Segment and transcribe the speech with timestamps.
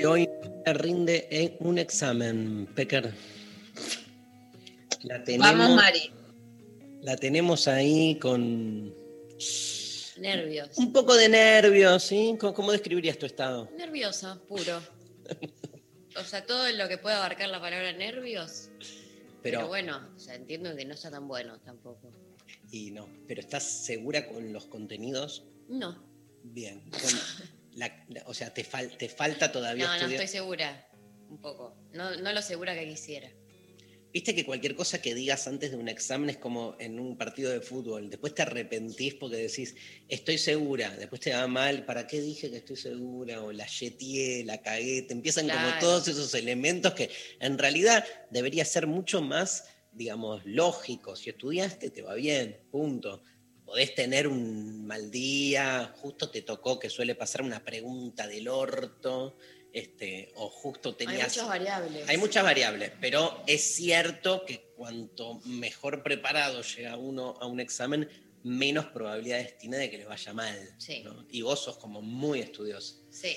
[0.00, 0.28] Eh, Hoy
[0.66, 3.12] rinde en un examen, Pecker.
[5.02, 6.10] La tenemos, Vamos, Mari.
[7.02, 8.94] la tenemos ahí con
[10.18, 10.76] Nervios.
[10.78, 12.36] un poco de nervios, ¿sí?
[12.38, 13.70] ¿Cómo, cómo describirías tu estado?
[13.76, 14.80] Nerviosa, puro.
[16.16, 18.68] O sea, todo lo que pueda abarcar la palabra nervios.
[19.42, 22.10] Pero, Pero, bueno, o sea, entiendo que no está tan bueno tampoco.
[22.70, 25.44] y no, pero ¿estás segura con los contenidos?
[25.68, 26.02] No,
[26.42, 26.80] Bien.
[26.90, 27.00] con
[27.80, 30.86] la- la- o sea, te, fal- te falta todavía no, no estoy segura.
[31.28, 31.76] Un poco.
[31.92, 33.30] No, no lo segura que quisiera.
[34.12, 37.52] Viste que cualquier cosa que digas antes de un examen es como en un partido
[37.52, 38.10] de fútbol.
[38.10, 39.76] Después te arrepentís porque decís,
[40.08, 40.90] estoy segura.
[40.96, 43.40] Después te va mal, ¿para qué dije que estoy segura?
[43.42, 45.02] O la yeteé, la cagué.
[45.02, 47.08] Te empiezan como todos esos elementos que
[47.38, 51.14] en realidad debería ser mucho más, digamos, lógico.
[51.14, 53.22] Si estudiaste, te va bien, punto.
[53.70, 59.36] Podés tener un mal día, justo te tocó que suele pasar una pregunta del orto,
[59.72, 61.28] este, o justo Hay tenías...
[61.28, 62.08] muchas variables.
[62.08, 68.08] Hay muchas variables, pero es cierto que cuanto mejor preparado llega uno a un examen,
[68.42, 70.74] menos probabilidades tiene de que le vaya mal.
[70.78, 71.04] Sí.
[71.04, 71.24] ¿no?
[71.30, 72.96] Y vos sos como muy estudioso.
[73.08, 73.36] Sí.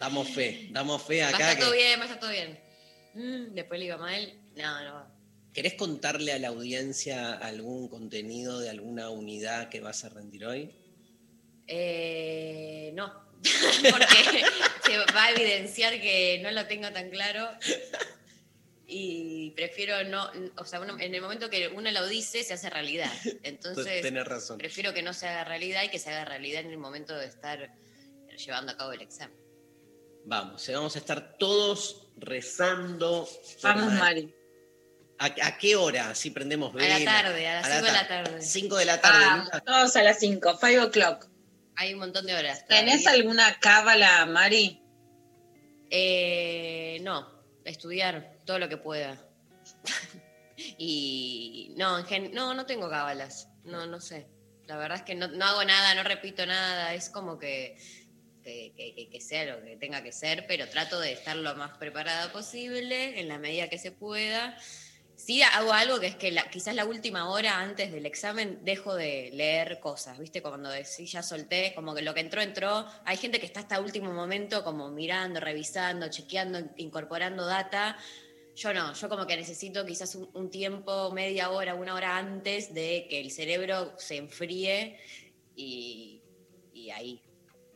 [0.00, 1.56] Damos fe, damos fe Va a acá.
[1.60, 2.58] todo bien, va a estar todo bien.
[3.14, 4.34] Mm, después le iba mal.
[4.56, 5.13] No, no.
[5.54, 10.74] ¿Querés contarle a la audiencia algún contenido de alguna unidad que vas a rendir hoy?
[11.68, 13.24] Eh, no.
[13.90, 14.44] Porque
[14.84, 17.48] se va a evidenciar que no lo tengo tan claro.
[18.86, 22.68] Y prefiero no, o sea, uno- en el momento que uno lo dice, se hace
[22.68, 23.10] realidad.
[23.42, 24.58] Entonces, Tenés razón.
[24.58, 27.26] prefiero que no se haga realidad y que se haga realidad en el momento de
[27.26, 27.74] estar
[28.36, 29.36] llevando a cabo el examen.
[30.26, 33.28] Vamos, eh, vamos a estar todos rezando.
[33.62, 34.34] Vamos, Mari.
[35.18, 36.10] ¿A, a qué hora?
[36.10, 37.04] Así prendemos A la vela?
[37.22, 38.42] tarde, a las 5 de la tarde.
[38.42, 39.24] 5 de la tarde.
[39.52, 41.26] Ah, todos a las 5, 5 o'clock.
[41.76, 42.66] Hay un montón de horas.
[42.66, 43.22] ¿Tenés todavía.
[43.22, 44.80] alguna cábala, Mari?
[45.90, 47.28] Eh, no,
[47.64, 49.16] estudiar todo lo que pueda.
[50.78, 53.48] y no, en gen- no, no tengo cábalas.
[53.64, 54.26] No, no sé.
[54.66, 56.94] La verdad es que no, no hago nada, no repito nada.
[56.94, 57.76] Es como que-
[58.42, 62.30] que- que sea lo que tenga que ser, pero trato de estar lo más preparada
[62.32, 64.56] posible en la medida que se pueda.
[65.16, 68.94] Sí hago algo que es que la- quizás la última hora antes del examen dejo
[68.94, 70.42] de leer cosas, ¿viste?
[70.42, 72.84] Cuando decís ya solté, como que lo que entró, entró.
[73.04, 77.96] Hay gente que está hasta último momento como mirando, revisando, chequeando, incorporando data.
[78.56, 82.74] Yo no, yo como que necesito quizás un, un tiempo, media hora, una hora antes
[82.74, 84.98] de que el cerebro se enfríe
[85.56, 86.22] y,
[86.72, 87.22] y ahí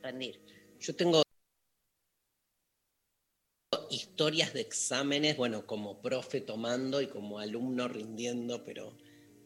[0.03, 0.41] rendir.
[0.81, 1.23] Yo tengo
[4.03, 8.97] historias de exámenes, bueno, como profe tomando y como alumno rindiendo, pero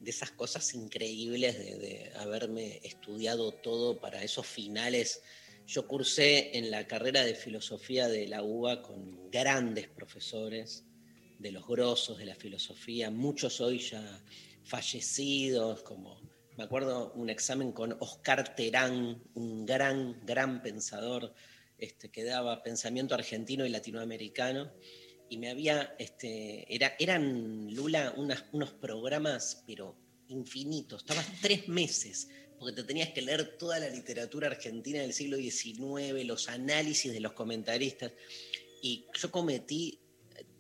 [0.00, 5.22] de esas cosas increíbles de, de haberme estudiado todo para esos finales.
[5.66, 10.84] Yo cursé en la carrera de filosofía de la UBA con grandes profesores,
[11.38, 14.22] de los grosos de la filosofía, muchos hoy ya
[14.64, 16.20] fallecidos, como
[16.56, 21.34] me acuerdo un examen con Oscar Terán, un gran, gran pensador
[21.82, 24.72] este, que daba pensamiento argentino y latinoamericano.
[25.28, 29.96] Y me había, este, era, eran, Lula, unas- unos programas, pero
[30.28, 31.02] infinitos.
[31.02, 36.24] Estabas tres meses, porque te tenías que leer toda la literatura argentina del siglo XIX,
[36.24, 38.12] los análisis de los comentaristas.
[38.80, 39.98] Y yo cometí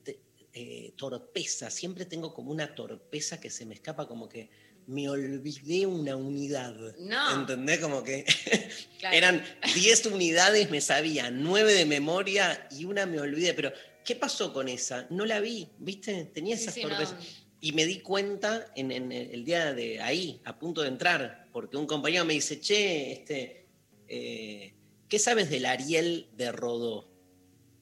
[0.06, 0.18] eh,
[0.54, 4.50] eh, torpeza, siempre tengo como una torpeza que se me escapa, como que
[4.86, 6.74] me olvidé una unidad.
[6.98, 7.40] No.
[7.40, 7.78] ¿Entendés?
[7.80, 8.24] Como que
[8.98, 9.16] Claro.
[9.16, 9.44] eran
[9.74, 13.54] 10 unidades, me sabía, 9 de memoria y una me olvidé.
[13.54, 13.72] Pero,
[14.04, 15.06] ¿qué pasó con esa?
[15.10, 16.26] No la vi, ¿viste?
[16.26, 17.16] Tenía esas sí, torpezas.
[17.60, 21.76] Y me di cuenta en, en el día de ahí, a punto de entrar, porque
[21.76, 23.66] un compañero me dice, che, este,
[24.08, 24.74] eh,
[25.08, 27.08] ¿qué sabes del Ariel de Rodó?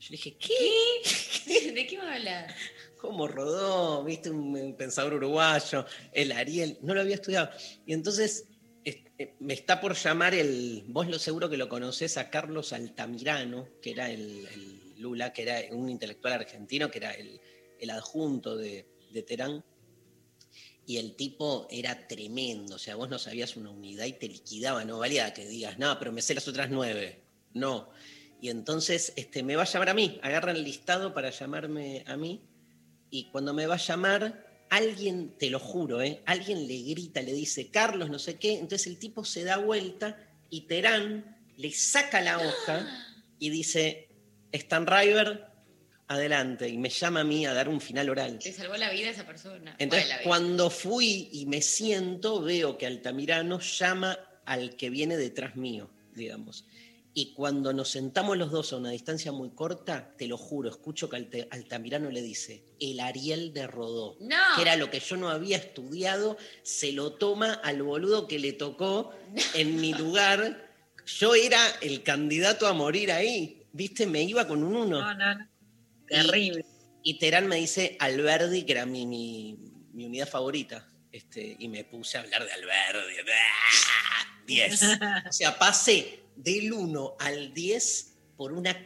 [0.00, 1.73] Yo le dije, ¿qué?
[1.75, 2.55] ¿De qué me hablas?
[3.00, 4.05] ¿Cómo rodó?
[4.05, 5.87] ¿Viste un pensador uruguayo?
[6.12, 7.50] El Ariel, no lo había estudiado.
[7.87, 8.47] Y entonces
[8.85, 13.69] eh, me está por llamar el, vos lo seguro que lo conocés, a Carlos Altamirano,
[13.82, 14.47] que era el,
[14.99, 17.41] Lula, que era un intelectual argentino, que era el,
[17.91, 19.64] adjunto de, de Terán
[20.87, 24.85] y el tipo era tremendo, o sea, vos no sabías una unidad y te liquidaba,
[24.85, 27.23] no valía que digas, no, pero me sé las otras nueve,
[27.55, 27.91] no.
[28.41, 32.17] Y entonces este, me va a llamar a mí, agarran el listado para llamarme a
[32.17, 32.43] mí,
[33.10, 36.22] y cuando me va a llamar, alguien, te lo juro, ¿eh?
[36.26, 40.16] alguien le grita, le dice, Carlos, no sé qué, entonces el tipo se da vuelta
[40.48, 42.86] y Terán le saca la hoja
[43.38, 44.08] y dice,
[44.52, 45.46] Stan River,
[46.06, 48.38] adelante, y me llama a mí a dar un final oral.
[48.38, 49.76] Te salvó la vida esa persona.
[49.78, 55.90] Entonces, cuando fui y me siento, veo que Altamirano llama al que viene detrás mío,
[56.14, 56.64] digamos.
[57.12, 61.08] Y cuando nos sentamos los dos a una distancia muy corta, te lo juro, escucho
[61.08, 64.16] que Altamirano le dice, el Ariel de Rodó,
[64.54, 68.52] que era lo que yo no había estudiado, se lo toma al boludo que le
[68.52, 69.12] tocó
[69.54, 70.70] en mi lugar.
[71.04, 74.06] Yo era el candidato a morir ahí, ¿viste?
[74.06, 75.00] Me iba con un uno.
[75.00, 75.48] No, no,
[76.06, 76.64] Terrible.
[77.02, 79.58] Y, Terán me dice Alberdi, que era mi, mi,
[79.94, 80.86] unidad favorita.
[81.10, 83.14] Este, y me puse a hablar de Alberdi.
[84.46, 84.82] 10.
[85.28, 88.77] O sea, pasé del 1 al 10 por una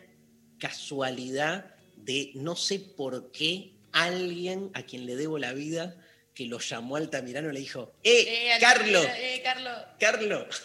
[0.59, 5.97] casualidad de no sé por qué alguien a quien le debo la vida
[6.35, 9.07] que lo llamó Altamirano le dijo, ¡eh, eh Carlos!
[9.17, 9.79] ¡Eh, Carlos!
[10.01, 10.63] ¡Carlos!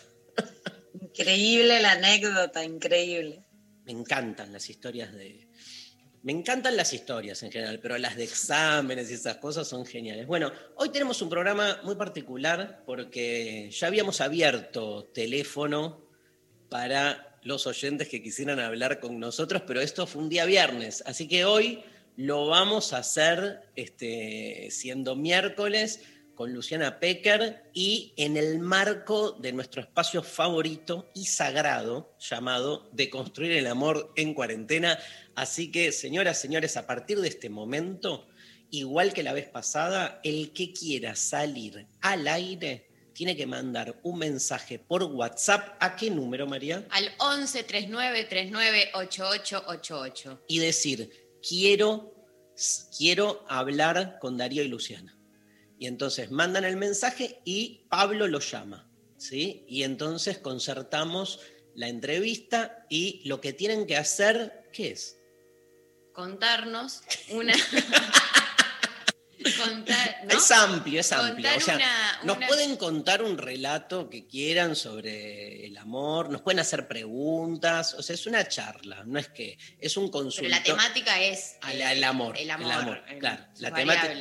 [1.02, 3.44] Increíble la anécdota, increíble.
[3.86, 5.48] Me encantan las historias de...
[6.22, 10.28] Me encantan las historias en general, pero las de exámenes y esas cosas son geniales.
[10.28, 16.09] Bueno, hoy tenemos un programa muy particular porque ya habíamos abierto teléfono
[16.70, 21.28] para los oyentes que quisieran hablar con nosotros, pero esto fue un día viernes, así
[21.28, 21.84] que hoy
[22.16, 26.02] lo vamos a hacer este, siendo miércoles
[26.36, 33.10] con Luciana Pecker y en el marco de nuestro espacio favorito y sagrado llamado De
[33.10, 34.98] construir el amor en cuarentena.
[35.36, 38.26] Así que, señoras, señores, a partir de este momento,
[38.70, 42.89] igual que la vez pasada, el que quiera salir al aire
[43.20, 45.76] tiene que mandar un mensaje por WhatsApp.
[45.82, 46.88] ¿A qué número, María?
[46.90, 50.46] Al 11 39 39 8888.
[50.48, 51.12] Y decir,
[51.46, 52.16] quiero,
[52.98, 55.20] quiero hablar con Darío y Luciana.
[55.78, 58.90] Y entonces mandan el mensaje y Pablo lo llama.
[59.18, 59.66] ¿sí?
[59.68, 61.42] Y entonces concertamos
[61.76, 65.20] la entrevista y lo que tienen que hacer, ¿qué es?
[66.14, 67.02] Contarnos
[67.32, 67.54] una...
[70.30, 71.50] Es amplio, es amplio.
[71.56, 71.80] O sea,
[72.24, 78.04] nos pueden contar un relato que quieran sobre el amor, nos pueden hacer preguntas, o
[78.04, 80.58] sea, es una charla, no es que es un consultorio.
[80.64, 82.38] Pero la temática es el, amor.
[82.38, 83.46] El amor, claro.
[83.60, 84.14] La temática,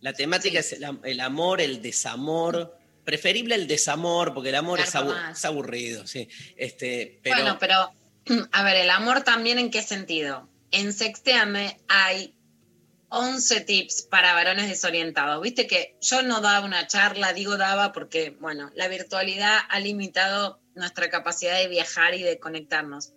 [0.00, 2.78] la temática, es el, amor, el desamor.
[3.04, 4.94] Preferible el desamor, porque el amor es,
[5.44, 6.28] aburrido, sí.
[6.56, 7.36] Este, pero...
[7.36, 7.92] Bueno, pero,
[8.52, 10.48] a ver, el amor también en qué sentido.
[10.72, 12.34] En Sexteame hay
[13.08, 15.40] 11 tips para varones desorientados.
[15.40, 20.60] Viste que yo no daba una charla, digo daba porque, bueno, la virtualidad ha limitado
[20.74, 23.12] nuestra capacidad de viajar y de conectarnos.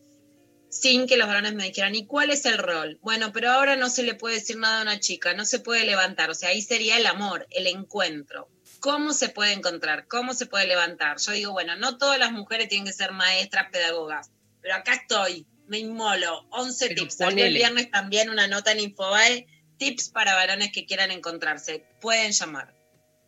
[0.69, 3.00] Sin que los varones me dijeran, ¿y cuál es el rol?
[3.01, 5.83] Bueno, pero ahora no se le puede decir nada a una chica, no se puede
[5.83, 6.30] levantar.
[6.30, 8.50] O sea, ahí sería el amor, el encuentro.
[8.80, 10.07] ¿Cómo se puede encontrar?
[10.07, 11.18] ¿Cómo se puede levantar?
[11.18, 14.29] Yo digo, bueno, no todas las mujeres tienen que ser maestras, pedagogas,
[14.62, 17.19] pero acá estoy, me inmolo, 11 tips.
[17.22, 19.48] el viernes también una nota en Infobae
[19.79, 21.83] tips para varones que quieran encontrarse.
[22.00, 22.75] Pueden llamar.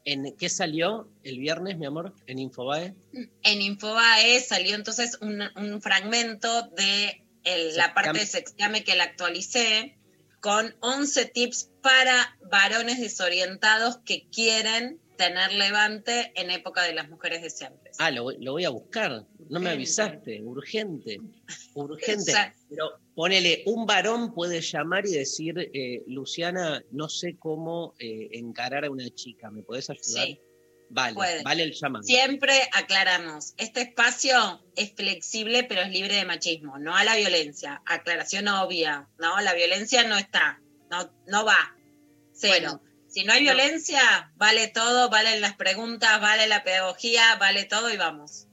[0.04, 2.14] ¿En qué salió el viernes, mi amor?
[2.28, 2.96] ¿En Infobae?
[3.44, 7.24] En Infobae salió entonces un, fragmento de
[7.76, 9.98] la parte de Sextiame que la actualicé
[10.40, 17.44] con 11 tips para varones desorientados que quieren tener levante en época de las mujeres
[17.44, 17.96] deseantes.
[18.00, 19.28] Ah, lo, voy a buscar.
[19.50, 20.42] No me avisaste.
[20.42, 21.20] Urgente.
[21.76, 22.34] Urgente.
[22.70, 28.86] Pero ponele, un varón puede llamar y decir, eh, Luciana, no sé cómo eh, encarar
[28.86, 29.50] a una chica.
[29.52, 30.26] ¿Me podés ayudar?
[30.26, 30.40] Sí.
[30.94, 32.04] Vale, vale el llamado.
[32.04, 37.82] Siempre aclaramos, este espacio es flexible pero es libre de machismo, no a la violencia.
[37.86, 39.40] Aclaración obvia, ¿no?
[39.40, 41.78] La violencia no está, no, no va.
[42.42, 47.90] Bueno, si no hay violencia, vale todo, valen las preguntas, vale la pedagogía, vale todo
[47.90, 48.48] y vamos.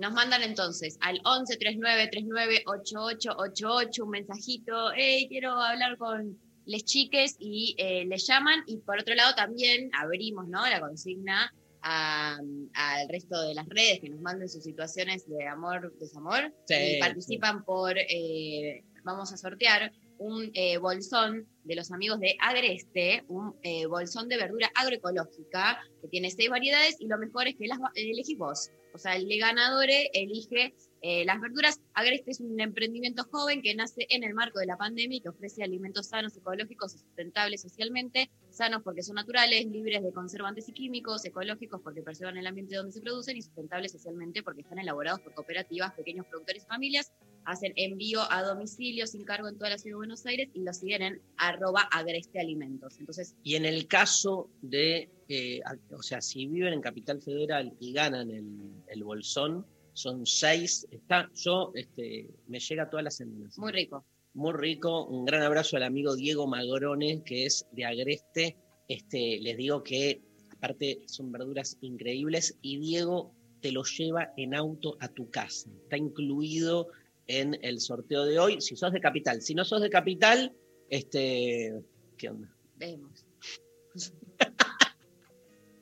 [0.00, 6.84] Nos mandan entonces al 11 39 39 8888 un mensajito, hey, quiero hablar con les
[6.84, 10.66] chiques y eh, les llaman y por otro lado también abrimos ¿no?
[10.68, 11.52] la consigna
[11.82, 17.64] al resto de las redes que nos manden sus situaciones de amor, desamor y participan
[17.64, 23.86] por, eh, vamos a sortear un eh, bolsón de los amigos de Agreste, un eh,
[23.86, 28.36] bolsón de verdura agroecológica que tiene seis variedades y lo mejor es que las elegís
[28.36, 28.70] vos.
[28.92, 31.80] O sea, el ganador elige eh, las verduras.
[31.94, 35.30] Agreste es un emprendimiento joven que nace en el marco de la pandemia y que
[35.30, 40.72] ofrece alimentos sanos, ecológicos y sustentables socialmente, sanos porque son naturales, libres de conservantes y
[40.72, 45.20] químicos, ecológicos porque preservan el ambiente donde se producen y sustentables socialmente porque están elaborados
[45.20, 47.12] por cooperativas, pequeños productores y familias
[47.44, 50.72] hacen envío a domicilio sin cargo en toda la ciudad de Buenos Aires y lo
[50.74, 52.98] siguen en arroba agreste alimentos.
[52.98, 57.92] Entonces, Y en el caso de, eh, o sea, si viven en Capital Federal y
[57.92, 59.64] ganan el bolsón,
[60.00, 60.86] son seis.
[60.90, 63.58] Está, yo este, me llega todas las semanas.
[63.58, 64.04] muy rico.
[64.34, 65.06] Muy rico.
[65.06, 68.56] Un gran abrazo al amigo Diego Magrone, que es de Agreste.
[68.88, 74.96] Este, les digo que, aparte, son verduras increíbles y Diego te lo lleva en auto
[75.00, 75.70] a tu casa.
[75.82, 76.88] Está incluido
[77.26, 78.60] en el sorteo de hoy.
[78.60, 80.52] Si sos de Capital, si no sos de Capital,
[80.88, 81.74] este,
[82.16, 82.52] ¿qué onda?
[82.76, 83.26] Vemos.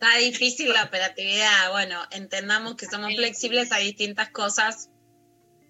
[0.01, 1.73] Está difícil la operatividad.
[1.73, 4.91] Bueno, entendamos que somos flexibles a distintas cosas.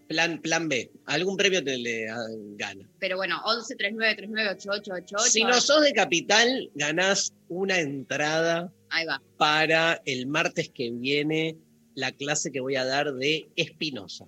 [0.06, 0.90] Plan, plan B.
[1.06, 2.86] Algún premio te le ah, gana.
[2.98, 5.30] Pero bueno, 11 39 39 8888.
[5.30, 9.22] Si no sos de Capital, ganás una entrada Ahí va.
[9.38, 11.56] para el martes que viene
[11.94, 14.26] la clase que voy a dar de Espinosa.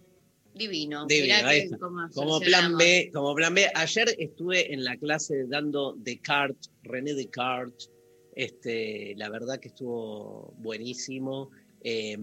[0.54, 1.04] Divino.
[1.04, 1.78] Divino, Mirá ahí que está.
[2.14, 2.78] Como plan.
[2.78, 3.70] B, como plan B.
[3.74, 7.90] Ayer estuve en la clase dando Descartes, René Descartes.
[8.34, 11.50] Este, la verdad que estuvo buenísimo.
[11.82, 12.16] Eh,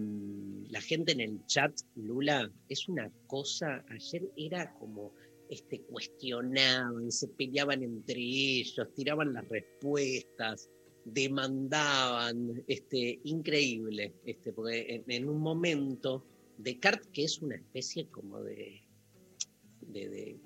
[0.70, 3.84] la gente en el chat, Lula, es una cosa.
[3.88, 5.12] Ayer era como
[5.48, 10.68] este, cuestionaban, se peleaban entre ellos, tiraban las respuestas,
[11.04, 16.24] demandaban, este, increíble, este, porque en, un momento
[16.58, 18.82] Descartes, que es una especie como de.
[19.80, 20.36] de-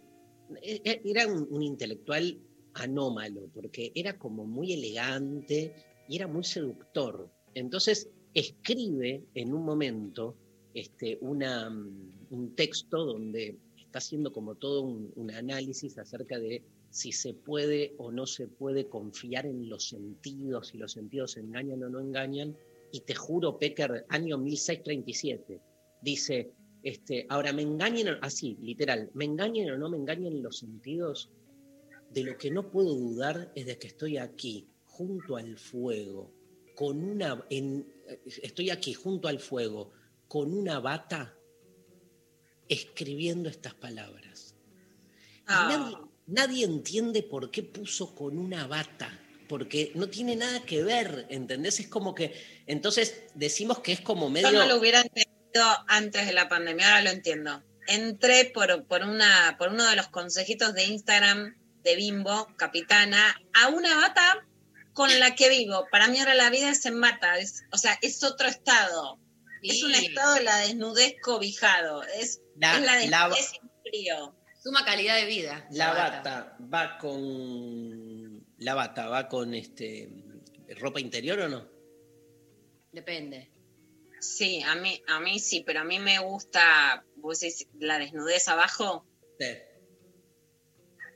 [0.63, 2.39] e- e- era un intelectual
[2.75, 5.75] anómalo, porque era como muy elegante
[6.09, 7.31] y era muy seductor.
[7.55, 10.37] Entonces escribe en un momento
[10.75, 17.13] este, una, mm, un texto donde está haciendo como todo un, análisis acerca de si
[17.13, 21.89] se puede o no se puede confiar en los sentidos, si los sentidos engañan o
[21.89, 22.57] no engañan.
[22.91, 25.61] Y te juro, Pecker, año 1637,
[26.03, 26.51] dice,
[26.83, 31.31] este, ahora me engañen, así, literal, me engañen o no me engañen los sentidos,
[32.13, 36.33] de lo que no puedo dudar es de que estoy aquí, junto al fuego,
[36.75, 37.87] con una, en-
[38.43, 39.91] estoy aquí junto al fuego,
[40.29, 41.35] con una bata,
[42.69, 44.55] escribiendo estas palabras.
[45.47, 45.69] Ah.
[45.69, 51.27] nadie, nadie entiende por qué puso con una bata, porque no tiene nada que ver,
[51.31, 51.81] ¿entendés?
[51.81, 52.33] Es como que,
[52.67, 54.51] entonces decimos que es como medio...
[54.51, 57.63] Yo no lo hubiera entendido antes de la pandemia, ahora lo entiendo.
[57.89, 63.69] Entré por, por, una, por uno de los consejitos de Instagram de Bimbo, capitana, a
[63.69, 64.47] una bata
[64.93, 65.87] con la que vivo.
[65.91, 69.19] Para mí ahora la vida es en bata, es- o sea, es otro estado.
[69.63, 74.37] Es un estado de la desnudez cobijado, es, La- es la la- desnudez sin frío.
[74.63, 75.67] Suma calidad de vida.
[75.71, 78.47] La bata va con.
[78.59, 80.09] La bata va con este
[80.79, 81.69] ropa interior o no?
[82.93, 83.51] Depende.
[84.21, 88.47] Sí, a mí, a mí sí, pero a mí me gusta, vos decís, la desnudez
[88.49, 89.05] abajo.
[89.39, 89.47] Sí.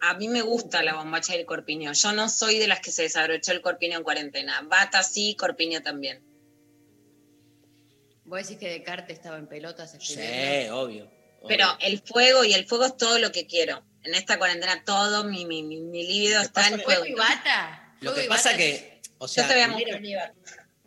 [0.08, 1.92] A mí me gusta la bombacha y el corpiño.
[1.92, 4.62] Yo no soy de las que se desabrochó el corpiño en cuarentena.
[4.62, 6.22] Bata sí, corpiño también.
[8.25, 10.14] Vos decís que Descartes estaba en pelotas Sí,
[10.70, 10.76] obvio.
[10.76, 11.10] obvio.
[11.48, 13.84] Pero el fuego y el fuego es todo lo que quiero.
[14.04, 17.00] En esta cuarentena todo mi, mi, mi, mi que está en fuego.
[17.00, 17.96] ¿Fuego y bata?
[18.00, 19.62] Lo que y pasa bata que, o Yo sea, te voy
[20.14, 20.32] a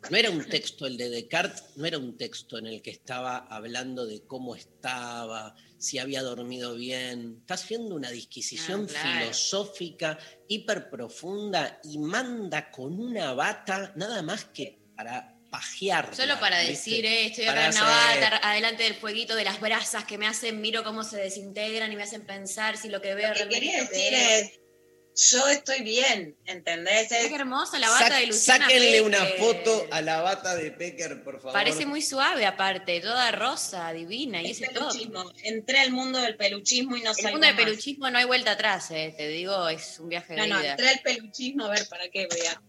[0.09, 3.37] no era un texto el de Descartes, no era un texto en el que estaba
[3.37, 7.37] hablando de cómo estaba, si había dormido bien.
[7.41, 9.19] Está haciendo una disquisición Ah, claro.
[9.21, 16.15] filosófica hiper profunda y manda con una bata nada más que para pajear.
[16.15, 20.05] Solo para decir, eh, estoy acá en una bata, adelante del fueguito de las brasas
[20.05, 23.29] que me hacen, miro cómo se desintegran y me hacen pensar si lo que veo
[23.29, 24.59] Lo que realmente quería decir es.
[25.31, 27.09] Yo estoy bien, ¿entendés?
[27.09, 31.23] Qué Es- hermosa la bata de Luciana Sáquenle una foto a la bata de Pecker,
[31.23, 31.51] por favor.
[31.53, 34.87] Parece muy suave aparte, toda rosa, divina, y es ese todo.
[34.89, 35.31] peluchismo.
[35.43, 37.63] Entré al mundo del peluchismo y no En el mundo del más.
[37.65, 40.71] peluchismo no hay vuelta atrás, eh, te digo, es un viaje de No, no, vida.
[40.71, 42.61] entré al peluchismo, a ver, ¿para qué voy a...?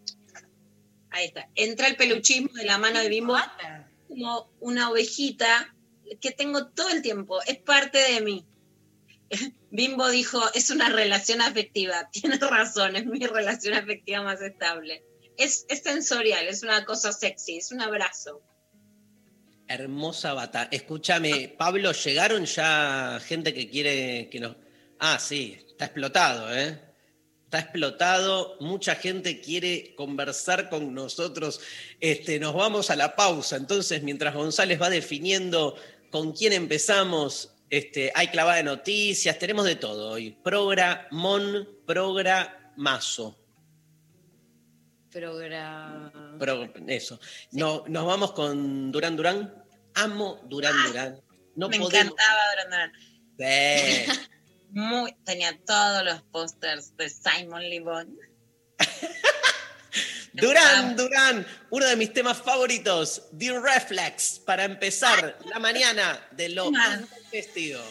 [1.12, 1.48] Ahí está.
[1.54, 3.36] Entré al peluchismo de la mano de Bimbo
[4.08, 5.74] como una ovejita
[6.20, 8.44] que tengo todo el tiempo, es parte de mí.
[9.70, 12.08] Bimbo dijo, es una relación afectiva.
[12.12, 15.04] Tienes razón, es mi relación afectiva más estable.
[15.36, 18.42] Es, es sensorial, es una cosa sexy, es un abrazo.
[19.68, 20.68] Hermosa bata.
[20.70, 21.56] Escúchame, ah.
[21.56, 24.56] Pablo, llegaron ya gente que quiere que nos...
[24.98, 26.78] Ah, sí, está explotado, ¿eh?
[27.44, 31.60] Está explotado, mucha gente quiere conversar con nosotros.
[31.98, 35.74] Este, nos vamos a la pausa, entonces, mientras González va definiendo
[36.10, 40.32] con quién empezamos este, hay clavada de noticias, tenemos de todo hoy.
[40.42, 43.38] Programón, programazo.
[45.08, 46.36] Programa.
[46.38, 47.20] Pro, eso.
[47.52, 49.54] No, nos vamos con Durán Durán.
[49.94, 51.20] Amo Durán ah, Durán.
[51.54, 52.92] Me encantaba Durán
[53.36, 55.14] Durán.
[55.24, 58.18] Tenía todos los pósters de Simon Livon.
[60.40, 66.70] Durán, Durán, uno de mis temas favoritos, The Reflex, para empezar la mañana de lo
[67.30, 67.82] vestido.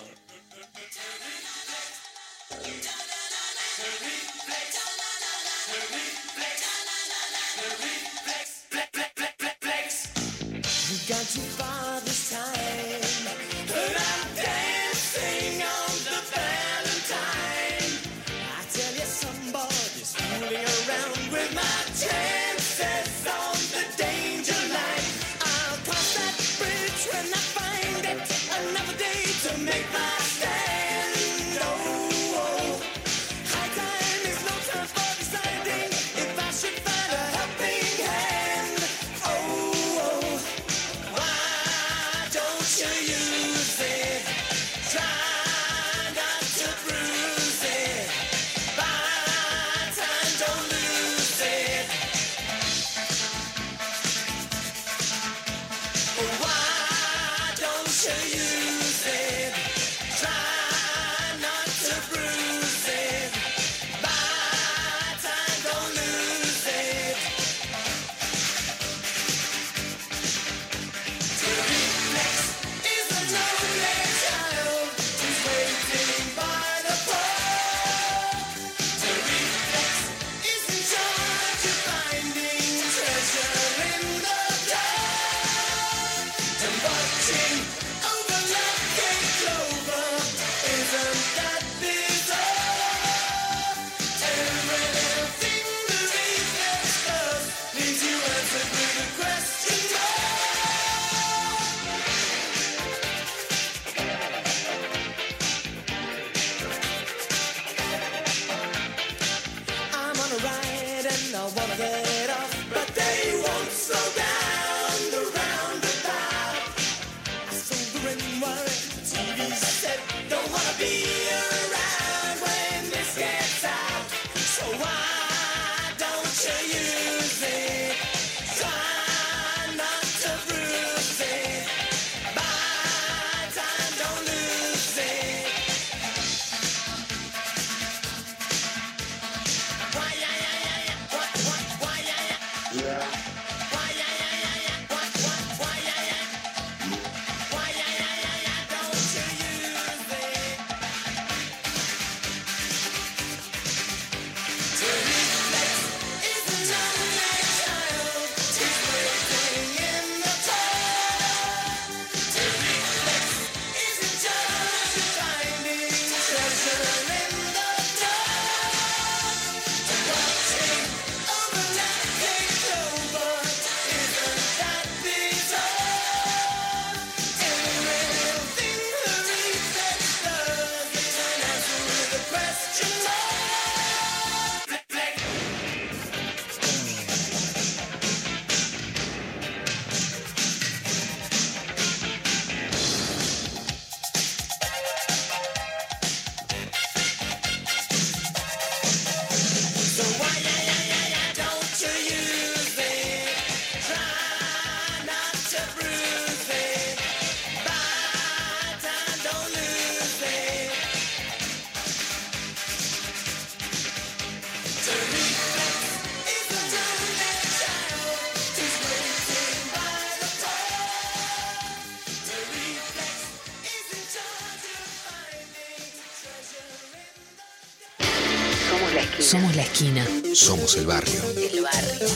[230.50, 231.22] Somos el barrio.
[231.38, 232.08] El barrio.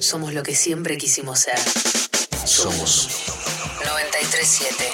[0.00, 1.58] Somos lo que siempre quisimos ser.
[2.44, 3.08] Somos
[3.86, 4.84] 937.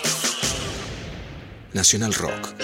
[1.72, 2.63] Nacional Rock.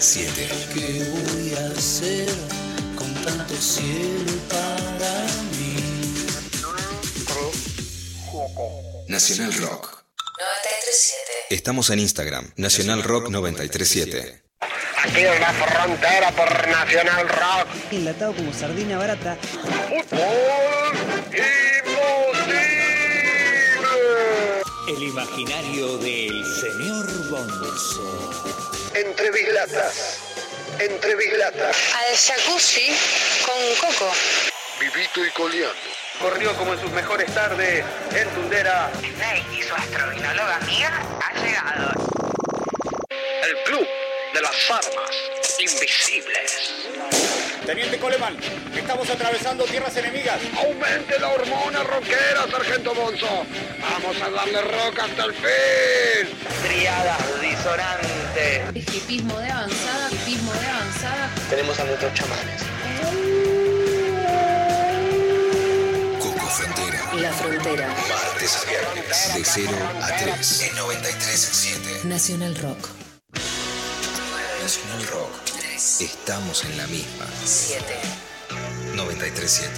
[0.00, 0.48] Siete.
[0.74, 2.28] ¿Qué voy a hacer
[2.96, 5.76] con tanto cielo para mí?
[9.08, 9.97] Nacional Rock.
[10.38, 11.46] 937.
[11.50, 14.40] Estamos en Instagram, Nacional Rock 937.
[15.02, 17.66] Aquí en la frontera por Nacional Rock.
[17.90, 19.36] Enlatado como sardina barata.
[24.88, 28.90] El imaginario del señor Bonzo.
[28.94, 30.20] Entre bislatas.
[30.78, 31.76] Entre bislatas.
[31.96, 32.96] Al jacuzzi
[33.44, 34.12] con coco.
[34.78, 35.97] Vivito y coleando.
[36.20, 38.90] Corrió como en sus mejores tardes en Tundera.
[39.00, 41.92] Disney y su astrovinóloga amiga ha llegado.
[43.44, 43.86] El club
[44.34, 45.10] de las armas
[45.60, 46.74] invisibles.
[47.64, 48.36] Teniente Coleman,
[48.74, 50.40] estamos atravesando tierras enemigas.
[50.56, 53.44] Aumente la hormona rockera, Sargento Bonzo.
[53.80, 56.38] Vamos a darle rock hasta el fin.
[56.66, 58.94] Triadas disonantes.
[58.94, 61.30] Hipismo de avanzada, hipismo de avanzada.
[61.48, 63.47] Tenemos a nuestros chamanes.
[67.20, 67.88] La Frontera.
[67.88, 70.62] Martes a viernes, de 0 a 3.
[70.62, 72.08] En 937.
[72.08, 72.88] Nacional Rock.
[74.62, 75.30] Nacional Rock.
[76.00, 77.26] Estamos en la misma.
[77.44, 77.84] 7.
[78.94, 79.72] 937.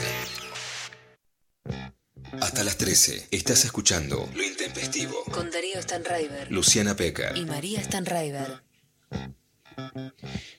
[2.43, 5.25] Hasta las 13 estás escuchando Lo Intempestivo.
[5.33, 6.53] Con Darío Stanraiver.
[6.53, 7.33] Luciana Peca.
[7.35, 8.63] Y María Stanraiver.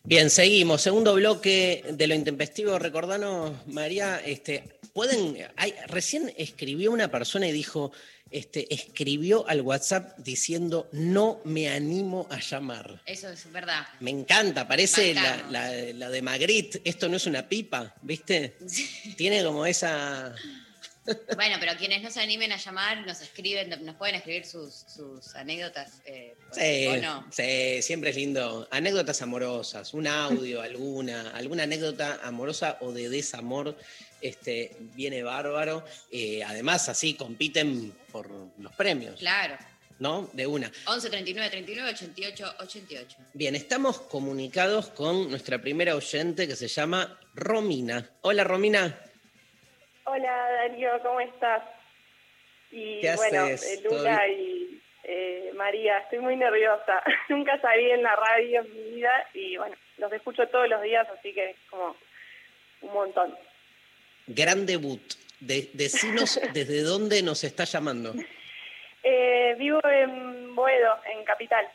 [0.03, 0.81] Bien, seguimos.
[0.81, 2.79] Segundo bloque de lo intempestivo.
[2.79, 5.37] Recordanos, María, este, pueden.
[5.57, 7.91] Hay, recién escribió una persona y dijo,
[8.29, 13.01] este, escribió al WhatsApp diciendo no me animo a llamar.
[13.05, 13.85] Eso es verdad.
[13.99, 15.51] Me encanta, parece la, Bancamos.
[15.51, 16.81] la- la de Magritte.
[16.85, 18.57] Esto no es una pipa, ¿viste?
[19.17, 20.33] Tiene como esa.
[21.35, 25.35] Bueno, pero quienes no se animen a llamar, nos escriben, nos pueden escribir sus, sus
[25.35, 25.93] anécdotas.
[26.05, 27.27] eh, Sí, ¿O no?
[27.31, 28.67] sí, siempre es lindo.
[28.69, 33.75] Anécdotas amorosas, un audio, alguna, alguna anécdota amorosa o de desamor,
[34.21, 35.83] este, viene bárbaro.
[36.11, 39.57] Eh, además, así compiten por los premios, Claro.
[39.99, 40.29] ¿no?
[40.33, 40.71] De una.
[40.87, 43.17] 11 39 39 88 88.
[43.33, 48.09] Bien, estamos comunicados con nuestra primera oyente que se llama Romina.
[48.21, 48.97] Hola, Romina.
[50.05, 51.63] Hola Darío, ¿cómo estás?
[52.71, 53.79] Y ¿Qué bueno, haces?
[53.79, 57.03] eh, ¿Todo Luna y eh, María, estoy muy nerviosa.
[57.29, 61.07] Nunca salí en la radio en mi vida y bueno, los escucho todos los días,
[61.17, 61.95] así que es como
[62.81, 63.35] un montón.
[64.27, 65.01] Gran debut.
[65.39, 68.13] De, decinos desde dónde nos está llamando.
[69.03, 71.67] Eh, vivo en Boedo, en Capital,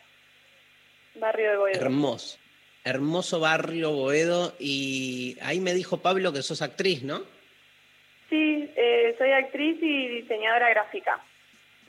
[1.17, 1.81] barrio de Boedo.
[1.81, 2.39] Hermoso.
[2.85, 4.55] Hermoso barrio Boedo.
[4.61, 7.25] Y ahí me dijo Pablo que sos actriz, ¿no?
[8.31, 11.21] Sí, eh, soy actriz y diseñadora gráfica.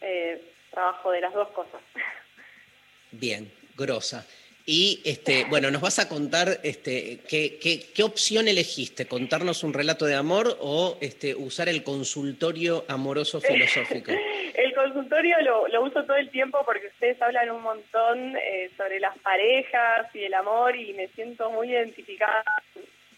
[0.01, 0.41] Eh,
[0.71, 1.81] trabajo de las dos cosas.
[3.11, 4.25] Bien, grosa.
[4.69, 10.05] Y este, bueno, nos vas a contar este, qué, qué- opción elegiste, contarnos un relato
[10.05, 14.11] de amor o este, usar el consultorio amoroso filosófico.
[14.57, 18.99] El consultorio lo, lo uso todo el tiempo porque ustedes hablan un montón eh, sobre
[18.99, 22.43] las parejas y el amor y me siento muy identificada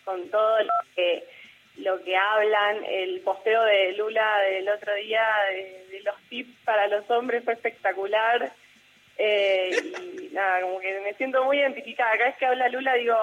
[0.03, 1.23] con todo lo que,
[1.77, 2.83] lo que hablan.
[2.85, 5.23] El posteo de Lula del otro día
[5.91, 8.51] de los tips para los hombres fue espectacular.
[9.21, 9.69] Eh,
[10.13, 12.13] y nada, como que me siento muy identificada.
[12.13, 13.17] Cada vez que habla Lula digo,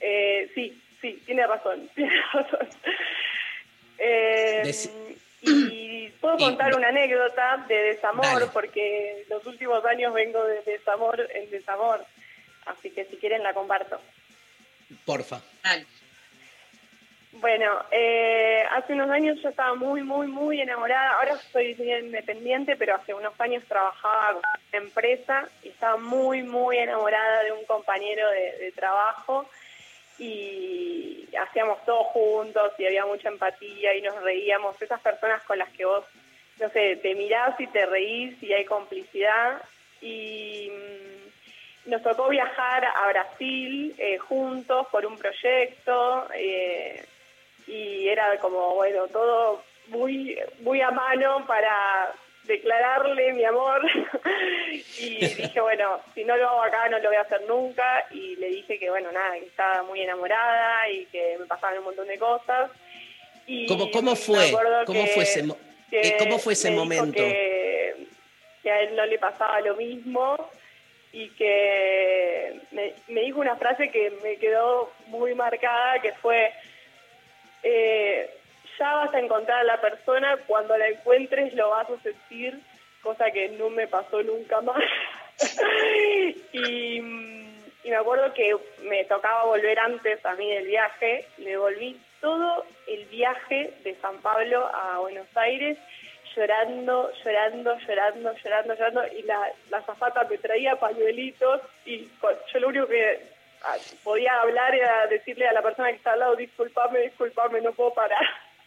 [0.00, 2.68] eh, sí, sí, tiene razón, tiene razón.
[3.98, 4.72] Eh,
[5.42, 8.46] y puedo contar una anécdota de desamor, Dale.
[8.46, 12.02] porque los últimos años vengo de desamor en desamor.
[12.64, 14.00] Así que si quieren la comparto.
[15.04, 15.42] Porfa.
[17.32, 21.14] Bueno, eh, hace unos años yo estaba muy, muy, muy enamorada.
[21.14, 26.76] Ahora soy independiente, pero hace unos años trabajaba con una empresa y estaba muy, muy
[26.76, 29.48] enamorada de un compañero de, de trabajo
[30.18, 34.80] y hacíamos todo juntos y había mucha empatía y nos reíamos.
[34.80, 36.04] Esas personas con las que vos,
[36.60, 39.62] no sé, te mirás y te reís y hay complicidad.
[40.02, 46.28] Y mm, nos tocó viajar a Brasil eh, juntos por un proyecto.
[46.34, 47.06] eh,
[47.66, 52.12] y era como, bueno, todo muy, muy a mano para
[52.44, 53.80] declararle mi amor
[54.98, 58.34] y dije, bueno, si no lo hago acá no lo voy a hacer nunca y
[58.36, 62.08] le dije que, bueno, nada, que estaba muy enamorada y que me pasaban un montón
[62.08, 62.70] de cosas.
[63.46, 64.48] Y ¿Cómo, cómo fue?
[64.48, 65.44] acuerdo ¿Cómo que- fue ese,
[65.90, 67.22] que eh, ¿cómo fue ese momento?
[67.22, 67.94] Que,
[68.62, 70.36] que a él no le pasaba lo mismo
[71.12, 76.52] y que me, me dijo una frase que me quedó muy marcada, que fue,
[77.62, 78.30] eh,
[78.78, 82.58] ya vas a encontrar a la persona, cuando la encuentres lo vas a sentir,
[83.02, 84.82] cosa que no me pasó nunca más.
[86.52, 87.00] y,
[87.84, 93.04] me acuerdo que me tocaba volver antes a mí del viaje, me volví todo el
[93.06, 95.76] viaje de San Pablo a Buenos Aires
[96.34, 102.08] llorando, llorando, llorando, llorando, llorando, y la, la zafata me traía pañuelitos y
[102.52, 103.31] yo lo único que
[104.02, 107.94] podía hablar era decirle a la persona que está al lado, disculpame, disculpame, no puedo
[107.94, 108.24] parar.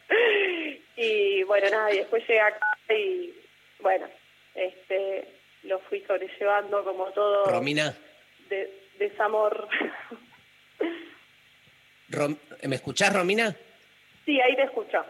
[0.96, 3.34] y bueno, nada, y después llegué acá y
[3.80, 4.08] bueno,
[4.54, 5.28] este
[5.64, 7.96] lo fui sobrellevando como todo Romina,
[8.50, 9.68] de, desamor.
[12.10, 13.56] Rom- ¿me escuchás, Romina?
[14.26, 15.04] sí, ahí te escucho.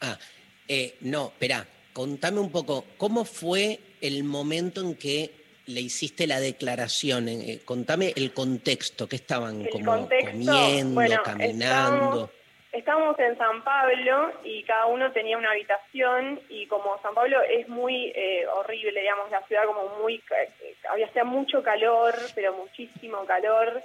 [0.00, 0.18] Ah,
[0.66, 5.30] eh, no, espera, contame un poco, ¿cómo fue el momento en que
[5.66, 7.28] le hiciste la declaración?
[7.28, 12.30] Eh, contame el contexto, que estaban El como contexto, comiendo, bueno, caminando.
[12.72, 17.68] Estábamos en San Pablo y cada uno tenía una habitación y como San Pablo es
[17.68, 23.82] muy eh, horrible, digamos, la ciudad como muy, eh, había mucho calor, pero muchísimo calor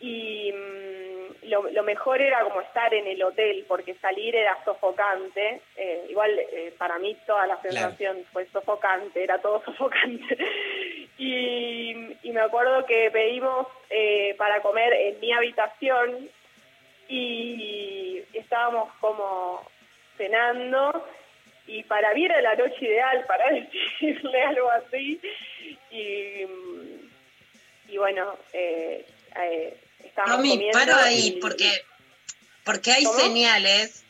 [0.00, 5.60] y mm, lo, lo mejor era como estar en el hotel porque salir era sofocante,
[5.76, 10.38] eh, igual eh, para mí toda la sensación fue sofocante, era todo sofocante.
[11.18, 16.28] Y, y me acuerdo que pedimos eh, para comer en mi habitación
[17.08, 19.66] y estábamos como
[20.16, 21.06] cenando
[21.66, 25.20] y para mí era la noche ideal para decirle algo así.
[25.90, 26.46] Y,
[27.88, 29.04] y bueno eh,
[29.36, 29.76] eh,
[30.18, 31.84] estábamos Romy, comiendo paro ahí, y- porque,
[32.64, 33.18] porque hay ¿Cómo?
[33.20, 34.02] señales.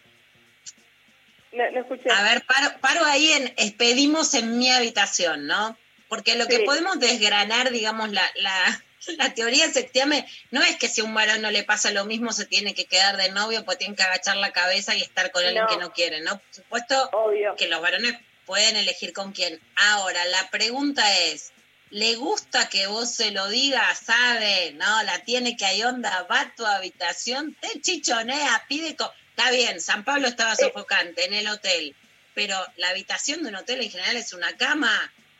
[1.52, 5.78] no, no escuché A ver, paro, paro ahí en expedimos en mi habitación, ¿no?
[6.08, 8.82] Porque lo que podemos desgranar, digamos, la, la,
[9.18, 12.32] la teoría sextiame no es que si a un varón no le pasa lo mismo
[12.32, 15.44] se tiene que quedar de novio, pues tiene que agachar la cabeza y estar con
[15.44, 15.68] alguien No.
[15.70, 16.38] que no quiere, ¿no?
[16.38, 17.10] Por supuesto
[17.58, 18.14] que los varones
[18.46, 19.60] pueden elegir con quién.
[19.76, 21.52] Ahora, la pregunta es,
[21.90, 23.98] ¿le gusta que vos se lo digas?
[23.98, 24.72] ¿Sabe?
[24.74, 25.02] ¿No?
[25.04, 26.26] ¿La tiene que hay onda?
[26.30, 27.56] ¿Va a tu habitación?
[27.60, 28.64] ¿Te chichonea?
[28.68, 28.96] ¿Pide...?
[29.38, 31.94] Está bien, San Pablo estaba sofocante en el hotel,
[32.34, 34.90] pero la habitación de un hotel en general es una cama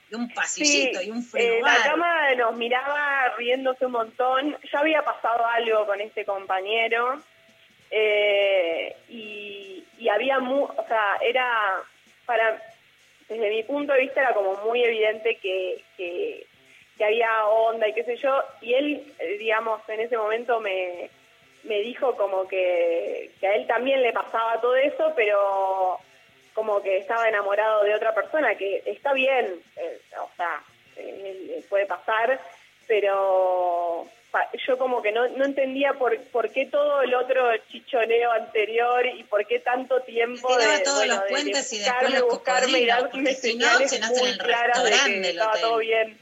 [0.09, 1.79] y un pasillito y un eh, frigobar.
[1.79, 4.57] la cama nos miraba riéndose un montón.
[4.73, 7.21] Ya había pasado algo con este compañero
[7.91, 11.83] eh, y, y había, mu o sea, era
[12.25, 12.63] para,
[13.29, 16.47] desde mi punto de vista era como muy evidente que, que,
[17.01, 18.43] había onda y qué sé yo.
[18.61, 21.09] Y él, eh, digamos, en ese momento me,
[21.63, 25.99] me dijo como que, a él también le pasaba todo eso, pero
[26.55, 30.61] como que estaba enamorado de otra persona, que está bien, eh, o sea,
[30.97, 32.41] eh, puede pasar,
[32.89, 34.09] pero
[34.67, 39.23] yo como que no, no entendía por, por qué todo el otro chichoneo anterior y
[39.25, 42.29] por qué tanto tiempo de, todos bueno, los de- de puentes y después buscarme, los
[42.29, 45.63] buscarme y darme si no, señales en muy el claras de que del estaba hotel.
[45.63, 46.19] todo bien.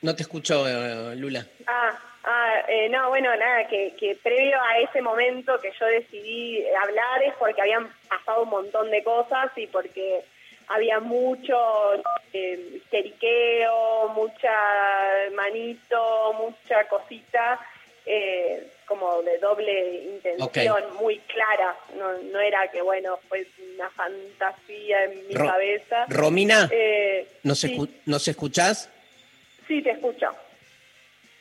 [0.00, 1.46] No te escucho, eh, Lula.
[1.66, 6.64] Ah, ah eh, no, bueno, nada, que, que previo a ese momento que yo decidí
[6.82, 10.24] hablar es porque habían pasado un montón de cosas y porque
[10.68, 11.56] había mucho
[12.32, 12.80] eh,
[14.14, 14.52] mucha
[15.34, 17.60] manito, mucha cosita,
[18.06, 21.76] eh, como de doble intención, muy clara.
[21.96, 26.06] No, no era que, bueno, fue una fantasía en mi Ro- cabeza.
[26.08, 28.88] Romina, Eh, ¿nos, sí, escu- ¿nos escuchás?
[29.68, 30.26] sí, te escucho.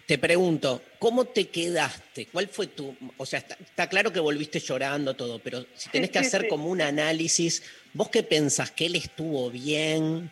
[0.06, 2.28] Te pregunto, ¿cómo te quedaste?
[2.28, 2.96] ¿Cuál fue tu...?
[3.18, 6.42] O sea, está, está claro que volviste llorando todo, pero si tenés que sí, hacer
[6.42, 6.48] sí.
[6.50, 8.72] como un análisis, ¿vos qué pensás?
[8.72, 10.32] ¿Que él estuvo bien?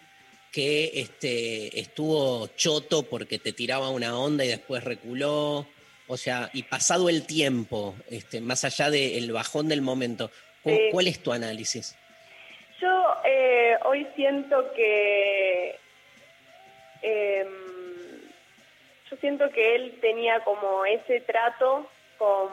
[0.51, 5.67] ¿Que este, estuvo choto porque te tiraba una onda y después reculó?
[6.07, 10.31] O sea, y pasado el tiempo, este, más allá del bajón del momento,
[10.63, 10.87] ¿cu- Sí.
[10.91, 11.95] ¿cuál es tu análisis?
[12.81, 15.75] Yo eh, hoy siento que
[17.01, 17.47] em,
[19.09, 22.47] yo siento que él tenía como ese trato con,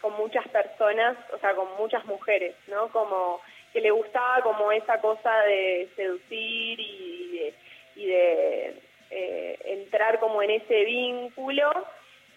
[0.00, 2.88] con muchas personas, o sea, con muchas mujeres, ¿no?
[2.92, 3.40] Como
[3.72, 7.54] que le gustaba como esa cosa de seducir y de,
[7.96, 8.74] y de
[9.10, 11.70] eh, entrar como en ese vínculo.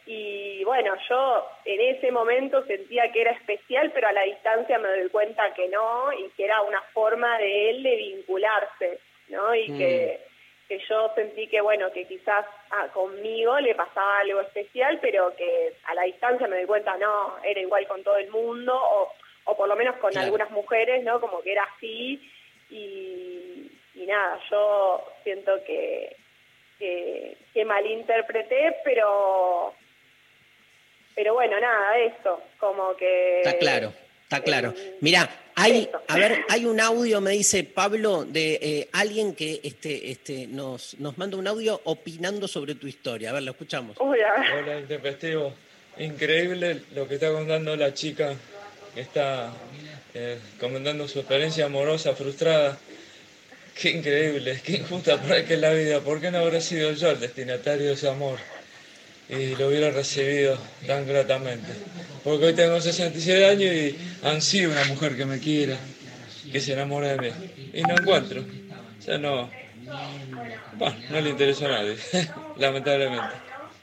[0.07, 4.87] Y bueno, yo en ese momento sentía que era especial, pero a la distancia me
[4.89, 9.55] doy cuenta que no y que era una forma de él de vincularse, ¿no?
[9.55, 9.77] Y Mm.
[9.77, 10.19] que,
[10.67, 15.73] que yo sentí que, bueno, que quizás ah, conmigo le pasaba algo especial, pero que
[15.85, 19.11] a la distancia me doy cuenta, no, era igual con todo el mundo, o,
[19.45, 20.25] o por lo menos con Claro.
[20.25, 21.19] algunas mujeres, ¿no?
[21.21, 22.21] Como que era así.
[22.69, 26.15] Y, y nada, yo siento que,
[26.79, 29.73] que, que malinterpreté, pero
[31.15, 33.37] pero bueno, nada, eso, como que...
[33.39, 34.73] Está claro, está claro.
[34.99, 40.11] Mira, hay, a ver, hay un audio, me dice Pablo, de eh, alguien que este,
[40.11, 43.29] este, nos, nos manda un audio opinando sobre tu historia.
[43.29, 43.95] A ver, lo escuchamos.
[43.97, 45.53] Hola, Intempestivo.
[45.97, 48.35] Increíble lo que está contando la chica
[49.01, 49.53] está
[50.13, 52.77] eh, comentando su experiencia amorosa frustrada.
[53.79, 55.99] Qué increíble, qué injusta por ahí que es la vida.
[55.99, 58.39] ¿Por qué no habrá sido yo el destinatario de ese amor?
[59.27, 61.73] Y lo hubiera recibido tan gratamente.
[62.23, 65.77] Porque hoy tengo 67 años y ansío una mujer que me quiera,
[66.51, 67.29] que se enamore de mí.
[67.73, 68.41] Y no encuentro.
[68.41, 69.49] O sea, no.
[70.77, 71.97] Bueno, no le interesó a nadie,
[72.57, 73.35] lamentablemente.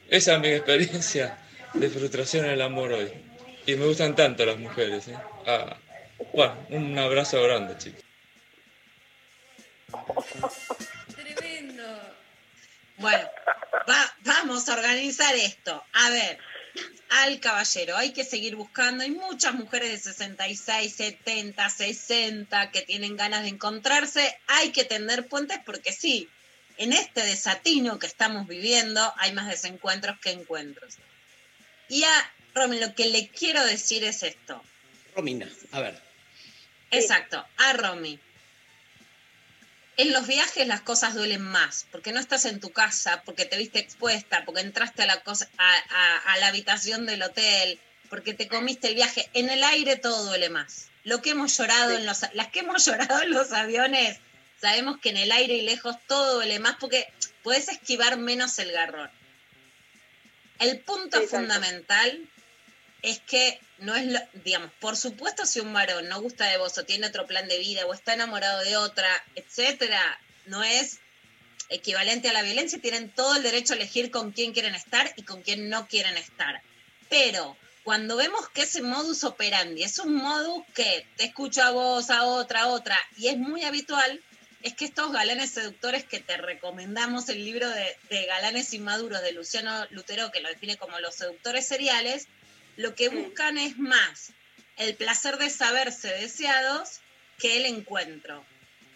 [0.08, 1.38] Esa es mi experiencia
[1.74, 3.21] de frustración en el amor hoy.
[3.66, 5.08] Y me gustan tanto las mujeres.
[5.08, 5.16] ¿eh?
[5.46, 5.76] Ah,
[6.32, 8.02] bueno, un abrazo grande, chicos.
[11.14, 12.00] Tremendo.
[12.96, 13.28] Bueno,
[13.88, 15.82] va- vamos a organizar esto.
[15.92, 16.38] A ver,
[17.10, 19.04] al caballero, hay que seguir buscando.
[19.04, 24.38] Hay muchas mujeres de 66, 70, 60 que tienen ganas de encontrarse.
[24.48, 26.28] Hay que tender puentes porque sí,
[26.78, 30.96] en este desatino que estamos viviendo hay más desencuentros que encuentros.
[31.88, 34.62] Y a Romy, lo que le quiero decir es esto.
[35.14, 36.00] Romina, a ver.
[36.90, 38.18] Exacto, a Romy.
[39.98, 43.58] En los viajes las cosas duelen más, porque no estás en tu casa, porque te
[43.58, 48.32] viste expuesta, porque entraste a la, cosa, a, a- a la habitación del hotel, porque
[48.34, 49.28] te comiste el viaje.
[49.34, 50.88] En el aire todo duele más.
[51.04, 54.18] Lo que hemos llorado en los, las que hemos llorado en los aviones,
[54.60, 57.06] sabemos que en el aire y lejos todo duele más porque
[57.42, 59.10] puedes esquivar menos el garrón.
[60.58, 62.28] El punto fundamental
[63.02, 66.78] es que no es lo, digamos, por supuesto si un varón no gusta de vos
[66.78, 70.00] o tiene otro plan de vida o está enamorado de otra, etcétera,
[70.46, 71.00] no es
[71.68, 75.22] equivalente a la violencia, tienen todo el derecho a elegir con quién quieren estar y
[75.24, 76.62] con quién no quieren estar.
[77.08, 82.10] Pero cuando vemos que ese modus operandi es un modus que te escucho a vos,
[82.10, 84.22] a otra, a otra, y es muy habitual,
[84.62, 89.32] es que estos galanes seductores que te recomendamos el libro de, de Galanes Inmaduros de
[89.32, 92.28] Luciano Lutero, que lo define como los seductores seriales,
[92.76, 94.32] lo que buscan es más
[94.76, 97.00] el placer de saberse deseados
[97.38, 98.44] que el encuentro.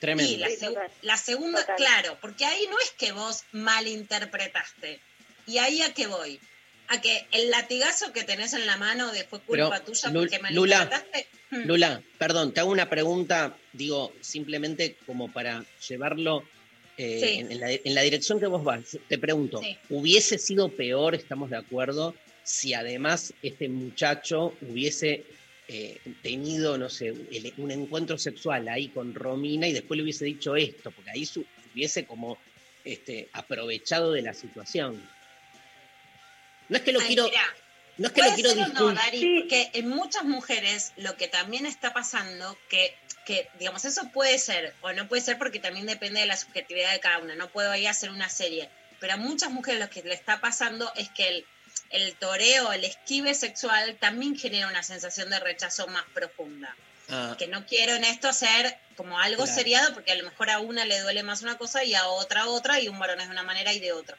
[0.00, 0.30] Tremendo.
[0.32, 5.00] Y la, seg- la segunda, claro, porque ahí no es que vos malinterpretaste.
[5.46, 6.40] Y ahí a qué voy.
[6.88, 10.38] A que el latigazo que tenés en la mano de fue culpa Pero, tuya porque
[10.50, 11.26] Lula, malinterpretaste.
[11.50, 11.66] Mm.
[11.66, 16.44] Lula, perdón, te hago una pregunta, digo, simplemente como para llevarlo
[16.96, 17.38] eh, Sí.
[17.40, 18.98] en, en la, en la dirección que vos vas.
[19.08, 19.76] Te pregunto, Sí.
[19.90, 22.14] ¿hubiese sido peor, estamos de acuerdo,
[22.46, 25.26] si además este muchacho hubiese
[25.68, 30.24] eh, tenido, no sé, el- un encuentro sexual ahí con Romina y después le hubiese
[30.24, 30.92] dicho esto?
[30.92, 32.40] Porque ahí su- hubiese como
[32.84, 35.02] este, aprovechado de la situación.
[36.68, 37.28] No es que lo Ay, quiero,
[37.98, 38.94] no es que lo quiero no.
[38.94, 44.38] Dari, porque en muchas mujeres lo que también está pasando, que, que, digamos, eso puede
[44.38, 47.50] ser o no puede ser porque también depende de la subjetividad de cada una, no
[47.50, 48.70] puedo ahí hacer una serie,
[49.00, 51.46] pero a muchas mujeres lo que le está pasando es que el,
[51.90, 56.74] el toreo, el esquive sexual también genera una sensación de rechazo más profunda.
[57.08, 59.56] Ah, Que no quiero en esto hacer como algo Claro.
[59.58, 62.46] seriado, porque a lo mejor a una le duele más una cosa y a otra
[62.48, 64.16] otra, y un varón es de una manera y de otra.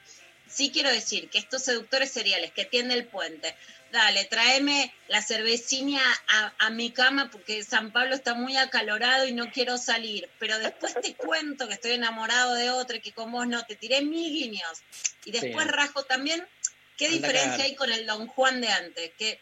[0.49, 3.53] Sí quiero decir que estos seductores seriales que tienden el puente,
[3.91, 9.33] dale, tráeme la cervecina a, a mi cama porque San Pablo está muy acalorado y
[9.33, 13.29] no quiero salir, pero después te cuento que estoy enamorado de otro y que con
[13.33, 14.79] vos no, te tiré mil guiños.
[15.25, 15.71] Y después Sí.
[15.73, 16.47] rajo también,
[16.97, 19.11] ¿qué diferencia hay con el Don Juan de antes?
[19.17, 19.39] Que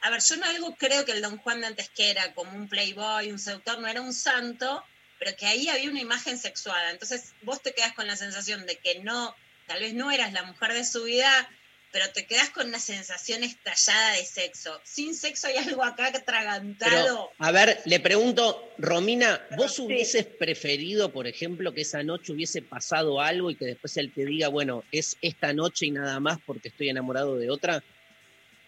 [0.00, 2.52] a ver, yo no algo creo que el Don Juan de antes que era como
[2.52, 4.84] un playboy, un seductor, no era un santo,
[5.18, 6.90] pero que ahí había una imagen sexuada.
[6.90, 9.34] Entonces vos te quedas con la sensación de que no,
[9.66, 11.48] tal vez no eras la mujer de su vida,
[11.96, 14.78] pero te quedas con una sensación estallada de sexo.
[14.82, 16.90] Sin sexo hay algo acá atragantado.
[16.90, 22.60] Pero, a ver, le pregunto, Romina, ¿vos hubieses preferido, por ejemplo, que esa noche hubiese
[22.60, 26.38] pasado algo y que después él te diga, bueno, es esta noche y nada más
[26.44, 27.82] porque estoy enamorado de otra?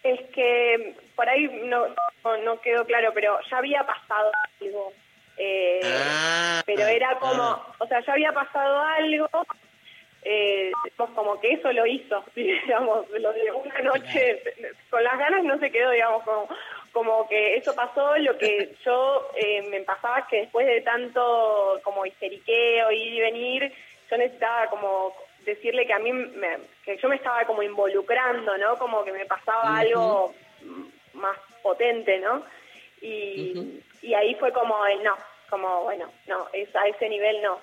[0.01, 1.87] Es que por ahí no,
[2.23, 4.91] no, no quedó claro, pero ya había pasado algo.
[5.37, 7.75] Eh, Ah, pero era como, ah.
[7.77, 9.29] o sea, ya había pasado algo,
[10.23, 10.71] eh,
[11.15, 14.41] como que eso lo hizo, digamos, lo de una noche,
[14.89, 16.47] con las ganas no se quedó, digamos, como,
[16.91, 21.79] como que eso pasó, lo que yo eh, me pasaba es que después de tanto
[21.83, 23.73] como histeriqueo, ir y venir,
[24.09, 25.13] yo necesitaba como
[25.45, 28.77] decirle que a mí, me- que yo me estaba como involucrando, ¿no?
[28.77, 30.33] Como que me pasaba algo
[31.13, 32.43] más potente, ¿no?
[33.01, 33.53] Y,
[34.01, 35.15] y ahí fue como el no,
[35.49, 37.59] como bueno, no, es, a ese nivel no.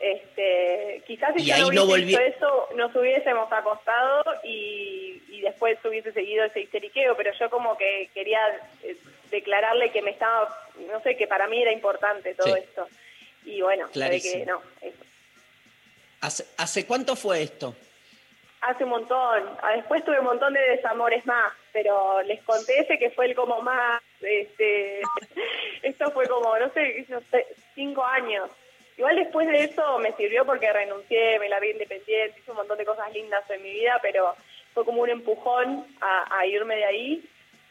[0.00, 5.78] Este, quizás si Y yo ahí no volví- eso, nos hubiésemos acostado y, y después
[5.84, 8.40] hubiese seguido ese histeriqueo, pero yo como que quería
[8.82, 8.96] eh,
[9.30, 10.48] declararle que me estaba,
[10.90, 12.60] no sé, que para mí era importante todo Sí.
[12.62, 12.88] esto.
[13.44, 15.04] Y bueno, que no, eso.
[16.22, 17.74] ¿Hace, hace cuánto fue esto?
[18.62, 19.42] Hace un montón.
[19.62, 23.34] Ah, Después tuve un montón de desamores más, pero les conté ese que fue el
[23.34, 25.02] como más, este,
[25.82, 27.06] esto fue como, no sé,
[27.74, 28.50] cinco años.
[28.96, 32.78] Igual después de eso me sirvió porque renuncié, me la vi independiente, hice un montón
[32.78, 34.34] de cosas lindas en mi vida, pero
[34.72, 37.24] fue como un empujón a, a irme de ahí.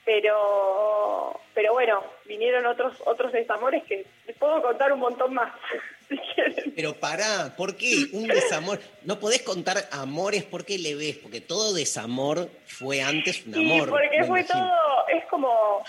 [0.06, 5.52] Pero, pero bueno, vinieron otros otros desamores que les puedo contar un montón más.
[6.10, 6.74] si quieren.
[6.76, 8.80] Pero pará, ¿por qué un desamor?
[9.04, 13.90] No podés contar amores porque le ves, porque todo desamor fue antes un Sí, amor.
[13.90, 14.68] porque me fue imagino.
[14.68, 15.84] todo, es como,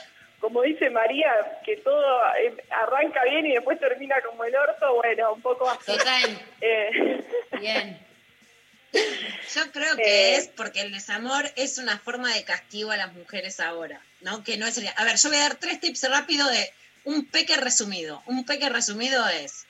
[0.45, 1.33] como dice María,
[1.65, 2.05] que todo
[2.37, 5.87] eh, arranca bien y después termina como el orto, bueno, un poco así.
[5.87, 6.39] Total.
[6.61, 7.25] Eh,
[7.61, 7.99] Bien.
[8.93, 10.03] Yo creo que
[10.35, 10.37] Eh.
[10.37, 14.45] es porque el desamor es una forma de castigo a las mujeres ahora, ¿no?
[14.45, 14.79] Que no es...
[14.97, 16.71] A ver, yo voy a dar tres tips rápido de
[17.05, 18.23] un peque resumido.
[18.27, 19.65] Un peque resumido es,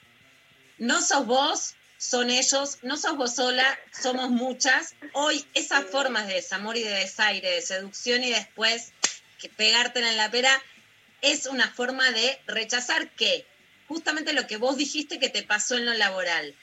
[0.77, 4.93] no sos vos, son ellos, no sos vos sola, somos muchas.
[5.13, 8.91] Hoy esas formas de desamor y de desaire, de seducción y después
[9.45, 10.63] que pegártela en la pera,
[11.21, 13.45] es una forma de rechazar que
[13.87, 16.55] justamente lo que vos dijiste que te pasó en lo laboral,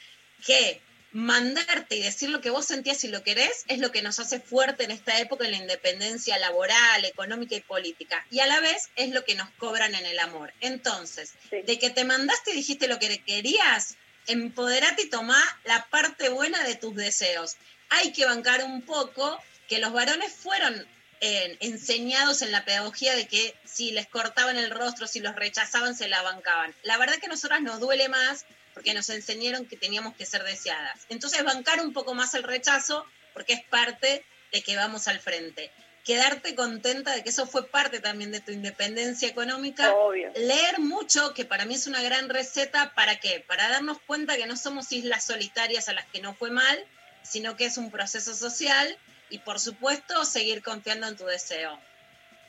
[0.45, 0.81] que
[1.13, 4.41] mandarte y decir lo que vos sentías y lo querés es lo que nos hace
[4.41, 8.27] fuerte en esta época en la independencia laboral, económica y política.
[8.31, 10.53] Y a la vez es lo que nos cobran en el amor.
[10.61, 16.31] Entonces, de que te mandaste y dijiste lo que querías, empoderate y tomá la parte
[16.31, 17.57] buena de tus deseos.
[17.91, 20.87] Hay que bancar un poco que los varones fueron
[21.25, 25.95] eh, enseñados en la pedagogía de que si les cortaban el rostro, si los rechazaban,
[25.95, 26.75] se la bancaban.
[26.83, 28.45] La verdad que a nosotras nos duele más
[28.75, 31.07] porque nos enseñaron que teníamos que ser deseadas.
[31.11, 35.71] Entonces, bancar un poco más el rechazo porque es parte de que vamos al frente.
[36.05, 39.95] Quedarte contenta de que eso fue parte también de tu independencia económica.
[40.35, 43.45] Leer mucho, que para mí es una gran receta, ¿para qué?
[43.47, 46.85] Para darnos cuenta que no somos islas solitarias a las que no fue mal,
[47.23, 48.99] sino que es un proceso social
[49.33, 51.79] y por supuesto seguir confiando en tu deseo.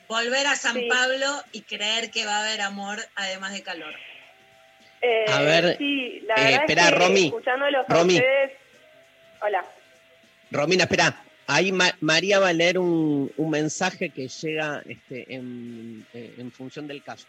[0.06, 0.86] Volver a San Sí.
[0.88, 3.94] Pablo y creer que va a haber amor además de calor.
[5.00, 7.32] eh, A ver, sí, la eh, verdad espera, es que Romy,
[7.88, 8.14] Romy.
[8.16, 8.52] ustedes...
[9.40, 9.64] Hola.
[10.50, 11.22] Romina, espera.
[11.46, 16.52] Ahí Ma- María va a leer un, un mensaje que llega este, en, eh, en
[16.52, 17.26] función del caso.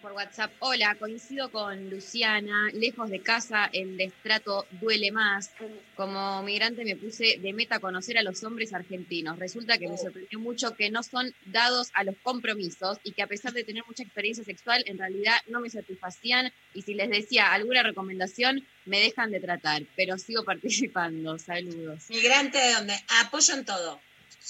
[0.00, 5.50] Por WhatsApp, hola, coincido con Luciana, lejos de casa el destrato duele más.
[5.94, 9.38] Como migrante me puse de meta conocer a los hombres argentinos.
[9.38, 13.26] Resulta que me sorprendió mucho que no son dados a los compromisos y que a
[13.26, 17.52] pesar de tener mucha experiencia sexual, en realidad no me satisfacían y si les decía
[17.52, 21.38] alguna recomendación, me dejan de tratar, pero sigo participando.
[21.38, 22.08] Saludos.
[22.08, 24.00] Migrante de donde apoyo en todo.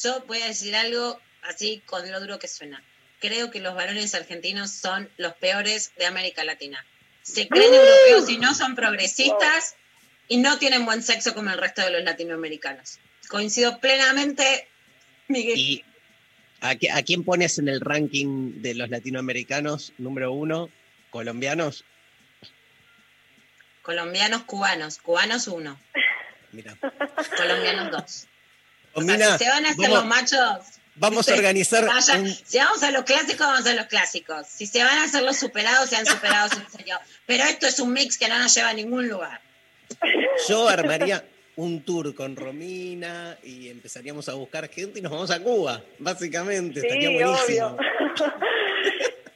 [0.01, 2.85] Yo voy a decir algo así con lo duro que suena.
[3.21, 6.85] Creo que los varones argentinos son los peores de América Latina.
[7.23, 9.75] Se creen europeos y no son progresistas
[10.29, 12.99] y no tienen buen sexo como el resto de los latinoamericanos.
[13.29, 14.69] Coincido plenamente,
[15.27, 15.59] Miguel.
[15.59, 15.85] ¿Y
[16.61, 19.93] a, qui- a quién pones en el ranking de los latinoamericanos?
[19.99, 20.71] Número uno,
[21.11, 21.85] colombianos.
[23.83, 24.99] Colombianos, cubanos.
[24.99, 25.79] Cubanos uno.
[26.53, 26.77] Mira.
[27.37, 28.27] Colombianos dos.
[28.95, 30.67] O sea, si se van a hacer los machos.
[30.99, 34.47] Vamos a organizar Vaya, un- Si vamos a los clásicos, vamos a los clásicos.
[34.47, 36.99] Si se van a hacer los superados, sean superados en serio.
[37.27, 39.41] Pero esto es un mix que no nos lleva a ningún lugar.
[40.49, 41.25] Yo armaría
[41.57, 46.81] un tour con Romina y empezaríamos a buscar gente y nos vamos a Cuba, básicamente.
[46.81, 47.67] Estaría Sí, buenísimo.
[47.67, 47.79] obvio.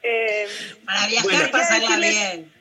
[0.04, 0.48] Eh,
[0.84, 1.50] Para viajar, Bueno.
[1.52, 2.52] pasarla Quería decirles- bien.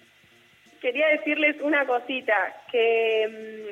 [0.80, 2.34] Quería decirles una cosita,
[2.72, 3.28] que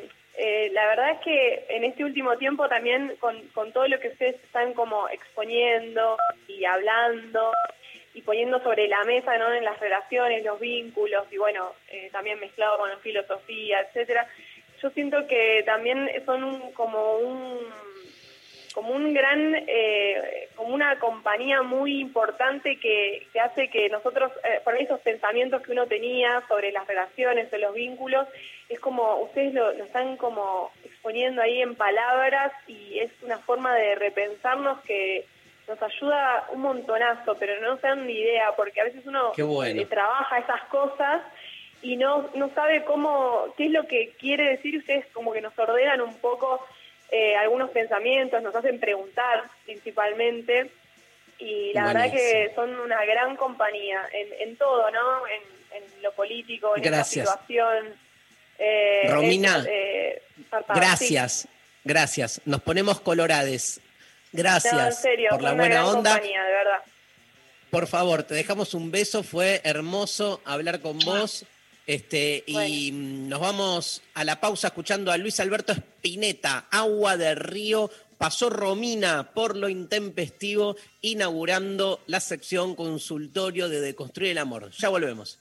[0.07, 4.07] mm, eh, la verdad es que en este último tiempo también con, todo lo que
[4.07, 6.17] ustedes están como exponiendo
[6.47, 7.51] y hablando
[8.13, 9.53] y poniendo sobre la mesa ¿no?
[9.53, 14.27] en las relaciones, los vínculos y bueno, eh, también mezclado con la filosofía, etcétera,
[14.81, 17.59] yo siento que también son un, como un
[18.73, 24.61] como un gran, eh, como una compañía muy importante que, que hace que nosotros, eh,
[24.63, 28.27] por esos pensamientos que uno tenía sobre las relaciones, de los vínculos,
[28.69, 33.75] es como, ustedes lo, lo están como exponiendo ahí en palabras y es una forma
[33.75, 35.25] de repensarnos que
[35.67, 39.81] nos ayuda un montonazo, pero no se dan ni idea, porque a veces uno bueno.
[39.81, 41.21] eh, trabaja esas cosas
[41.81, 45.57] y no, no sabe cómo, qué es lo que quiere decir, ustedes como que nos
[45.57, 46.65] ordenan un poco
[47.11, 50.69] eh, algunos pensamientos, nos hacen preguntar principalmente,
[51.39, 55.25] y la verdad que son una gran compañía en, en todo, ¿no?
[55.27, 55.41] En,
[55.77, 57.95] en lo político, en esta situación.
[58.59, 60.21] Eh, Romina, es, eh,
[60.75, 61.47] Gracias,
[61.83, 62.41] gracias.
[62.45, 63.79] Nos ponemos colorades.
[64.31, 66.11] Gracias No, en serio, por la buena onda.
[66.13, 66.83] compañía, de verdad.
[67.71, 71.45] Por favor, te dejamos un beso, fue hermoso hablar con vos.
[71.87, 77.89] Este, y nos vamos a la pausa escuchando a Luis Alberto Spinetta, Agua de Río.
[78.19, 84.69] Pasó Romina por lo intempestivo, inaugurando la sección consultorio de Deconstruir el Amor.
[84.71, 85.39] Ya volvemos.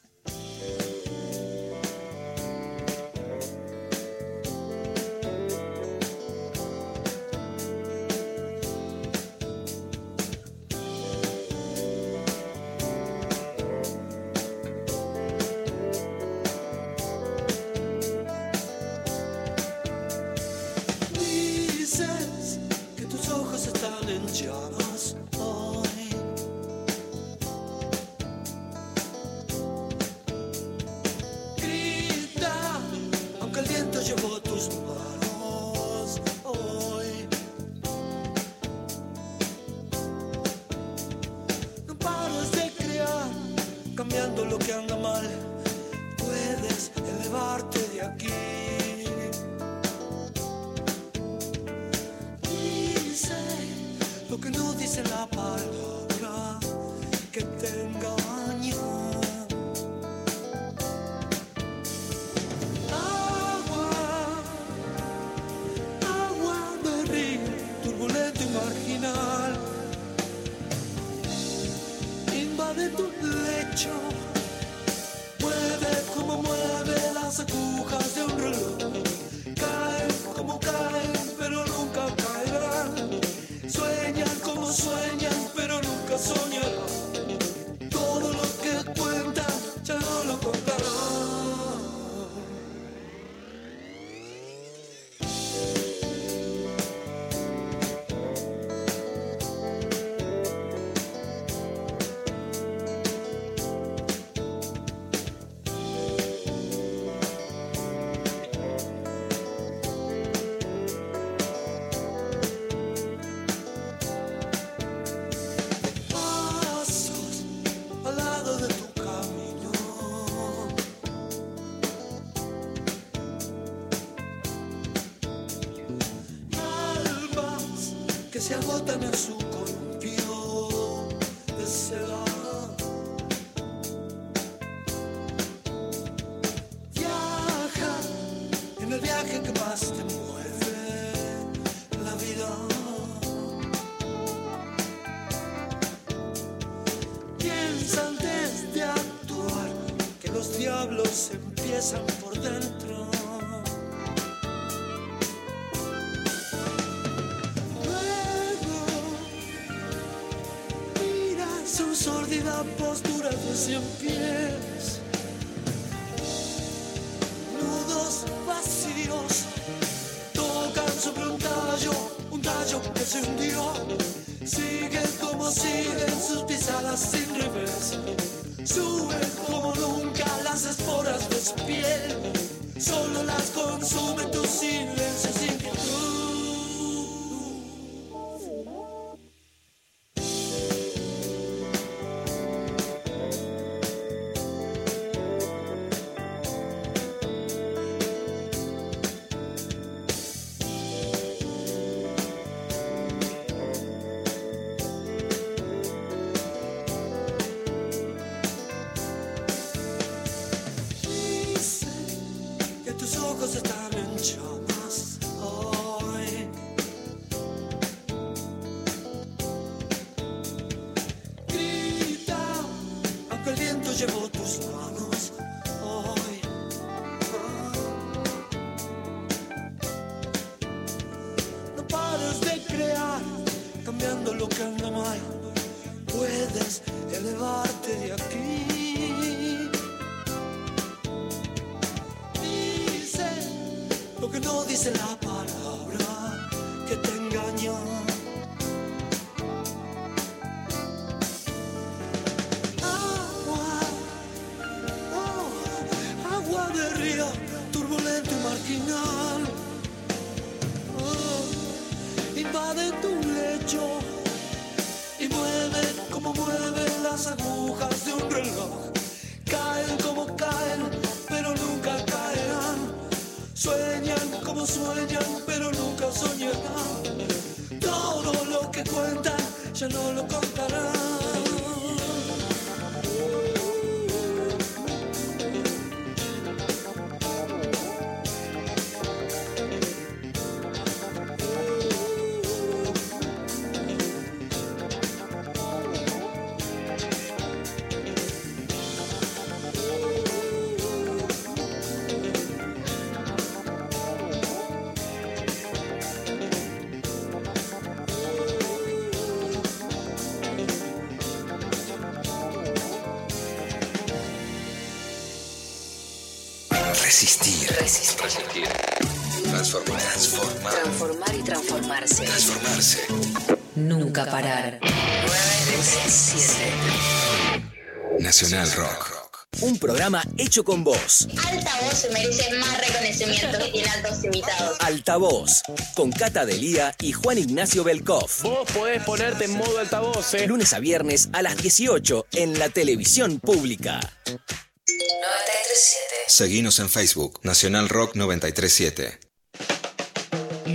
[328.41, 329.35] Nacional Rock.
[329.63, 331.27] Un programa hecho con vos.
[331.45, 334.77] Altavoz se merece más reconocimiento que tiene altos invitados.
[334.79, 335.63] Altavoz.
[335.97, 338.31] Con Cata Delía y Juan Ignacio Belkov.
[338.45, 340.47] Vos podés ponerte en modo altavoz, ¿eh?
[340.47, 343.99] Lunes a viernes a las 18 en la televisión pública.
[344.27, 346.15] 937.
[346.29, 347.41] Seguinos en Facebook.
[347.43, 349.19] Nacional Rock 937.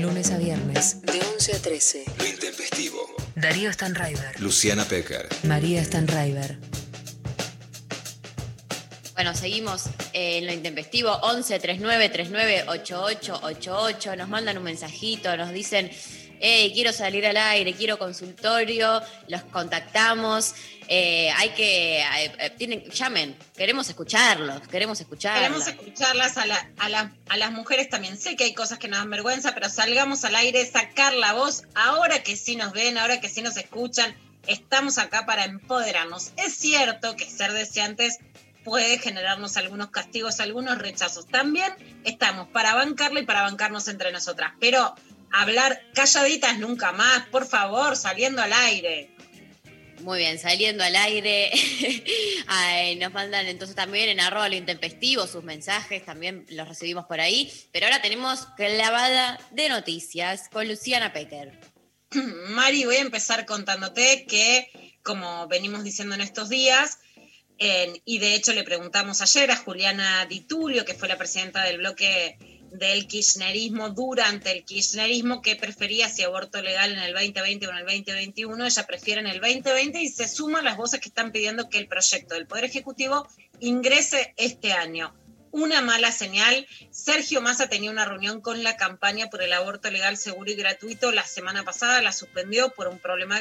[0.01, 2.05] Lunes a viernes, de 11 a 13.
[2.17, 3.15] Lo intempestivo.
[3.37, 4.37] Darío Stanraiver.
[4.41, 5.29] Luciana Pecker.
[5.43, 6.72] María Stanraiver.
[9.13, 14.15] Bueno, seguimos eh, en lo intempestivo 11 39 39 88 88.
[14.15, 15.91] Nos mandan un mensajito, nos dicen,
[16.39, 20.55] hey, quiero salir al aire, quiero consultorio, los contactamos.
[20.89, 25.63] eh, hay que, eh, eh, tienen, llamen, queremos escucharlos, queremos escucharlos.
[25.63, 28.17] Queremos escucharlas a, la- a la- a las mujeres también.
[28.17, 31.63] Sé que hay cosas que nos dan vergüenza, pero salgamos al aire, sacar la voz.
[31.75, 34.13] Ahora que sí nos ven, ahora que sí nos escuchan,
[34.45, 36.31] estamos acá para empoderarnos.
[36.35, 38.17] Es cierto que ser deseantes
[38.63, 41.27] puede generarnos algunos castigos, algunos rechazos.
[41.27, 44.53] También estamos para bancarla y para bancarnos entre nosotras.
[44.59, 44.95] Pero
[45.31, 49.13] hablar calladitas nunca más, por favor, saliendo al aire.
[50.01, 51.49] Muy bien, saliendo al aire.
[52.47, 57.21] Ay, nos mandan entonces también en arroba lo intempestivo sus mensajes, también los recibimos por
[57.21, 57.51] ahí.
[57.71, 61.57] Pero ahora tenemos clavada de noticias con Luciana Pecker.
[62.49, 66.99] Mari, voy a empezar contándote que, como venimos diciendo en estos días,
[67.57, 71.77] y de hecho le preguntamos ayer a Juliana Di Tulio, que fue la presidenta del
[71.77, 72.37] bloque
[72.71, 77.77] del kirchnerismo durante el kirchnerismo, que prefería si aborto legal en el 2020 o en
[77.77, 78.65] el 2021.
[78.65, 81.87] Ella prefiere en el 2020 y se suman las voces que están pidiendo que el
[81.87, 83.27] proyecto del Poder Ejecutivo
[83.59, 85.13] ingrese este año.
[85.53, 86.67] Una mala señal.
[86.89, 91.11] Sergio Massa tenía una reunión con la campaña por el aborto legal, seguro y gratuito
[91.11, 93.39] la semana pasada, la suspendió por un problema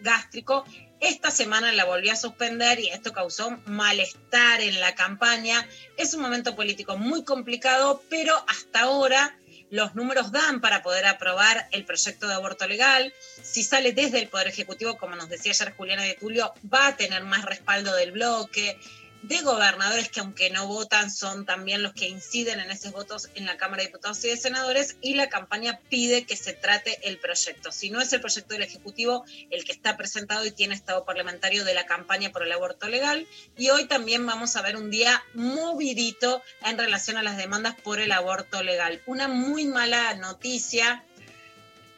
[0.00, 0.64] gástrico.
[1.00, 5.66] Esta semana la volvió a suspender y esto causó malestar en la campaña.
[5.96, 9.38] Es un momento político muy complicado, pero hasta ahora
[9.70, 13.14] los números dan para poder aprobar el proyecto de aborto legal.
[13.42, 16.96] Si sale desde el Poder Ejecutivo, como nos decía ayer Juliana de Tulio, va a
[16.96, 18.78] tener más respaldo del bloque,
[19.22, 23.46] de gobernadores que aunque no votan son también los que inciden en esos votos en
[23.46, 27.18] la Cámara de Diputados y de Senadores y la campaña pide que se trate el
[27.18, 27.70] proyecto.
[27.70, 31.64] Si no es el proyecto del Ejecutivo el que está presentado y tiene estado parlamentario
[31.64, 35.22] de la campaña por el aborto legal y hoy también vamos a ver un día
[35.34, 39.00] movidito en relación a las demandas por el aborto legal.
[39.06, 41.04] Una muy mala noticia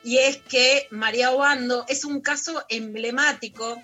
[0.02, 3.82] y es que María Obando es un caso emblemático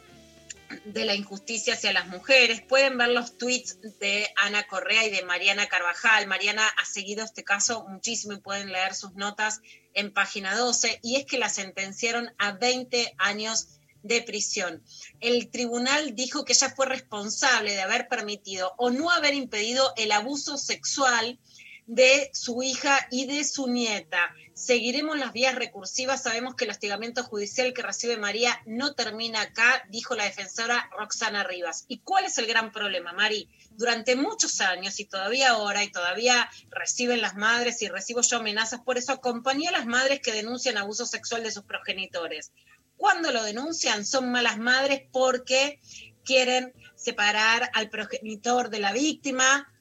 [0.84, 2.62] de la injusticia hacia las mujeres.
[2.62, 6.26] Pueden ver los tweets de Ana Correa y de Mariana Carvajal.
[6.26, 9.60] Mariana ha seguido este caso muchísimo y pueden leer sus notas
[9.94, 11.00] en página 12.
[11.02, 14.82] Y es que la sentenciaron a 20 años de prisión.
[15.20, 20.12] El tribunal dijo que ella fue responsable de haber permitido o no haber impedido el
[20.12, 21.38] abuso sexual
[21.86, 24.34] de su hija y de su nieta.
[24.60, 26.22] Seguiremos las vías recursivas.
[26.22, 31.44] Sabemos que el hostigamiento judicial que recibe María no termina acá, dijo la defensora Roxana
[31.44, 31.86] Rivas.
[31.88, 33.48] ¿Y cuál es el gran problema, Mari?
[33.70, 38.82] Durante muchos años y todavía ahora, y todavía reciben las madres y recibo yo amenazas,
[38.82, 42.52] por eso acompañé a las madres que denuncian abuso sexual de sus progenitores.
[42.98, 45.80] Cuando lo denuncian son malas madres porque
[46.22, 49.72] quieren separar al progenitor de la víctima,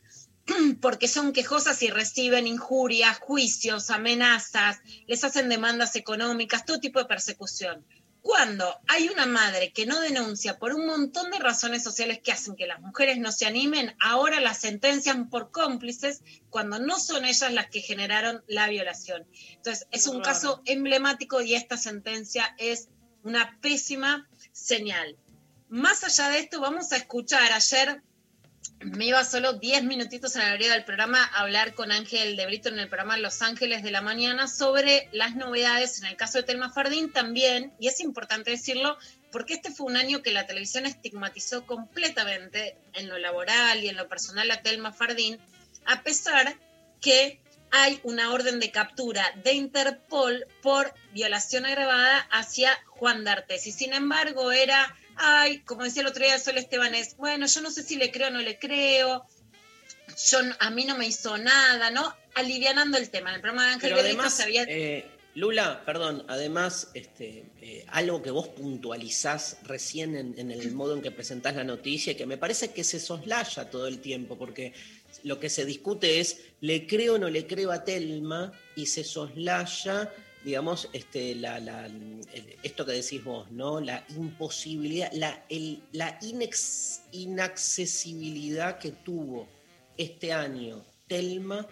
[0.82, 7.06] porque son quejosas y reciben injurias, juicios, amenazas, les hacen demandas económicas, todo tipo de
[7.06, 7.86] persecución.
[8.22, 12.56] Cuando hay una madre que no denuncia por un montón de razones sociales que hacen
[12.56, 17.54] que las mujeres no se animen, ahora las sentencian por cómplices cuando no son ellas
[17.54, 19.26] las que generaron la violación.
[19.52, 22.89] Entonces, es un caso emblemático y esta sentencia es
[23.24, 25.18] una pésima señal.
[25.70, 28.04] Más allá de esto, vamos a escuchar ayer
[28.82, 32.45] me iba solo 10 minutitos en la mayoría del programa a hablar con Ángel de
[32.45, 36.38] Brito en el programa Los Ángeles de la Mañana sobre las novedades en el caso
[36.38, 38.97] de Telma Fardín también, y es importante decirlo,
[39.32, 43.97] porque este fue un año que la televisión estigmatizó completamente en lo laboral y en
[43.97, 45.39] lo personal a Telma Fardín,
[45.86, 46.55] a pesar
[47.01, 53.67] que hay una orden de captura de Interpol por violación agravada hacia Juan D'Artes.
[53.67, 57.70] Y sin embargo era ay, como decía el otro día Sol Estebanés, bueno, yo no
[57.70, 59.26] sé si le creo o no le creo,
[60.30, 62.15] yo a mí no me hizo nada, ¿no?
[62.36, 63.30] Alivianando el tema.
[63.30, 64.63] En el programa de Ángel Pero además, se había...
[64.63, 65.05] eh,
[65.36, 71.01] Lula, perdón, además, este, eh, algo que vos puntualizás recién en, en el modo en
[71.01, 74.74] que presentás la noticia, que me parece que se soslaya todo el tiempo, porque
[75.24, 78.51] lo que se discute es, ¿le creo o no le creo a Telma?
[78.76, 80.11] Y se soslaya,
[80.44, 81.90] digamos, este, la,
[82.64, 83.80] esto que decís vos, ¿no?
[83.82, 89.48] La imposibilidad, la, el- la inex- inaccesibilidad que tuvo
[89.98, 91.68] este año Telma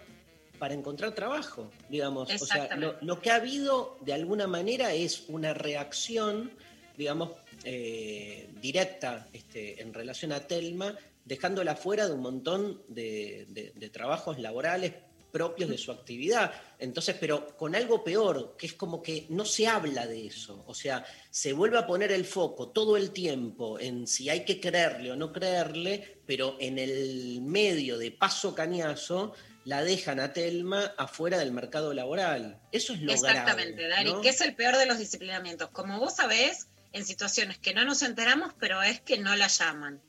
[0.58, 2.28] para encontrar trabajo, digamos.
[2.42, 6.50] O sea, lo, que ha habido de alguna manera es una reacción,
[6.96, 7.30] digamos,
[7.64, 13.90] eh, directa este, en relación a Telma, dejándola fuera de un montón de, de- de
[13.90, 14.94] trabajos laborales
[15.30, 16.52] propios de su actividad.
[16.78, 20.64] Entonces, pero con algo peor, que es como que no se habla de eso.
[20.66, 24.60] O sea, se vuelve a poner el foco todo el tiempo en si hay que
[24.60, 30.94] creerle o no creerle, pero en el medio de paso cañazo la dejan a Telma
[30.96, 32.60] afuera del mercado laboral.
[32.72, 34.20] Eso es lo Exactamente, grave, Dari, ¿no?
[34.22, 35.68] que es el peor de los disciplinamientos.
[35.70, 40.00] Como vos sabés, en situaciones que no nos enteramos, pero es que no la llaman.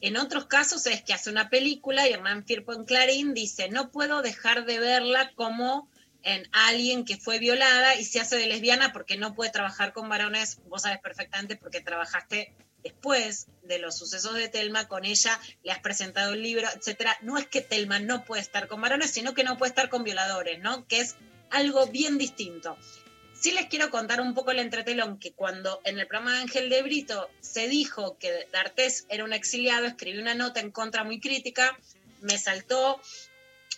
[0.00, 3.90] En otros casos es que hace una película y Hernán Firpo en Clarín dice, no
[3.90, 5.88] puedo dejar de verla como
[6.22, 10.08] en alguien que fue violada y se hace de lesbiana porque no puede trabajar con
[10.08, 10.58] varones.
[10.68, 15.80] Vos sabés perfectamente porque trabajaste después de los sucesos de Telma con ella, le has
[15.80, 17.16] presentado el libro, etcétera.
[17.22, 20.02] No es que Telma no puede estar con varones, sino que no puede estar con
[20.02, 20.86] violadores, ¿no?
[20.86, 21.16] Que es
[21.50, 22.78] algo bien distinto.
[23.40, 26.68] Sí les quiero contar un poco el entretelón, que cuando en el programa de Ángel
[26.68, 31.20] de Brito se dijo que D'Artés era un exiliado, escribí una nota en contra muy
[31.20, 31.74] crítica,
[32.20, 33.00] me saltó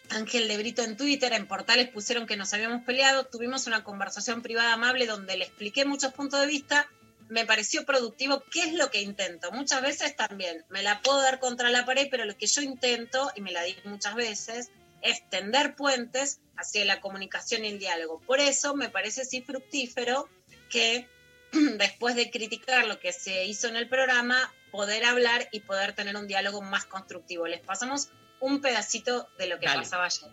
[0.09, 4.43] Ángel de Brito en Twitter, en portales pusieron que nos habíamos peleado, tuvimos una conversación
[4.43, 6.91] privada amable donde le expliqué muchos puntos de vista,
[7.29, 9.53] me pareció productivo, ¿qué es lo que intento?
[9.53, 13.31] Muchas veces también me la puedo dar contra la pared, pero lo que yo intento,
[13.37, 14.71] y me la di muchas veces,
[15.03, 18.21] es tender puentes hacia la comunicación y el diálogo.
[18.21, 20.29] Por eso me parece sí fructífero
[20.71, 21.09] que
[21.79, 26.17] después de criticar lo que se hizo en el programa, poder hablar y poder tener
[26.17, 27.47] un diálogo más constructivo.
[27.47, 29.81] Les pasamos un pedacito de lo que Dale.
[29.81, 30.31] pasaba ayer.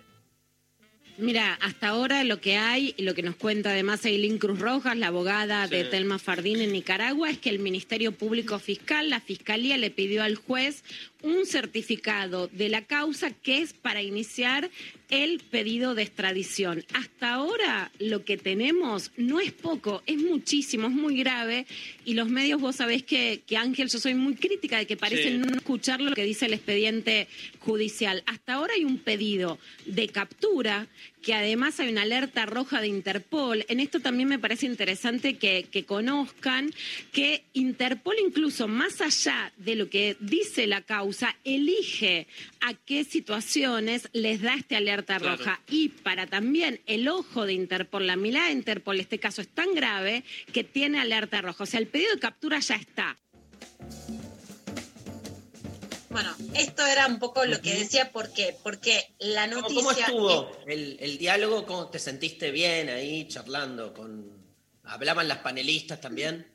[1.20, 4.96] Mira, hasta ahora lo que hay, y lo que nos cuenta además Eileen Cruz Rojas,
[4.96, 5.84] la abogada de.
[5.84, 10.36] Telma Fardín en Nicaragua, es que el Ministerio Público Fiscal, la Fiscalía, le pidió al
[10.36, 10.82] juez
[11.22, 14.70] un certificado de la causa que es para iniciar
[15.10, 16.86] el pedido de extradición.
[16.94, 21.66] Hasta ahora lo que tenemos no es poco, es muchísimo, es muy grave,
[22.06, 25.20] y los medios, vos sabés que, que Ángel, yo soy muy crítica de que parecen
[25.20, 25.38] Sí.
[25.50, 27.28] no escuchar lo que dice el expediente
[27.60, 28.24] judicial.
[28.26, 30.88] Hasta ahora hay un pedido de captura,
[31.22, 33.66] que además hay una alerta roja de Interpol.
[33.68, 36.72] En esto también me parece interesante que, que conozcan
[37.12, 42.28] que Interpol incluso más allá de lo que dice la causa, elige
[42.62, 45.38] a qué situaciones les da este alerta Claro.
[45.38, 45.60] roja.
[45.70, 49.74] Y para también el ojo de Interpol, la mirada de Interpol, este caso es tan
[49.74, 51.64] grave que tiene alerta roja.
[51.64, 53.18] O sea, el pedido de captura ya está.
[56.10, 58.58] Bueno, esto era un poco lo que decía, ¿por qué?
[58.64, 59.84] Porque la ¿Cómo, noticia...
[59.84, 61.66] cómo estuvo el, el diálogo?
[61.66, 64.38] ¿Cómo te sentiste bien ahí charlando con...
[64.84, 66.52] ¿Hablaban las panelistas también?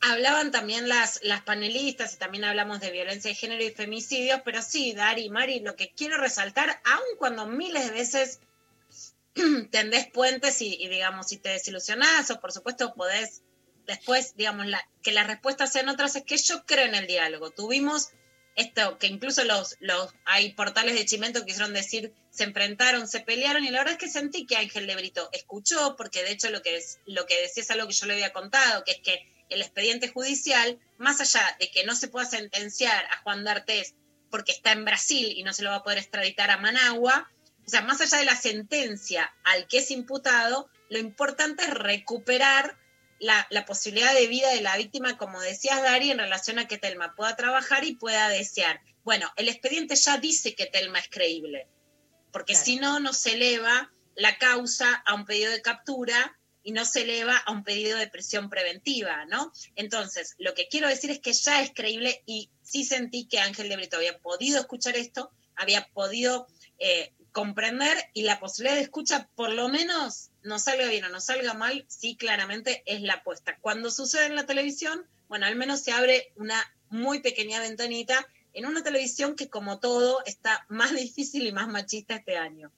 [0.00, 4.60] Hablaban también las, las panelistas y también hablamos de violencia de género y femicidios, pero
[4.62, 8.40] sí, Dari, Mari, lo que quiero resaltar, aun cuando miles de veces
[9.70, 13.42] tendés puentes y, y, digamos, si te desilusionás o por supuesto podés
[13.86, 17.50] después, digamos, la- que las respuestas sean otras, es que yo creo en el diálogo.
[17.50, 18.08] Tuvimos
[18.56, 23.20] esto, que incluso los, los hay portales de Chimento que quisieron decir, se enfrentaron, se
[23.20, 26.50] pelearon, y la verdad es que sentí que Ángel de Brito escuchó, porque de hecho
[26.50, 29.00] lo que, es, lo que decía es algo que yo le había contado, que es
[29.00, 33.94] que el expediente judicial, más allá de que no se pueda sentenciar a Juan D'Artés
[34.30, 37.28] porque está en Brasil y no se lo va a poder extraditar a Managua,
[37.66, 42.76] o sea, más allá de la sentencia al que es imputado, lo importante es recuperar
[43.20, 46.78] la, la posibilidad de vida de la víctima, como decías, Dari, en relación a que
[46.78, 48.80] Telma pueda trabajar y pueda desear.
[49.04, 51.68] Bueno, el expediente ya dice que Telma es creíble,
[52.32, 56.84] porque si no, no se eleva la causa a un pedido de captura y no
[56.84, 59.52] se eleva a un pedido de prisión preventiva, ¿no?
[59.76, 63.68] Entonces, lo que quiero decir es que ya es creíble y sí sentí que Ángel
[63.68, 66.46] de Brito había podido escuchar esto, había podido
[66.78, 71.20] eh, comprender y la posibilidad de escucha, por lo menos, no salga bien o no
[71.20, 73.58] salga mal, sí claramente es la apuesta.
[73.60, 78.66] Cuando sucede en la televisión, bueno, al menos se abre una muy pequeña ventanita en
[78.66, 82.72] una televisión que como todo está más difícil y más machista este año.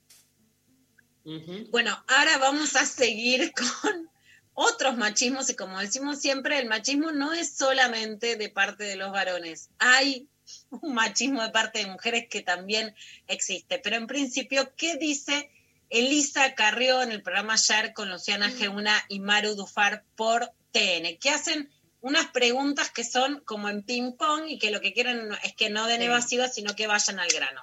[1.70, 3.52] Bueno, ahora vamos a seguir
[3.82, 4.10] con
[4.54, 9.12] otros machismos y como decimos siempre, el machismo no es solamente de parte de los
[9.12, 9.70] varones.
[9.78, 10.28] Hay
[10.70, 12.94] un machismo de parte de mujeres que también
[13.28, 13.78] existe.
[13.78, 15.50] Pero en principio, ¿qué dice
[15.92, 21.18] Elisa Carrió en el programa ayer con Luciana Geuna y Maru Dufar por TN?
[21.20, 21.70] Que hacen
[22.00, 25.86] unas preguntas que son como en ping-pong y que lo que quieren es que no
[25.86, 26.06] den Sí.
[26.06, 27.60] evasivas, sino que vayan al grano.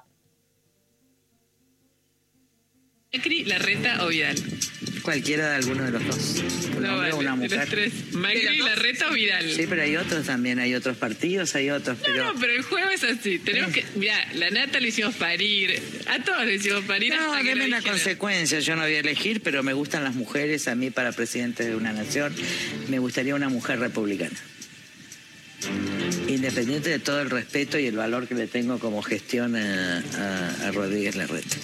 [3.11, 4.37] Macri, Larreta o Vidal.
[5.09, 6.43] Cualquiera de alguno de los dos.
[6.77, 7.59] Un No, hombre o vale, una de mujer.
[7.59, 7.93] los tres.
[8.13, 9.51] Macri, Larreta o Vidal.
[9.51, 12.31] Sí, pero hay otros también, hay otros partidos, hay otros, pero...
[12.31, 13.39] No, pero el juego es así.
[13.39, 13.83] Tenemos que.
[13.95, 15.81] Mira, la Nata le hicimos parir.
[16.07, 17.81] A todos le hicimos parir No, hasta dijeron.
[17.81, 18.59] consecuencia.
[18.59, 20.67] Yo no voy a elegir, pero me gustan las mujeres.
[20.67, 22.31] A mí, para presidente de una nación,
[22.89, 24.37] me gustaría una mujer republicana.
[26.27, 30.67] Independiente de todo el respeto y el valor que le tengo como gestión a, a-
[30.67, 31.55] a Rodríguez Larreta.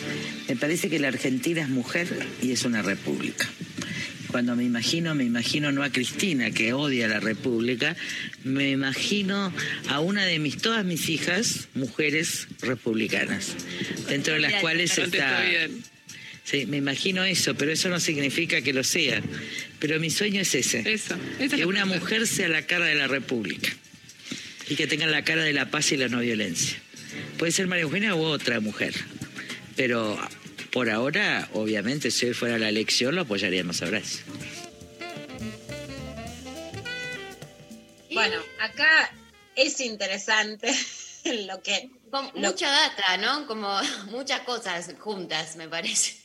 [0.49, 2.07] Me parece que la Argentina es mujer
[2.41, 3.47] y es una república.
[4.29, 7.95] Cuando me imagino, me imagino no a Cristina, que odia la república,
[8.43, 9.53] me imagino
[9.87, 13.53] a una de mis, todas mis hijas, mujeres republicanas,
[14.09, 15.41] dentro de las cuales está...
[16.43, 19.19] Sí, me imagino eso, pero eso no significa que lo sea.
[19.79, 20.83] Pero mi sueño es ese.
[20.93, 21.15] Eso,
[21.49, 23.69] que una mujer sea la cara de la República
[24.69, 26.77] y que tenga la cara de la paz y la no violencia.
[27.37, 28.93] Puede ser María Eugenia u otra mujer,
[29.75, 30.17] pero
[30.71, 34.23] por ahora, obviamente, si hoy fuera la elección, lo apoyaríamos a Horacio.
[38.13, 39.11] Bueno, acá
[39.55, 40.73] es interesante
[41.47, 41.89] lo que...
[42.11, 43.45] Con lo- mucha data, ¿no?
[43.47, 43.69] Como
[44.11, 46.15] muchas cosas juntas, me parece.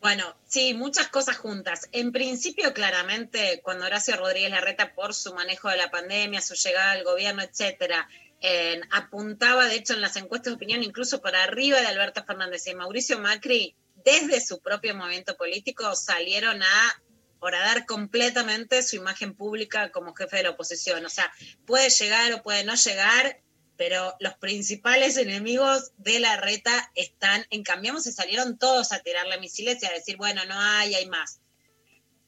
[0.00, 1.88] Bueno, sí, muchas cosas juntas.
[1.92, 6.92] En principio, claramente, cuando Horacio Rodríguez Larreta, por su manejo de la pandemia, su llegada
[6.92, 8.06] al gobierno, etcétera,
[8.90, 12.74] apuntaba, de hecho, en las encuestas de opinión, incluso por arriba de Alberto Fernández y
[12.74, 13.74] Mauricio Macri,
[14.04, 17.02] desde su propio movimiento político, salieron a
[17.38, 21.06] horadar completamente su imagen pública como jefe de la oposición.
[21.06, 21.32] O sea,
[21.64, 23.40] puede llegar o puede no llegar,
[23.84, 29.40] pero los principales enemigos de la reta están en Cambiamos y salieron todos a tirarle
[29.40, 31.40] misiles y a decir, bueno, no hay, hay más.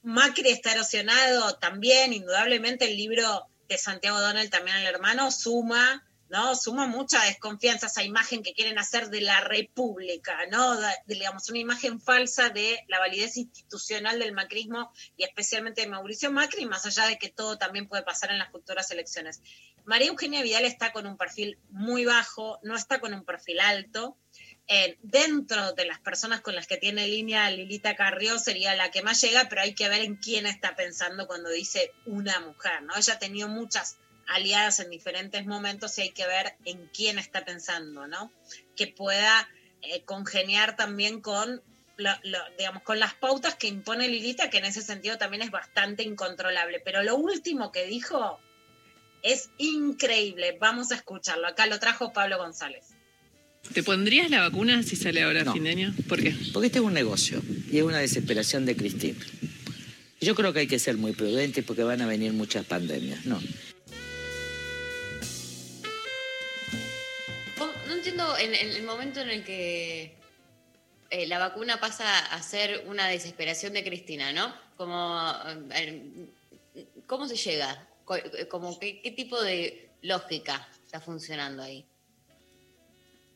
[0.02, 6.54] Macri está erosionado también, indudablemente el libro de Santiago Donald, también el hermano, suma ¿no?
[6.56, 10.78] Suma mucha desconfianza esa imagen que quieren hacer de la república, ¿no?
[11.06, 16.66] Digamos, una imagen falsa de la validez institucional del macrismo y especialmente de Mauricio Macri,
[16.66, 19.42] más allá de que todo también puede pasar en las futuras elecciones.
[19.84, 24.16] María Eugenia Vidal está con un perfil muy bajo, no está con un perfil alto.
[24.66, 29.02] Eh, dentro de las personas con las que tiene línea Lilita Carrió sería la que
[29.02, 32.96] más llega, pero hay que ver en quién está pensando cuando dice una mujer, ¿no?
[32.96, 33.98] Ella ha tenido muchas
[34.28, 38.30] aliadas en diferentes momentos y hay que ver en quién está pensando, ¿no?
[38.76, 39.48] Que pueda
[39.82, 41.62] eh, congeniar también con,
[41.96, 45.50] lo- lo- digamos, con las pautas que impone Lilita, que en ese sentido también es
[45.50, 46.80] bastante incontrolable.
[46.84, 48.38] Pero lo último que dijo
[49.22, 50.56] es increíble.
[50.60, 51.46] Vamos a escucharlo.
[51.46, 52.84] Acá lo trajo Pablo González.
[53.72, 55.52] ¿Te pondrías la vacuna si sale ahora a No.
[55.54, 55.94] fin de año?
[56.08, 56.34] ¿Por qué?
[56.52, 59.18] Porque este es un negocio y es una desesperación de Cristina.
[60.20, 63.40] Yo creo que hay que ser muy prudentes porque van a venir muchas pandemias, ¿no?
[68.14, 70.16] Entiendo en, en el momento en el que
[71.10, 74.54] eh, la vacuna pasa a ser una desesperación de Cristina, ¿no?
[74.76, 75.20] Como,
[75.74, 76.26] eh,
[77.06, 77.88] ¿Cómo se llega?
[78.10, 81.86] Eh, Como, ¿qué, ¿Qué tipo de lógica está funcionando ahí?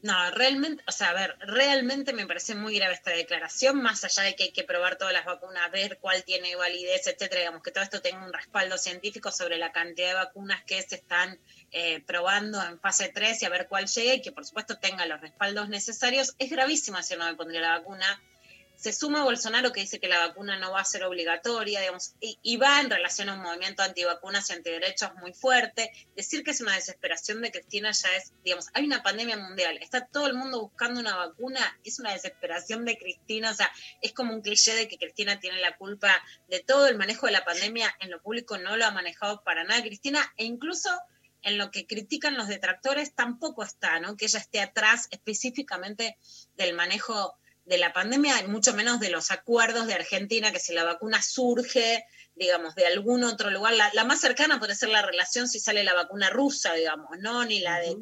[0.01, 4.22] No, realmente, o sea, a ver, realmente me parece muy grave esta declaración, más allá
[4.22, 7.72] de que hay que probar todas las vacunas, ver cuál tiene validez, etcétera, digamos que
[7.72, 11.40] todo esto tenga un respaldo científico sobre la cantidad de vacunas que se están
[11.72, 15.05] eh, probando en fase 3 y a ver cuál llega y que por supuesto tenga
[15.07, 16.36] los respaldos necesarios.
[16.38, 18.22] Es gravísimo si no me pondría la vacuna.
[18.78, 22.56] Se suma Bolsonaro que dice que la vacuna no va a ser obligatoria, digamos, y,
[22.58, 25.90] va en relación a un movimiento antivacunas y antiderechos muy fuerte.
[26.14, 30.06] Decir que es una desesperación de Cristina ya es, digamos, hay una pandemia mundial, está
[30.06, 33.68] todo el mundo buscando una vacuna, es una desesperación de Cristina, o sea,
[34.00, 36.14] es como un cliché de que Cristina tiene la culpa
[36.48, 39.64] de todo el manejo de la pandemia, en lo público no lo ha manejado para
[39.64, 40.88] nada Cristina, e incluso
[41.42, 44.16] en lo que critican los detractores tampoco está, ¿no?
[44.16, 46.16] Que ella esté atrás específicamente
[46.56, 47.36] del manejo
[47.68, 51.20] de la pandemia, y mucho menos de los acuerdos de Argentina, que si la vacuna
[51.22, 52.04] surge,
[52.34, 55.84] digamos, de algún otro lugar, la, la más cercana puede ser la relación si sale
[55.84, 57.44] la vacuna rusa, digamos, ¿no?
[57.44, 57.96] Ni la de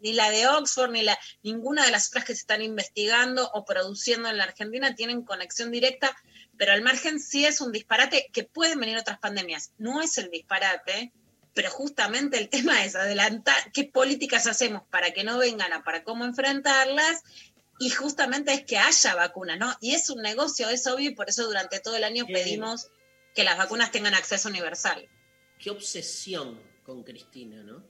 [0.00, 3.64] ni la de Oxford, ni la, ninguna de las otras que se están investigando o
[3.64, 6.14] produciendo en la Argentina tienen conexión directa,
[6.56, 9.72] pero al margen sí es un disparate que pueden venir otras pandemias.
[9.78, 11.12] No es el disparate,
[11.54, 16.04] pero justamente el tema es adelantar qué políticas hacemos para que no vengan a para
[16.04, 17.22] cómo enfrentarlas
[17.78, 19.74] y justamente es que haya vacunas, ¿no?
[19.80, 22.88] Y es un negocio, es obvio, y por eso durante todo el año Qué- pedimos
[23.34, 25.08] que las vacunas tengan acceso universal.
[25.58, 27.84] Qué obsesión con Cristina, ¿no?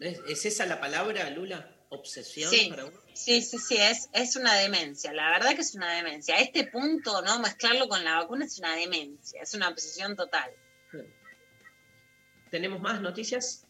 [0.00, 1.70] ¿Es, es esa la palabra, Lula?
[1.90, 2.98] ¿Obsesión Sí, para uno?
[3.14, 6.34] sí, sí, sí, es, es una demencia, la verdad que es una demencia.
[6.36, 7.38] A este punto, ¿no?
[7.40, 10.50] Mezclarlo con la vacuna es una demencia, es una obsesión total.
[12.50, 13.64] ¿Tenemos más noticias?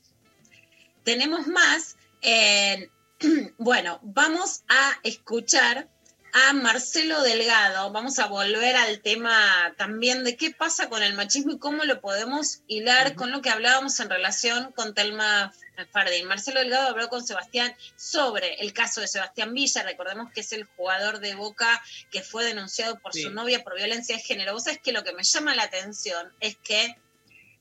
[1.02, 2.88] Tenemos más, eh,
[3.58, 5.88] bueno, vamos a escuchar
[6.32, 11.52] a Marcelo Delgado, vamos a volver al tema también de qué pasa con el machismo
[11.52, 15.52] y cómo lo podemos hilar con lo que hablábamos en relación con Telma
[15.92, 16.26] Fardín.
[16.26, 20.64] Marcelo Delgado habló con Sebastián sobre el caso de Sebastián Villa, recordemos que es el
[20.64, 23.22] jugador de Boca que fue denunciado por Sí.
[23.22, 24.54] su novia por violencia de género.
[24.54, 26.96] Vos sabés que lo que me llama la atención es que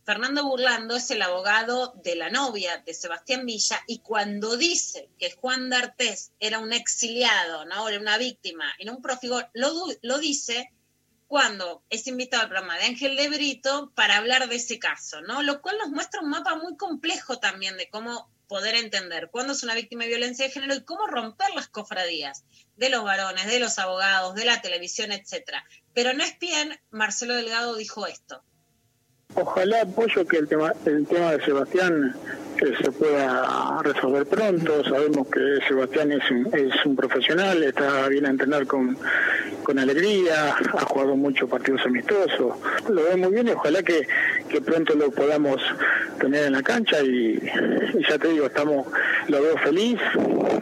[0.05, 5.31] Fernando Burlando es el abogado de la novia de Sebastián Villa y cuando dice que
[5.31, 7.87] Juan D'Artés era un exiliado, ¿no?
[7.87, 10.73] era una víctima no un prófugo, lo, dice
[11.27, 15.41] cuando es invitado al programa de Ángel de Brito para hablar de ese caso, ¿no?
[15.41, 19.63] Lo cual nos muestra un mapa muy complejo también de cómo poder entender cuándo es
[19.63, 22.43] una víctima de violencia de género y cómo romper las cofradías
[22.75, 25.65] de los varones, de los abogados, de la televisión, etcétera.
[25.93, 28.43] Pero no es bien, Marcelo Delgado dijo esto.
[29.35, 32.15] Ojalá apoyo que el tema, el tema de Sebastián
[32.61, 34.83] eh, se pueda resolver pronto.
[34.83, 38.95] Sabemos que Sebastián es un, es un profesional, está bien a entrenar con,
[39.63, 42.53] con alegría, ha jugado muchos partidos amistosos.
[42.89, 44.07] Lo veo muy bien y ojalá que,
[44.49, 45.59] que pronto lo podamos
[46.19, 47.41] tener en la cancha y,
[47.93, 48.85] y ya te digo, estamos
[49.27, 49.99] lo veo feliz,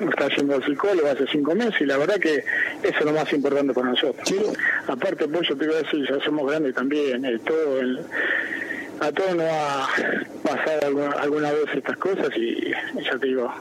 [0.10, 2.38] está yendo al psicólogo hace cinco meses y la verdad que
[2.84, 4.28] eso es lo más importante para nosotros.
[4.88, 8.00] Aparte, Pollo, te iba a decir, ya somos grandes también, eh, todo el,
[9.02, 9.88] a todos nos ha
[10.44, 13.52] pasado alguna, alguna vez estas cosas y, y ya te digo,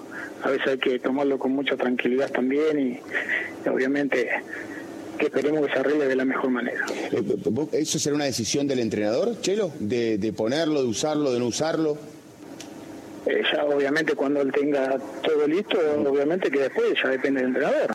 [0.43, 3.01] a veces hay que tomarlo con mucha tranquilidad también y,
[3.65, 4.29] y obviamente
[5.19, 6.85] que esperemos que se arregle de la mejor manera.
[7.13, 7.21] Eh,
[7.51, 9.71] ¿vos- ¿Eso será una decisión del entrenador, Chelo?
[9.79, 11.99] De, de ponerlo, de usarlo, de no usarlo.
[13.27, 17.93] Eh, ya obviamente cuando él tenga todo listo, obviamente que después ya depende del entrenador.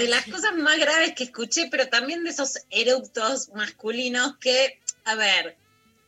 [0.00, 5.14] De las cosas más graves que escuché, pero también de esos eructos masculinos que a
[5.14, 5.56] ver,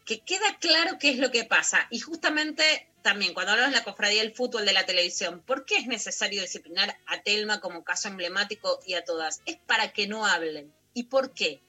[0.05, 1.86] que queda claro qué es lo que pasa.
[1.90, 5.76] Y justamente también cuando hablamos de la cofradía del fútbol de la televisión, ¿por qué
[5.76, 9.43] es necesario disciplinar a Telma como caso emblemático y a todas?
[9.45, 10.72] Es para que no hablen.
[10.95, 11.62] ¿Y por qué?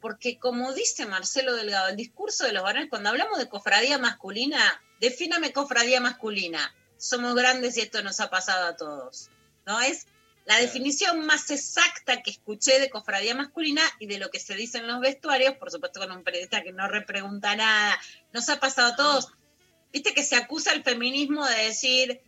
[0.00, 4.82] Porque como dice Marcelo Delgado, el discurso de los varones, cuando hablamos de cofradía masculina,
[5.00, 6.74] defíname cofradía masculina.
[6.96, 9.30] Somos grandes y esto nos ha pasado a todos.
[9.64, 9.80] ¿No?
[9.80, 10.06] Es
[10.44, 14.78] la definición más exacta que escuché de cofradía masculina y de lo que se dice
[14.78, 17.98] en los vestuarios, por supuesto con un periodista que no repregunta nada,
[18.32, 19.28] nos ha pasado a todos.
[19.92, 22.20] Viste que se acusa el feminismo de decir,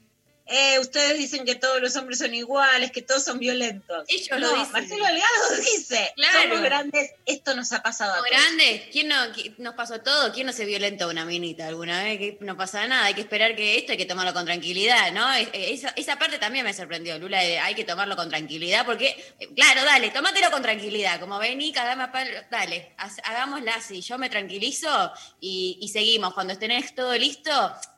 [0.46, 4.04] eh, ustedes dicen que todos los hombres son iguales, que todos son violentos.
[4.08, 4.72] Ellos no, lo dicen.
[4.72, 6.42] Marcelo Delgado dice, Claro.
[6.42, 8.28] somos grandes, esto nos ha pasado a todos.
[8.30, 9.16] grandes, ¿quién no,
[9.58, 10.32] nos pasó todo?
[10.32, 12.18] ¿Quién no se violenta a una minita alguna vez?
[12.18, 15.32] Que no pasa nada, hay que esperar que esto hay que tomarlo con tranquilidad, ¿no?
[15.34, 19.08] Es- Esa, esa parte también me sorprendió, Lula, de hay que tomarlo con tranquilidad, porque,
[19.40, 22.12] eh, claro, dale, tómatelo con tranquilidad, como vení, cagame a
[22.50, 22.92] dale,
[23.24, 27.50] hagámosla así, yo me tranquilizo y, y seguimos, cuando tenés todo listo,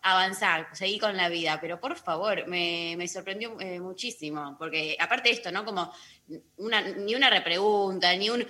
[0.02, 5.34] avanzar, seguir con la vida, pero por favor, me, sorprendió eh, muchísimo, porque aparte de
[5.36, 5.64] esto, ¿no?
[5.64, 5.92] Como
[6.58, 8.46] una, ni una repregunta, ni un,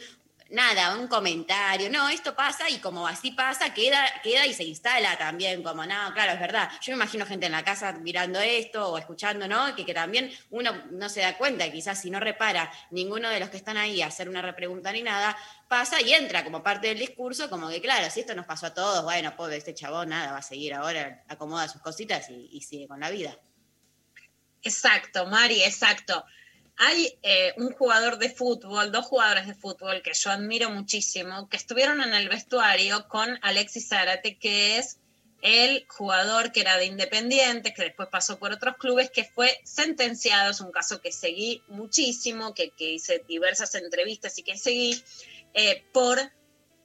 [0.50, 1.90] nada, un comentario.
[1.90, 6.12] No, esto pasa y como así pasa, queda, queda y se instala también, como, no,
[6.14, 6.70] claro, es verdad.
[6.82, 9.74] Yo me imagino gente en la casa mirando esto o escuchando, ¿no?
[9.74, 13.50] Que, que también uno no se da cuenta, quizás si no repara ninguno de los
[13.50, 15.36] que están ahí a hacer una repregunta ni nada,
[15.68, 18.74] pasa y entra como parte del discurso, como que, claro, si esto nos pasó a
[18.74, 22.60] todos, bueno, pobre, este chabón, nada, va a seguir ahora, acomoda sus cositas y, y
[22.62, 23.36] sigue con la vida.
[24.62, 26.24] Exacto, Mari, exacto.
[26.78, 31.56] Hay eh, un jugador de fútbol, dos jugadores de fútbol que yo admiro muchísimo, que
[31.56, 34.98] estuvieron en el vestuario con Alexis Zárate, que es
[35.42, 40.50] el jugador que era de Independiente, que después pasó por otros clubes, que fue sentenciado,
[40.50, 45.02] es un caso que seguí muchísimo, que, que hice diversas entrevistas y que seguí,
[45.54, 46.18] eh, por,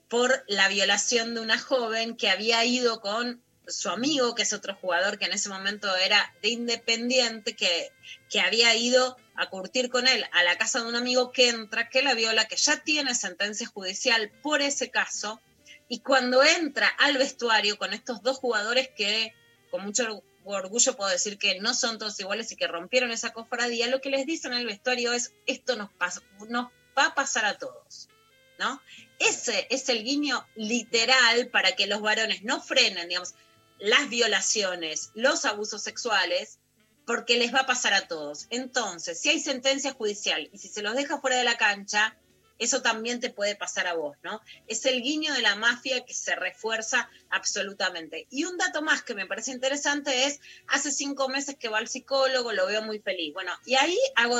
[0.10, 4.76] por la violación de una joven que había ido con su amigo, que es otro
[4.76, 7.92] jugador que en ese momento era de Independiente, que,
[8.30, 11.90] que había ido a curtir con él a la casa de un amigo que entra,
[11.90, 15.42] que la viola, que ya tiene sentencia judicial por ese caso,
[15.88, 19.34] y cuando entra al vestuario con estos dos jugadores que
[19.70, 23.88] con mucho orgullo puedo decir que no son todos iguales y que rompieron esa cofradía,
[23.88, 27.46] lo que les dicen en el vestuario es, esto nos, pasa, nos va a pasar
[27.46, 28.10] a todos,
[28.58, 28.82] ¿no?
[29.20, 33.36] Ese es el guiño literal para que los varones no frenen, digamos,
[33.82, 36.60] las violaciones, los abusos sexuales,
[37.06, 38.48] porque les va a pasar a todos.
[38.52, 42.16] Entonces, si hay sentencia judicial y si se los deja fuera de la cancha,
[42.60, 44.40] eso también te puede pasar a vos, ¿no?
[44.68, 48.28] Es el guiño de la mafia que se refuerza absolutamente.
[48.30, 51.88] Y un dato más que me parece interesante es, hace cinco meses que va al
[51.88, 53.34] psicólogo, lo veo muy feliz.
[53.34, 54.40] Bueno, y ahí hago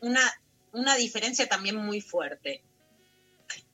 [0.00, 0.22] una,
[0.72, 2.62] una diferencia también muy fuerte.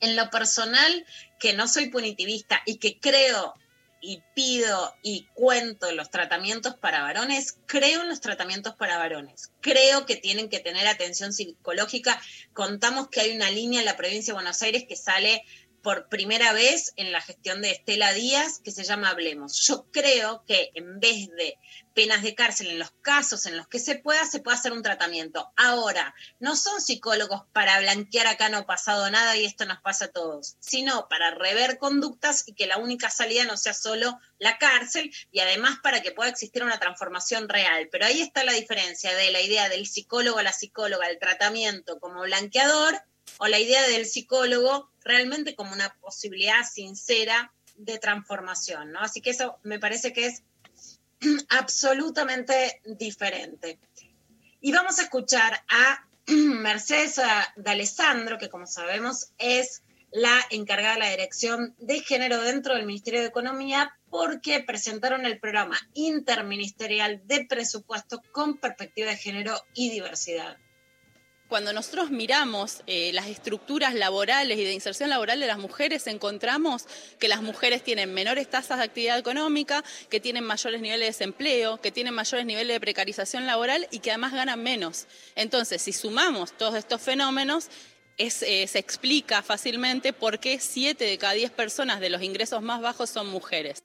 [0.00, 1.06] En lo personal,
[1.38, 3.54] que no soy punitivista y que creo
[4.04, 9.50] y pido y cuento los tratamientos para varones, creo en los tratamientos para varones.
[9.62, 12.20] Creo que tienen que tener atención psicológica.
[12.52, 15.42] Contamos que hay una línea en la provincia de Buenos Aires que sale
[15.84, 19.60] por primera vez en la gestión de Estela Díaz que se llama Hablemos.
[19.66, 21.58] Yo creo que en vez de
[21.94, 24.82] penas de cárcel en los casos en los que se pueda, se puede hacer un
[24.82, 25.52] tratamiento.
[25.56, 30.06] Ahora, no son psicólogos para blanquear acá no ha pasado nada y esto nos pasa
[30.06, 34.56] a todos, sino para rever conductas y que la única salida no sea solo la
[34.56, 37.90] cárcel y además para que pueda existir una transformación real.
[37.92, 42.00] Pero ahí está la diferencia de la idea del psicólogo a la psicóloga, el tratamiento
[42.00, 43.02] como blanqueador
[43.38, 49.00] o la idea del psicólogo realmente como una posibilidad sincera de transformación, ¿no?
[49.00, 50.42] Así que eso me parece que es
[51.48, 53.78] absolutamente diferente.
[54.60, 57.20] Y vamos a escuchar a Mercedes
[57.56, 63.20] D'Alessandro, que como sabemos es la encargada de la dirección de género dentro del Ministerio
[63.20, 70.56] de Economía, porque presentaron el programa interministerial de presupuesto con perspectiva de género y diversidad.
[71.54, 76.84] Cuando nosotros miramos eh, las estructuras laborales y de inserción laboral de las mujeres, encontramos
[77.20, 81.80] que las mujeres tienen menores tasas de actividad económica, que tienen mayores niveles de desempleo,
[81.80, 85.06] que tienen mayores niveles de precarización laboral y que además ganan menos.
[85.36, 87.68] Entonces, si sumamos todos estos fenómenos,
[88.18, 92.80] eh, se explica fácilmente por qué 7 de cada 10 personas de los ingresos más
[92.80, 93.84] bajos son mujeres.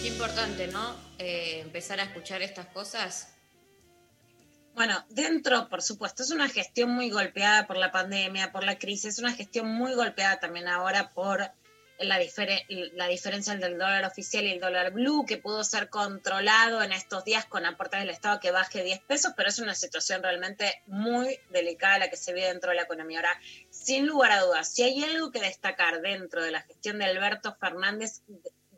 [0.00, 0.96] Qué importante, ¿no?
[1.18, 3.33] Eh, empezar a escuchar estas cosas.
[4.74, 9.14] Bueno, dentro, por supuesto, es una gestión muy golpeada por la pandemia, por la crisis,
[9.14, 11.38] es una gestión muy golpeada también ahora por
[12.00, 12.18] la,
[12.94, 16.90] la diferencia entre el dólar oficial y el dólar blue, que pudo ser controlado en
[16.90, 20.82] estos días con aportes del Estado que baje 10 pesos, pero es una situación realmente
[20.86, 23.20] muy delicada la que se vive dentro de la economía.
[23.20, 23.40] Ahora,
[23.70, 27.56] sin lugar a dudas, si hay algo que destacar dentro de la gestión de Alberto
[27.60, 28.22] Fernández,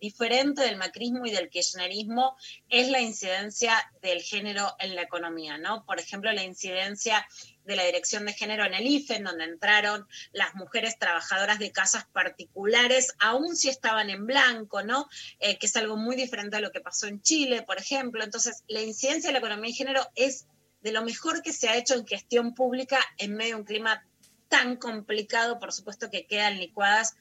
[0.06, 2.36] diferente del macrismo y del kirchnerismo,
[2.68, 5.84] es la incidencia del género en la economía, ¿no?
[5.84, 7.26] Por ejemplo, la incidencia
[7.64, 11.72] de la dirección de género en el IFE, en donde entraron las mujeres trabajadoras de
[11.72, 15.08] casas particulares, aun si estaban en blanco, ¿no?
[15.40, 18.22] Eh, que es algo muy diferente a lo que pasó en Chile, por ejemplo.
[18.22, 20.46] Entonces, la incidencia de la economía de género es
[20.82, 24.06] de lo mejor que se ha hecho en gestión pública en medio de un clima
[24.48, 27.16] tan complicado, por supuesto que quedan licuadas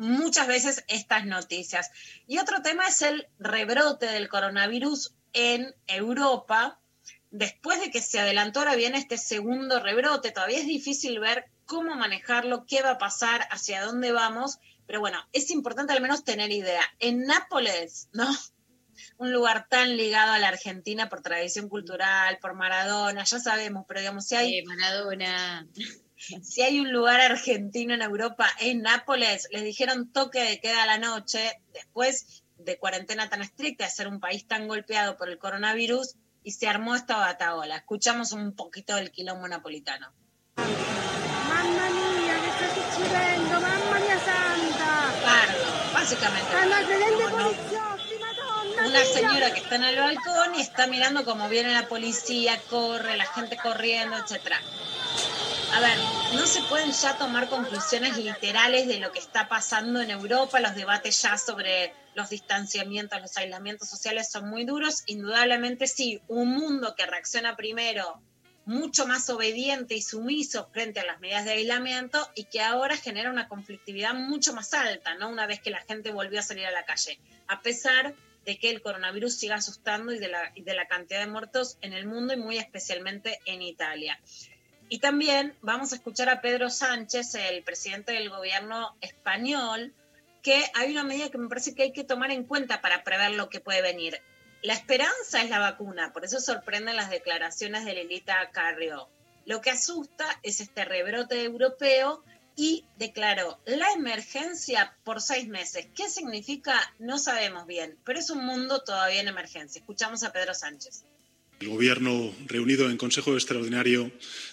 [0.00, 1.90] muchas veces estas noticias.
[2.26, 6.80] Y otro tema es el rebrote del coronavirus en Europa.
[7.30, 10.32] Después de que se adelantó, ahora viene este segundo rebrote.
[10.32, 14.58] Todavía es difícil ver cómo manejarlo, qué va a pasar, hacia dónde vamos.
[14.86, 16.82] Pero bueno, es importante al menos tener idea.
[16.98, 18.26] En Nápoles, ¿no?
[19.18, 24.00] Un lugar tan ligado a la Argentina por tradición cultural, por Maradona, ya sabemos, pero
[24.00, 24.64] digamos, si hay...
[24.64, 25.66] Maradona.
[26.20, 30.86] Si hay un lugar argentino en Europa, en Nápoles, les dijeron toque de queda a
[30.86, 35.38] la noche, después de cuarentena tan estricta, de ser un país tan golpeado por el
[35.38, 37.76] coronavirus, y se armó esta bataola.
[37.76, 40.12] Escuchamos un poquito del quilombo napolitano.
[40.56, 43.60] Mamma mia, che sta succedendo?
[43.60, 45.12] Mamma mia santa!
[45.22, 45.52] Claro,
[45.94, 46.52] básicamente.
[46.52, 46.80] Madonna
[48.86, 53.16] Una señora que está en el balcón y está mirando cómo viene la policía, corre,
[53.16, 54.60] la gente corriendo, etcétera.
[55.72, 55.98] A ver,
[56.34, 60.58] no se pueden ya tomar conclusiones literales de lo que está pasando en Europa.
[60.58, 65.04] Los debates ya sobre los distanciamientos, los aislamientos sociales son muy duros.
[65.06, 68.20] Indudablemente sí, un mundo que reacciona primero
[68.64, 73.30] mucho más obediente y sumiso frente a las medidas de aislamiento y que ahora genera
[73.30, 75.28] una conflictividad mucho más alta, ¿no?
[75.28, 78.14] Una vez que la gente volvió a salir a la calle, a pesar
[78.44, 81.78] de que el coronavirus siga asustando y de la, y de la cantidad de muertos
[81.80, 84.20] en el mundo y muy especialmente en Italia.
[84.92, 89.94] Y también vamos a escuchar a Pedro Sánchez, el presidente del gobierno español,
[90.42, 93.30] que hay una medida que me parece que hay que tomar en cuenta para prever
[93.30, 94.20] lo que puede venir.
[94.62, 99.08] La esperanza es la vacuna, por eso sorprenden las declaraciones de Lilita Carrió.
[99.46, 102.24] Lo que asusta es este rebrote europeo
[102.56, 105.86] y declaró la emergencia por seis meses.
[105.94, 106.74] ¿Qué significa?
[106.98, 109.78] No sabemos bien, pero es un mundo todavía en emergencia.
[109.78, 111.04] Escuchamos a Pedro Sánchez.
[111.60, 114.10] El Gobierno, reunido en Consejo Extraordinario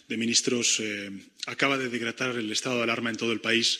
[0.09, 1.09] de Ministros, eh,
[1.45, 3.79] acaba de decretar el estado de alarma en todo el país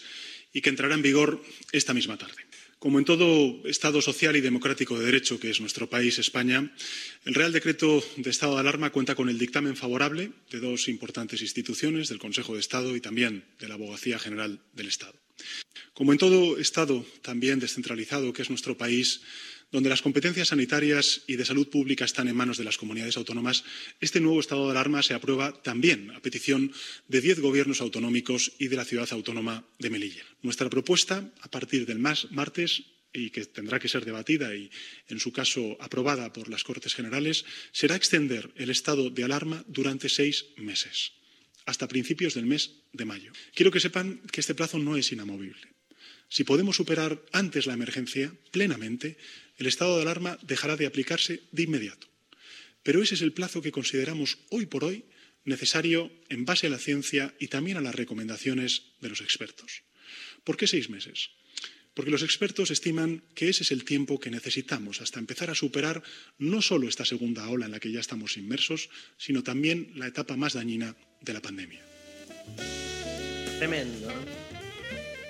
[0.54, 1.44] y que entrará en vigor
[1.74, 2.48] esta misma tarde.
[2.80, 6.72] Como en todo Estado social y democrático de derecho que es nuestro país, España,
[7.26, 11.42] el Real Decreto de Estado de Alarma cuenta con el dictamen favorable de dos importantes
[11.42, 15.20] instituciones, del Consejo de Estado y también de la Abogacía General del Estado.
[15.94, 19.22] Como en todo Estado también descentralizado que es nuestro país,
[19.72, 23.64] donde las competencias sanitarias y de salud pública están en manos de las comunidades autónomas,
[24.00, 26.72] este nuevo estado de alarma se aprueba también a petición
[27.08, 30.24] de diez gobiernos autonómicos y de la ciudad autónoma de Melilla.
[30.42, 32.84] Nuestra propuesta, a partir del martes,
[33.14, 34.70] y que tendrá que ser debatida y,
[35.08, 40.08] en su caso, aprobada por las Cortes Generales, será extender el estado de alarma durante
[40.08, 41.14] seis meses,
[41.66, 43.32] hasta principios del mes de mayo.
[43.56, 45.68] Quiero que sepan que este plazo no es inamovible.
[46.30, 49.18] Si podemos superar antes la emergencia plenamente,
[49.58, 52.08] el estado de alarma dejará de aplicarse de inmediato.
[52.84, 55.06] Pero ese es el plazo que consideramos hoy por hoy
[55.44, 59.84] necesario en base a la ciencia y también a las recomendaciones de los expertos.
[60.44, 61.32] ¿Por qué seis meses?
[61.94, 66.04] Porque los expertos estiman que ese es el tiempo que necesitamos hasta empezar a superar
[66.38, 70.38] no solo esta segunda ola en la que ya estamos inmersos, sino también la etapa
[70.38, 71.82] más dañina de la pandemia.
[73.58, 74.14] Tremendo.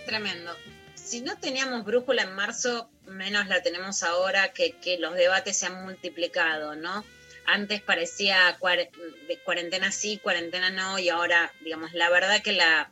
[0.05, 0.51] Tremendo.
[0.95, 5.65] Si no teníamos brújula en marzo, menos la tenemos ahora que, que los debates se
[5.65, 7.03] han multiplicado, ¿no?
[7.45, 8.89] Antes parecía cuar-
[9.27, 12.91] de cuarentena sí, cuarentena no, y ahora, digamos, la verdad que la,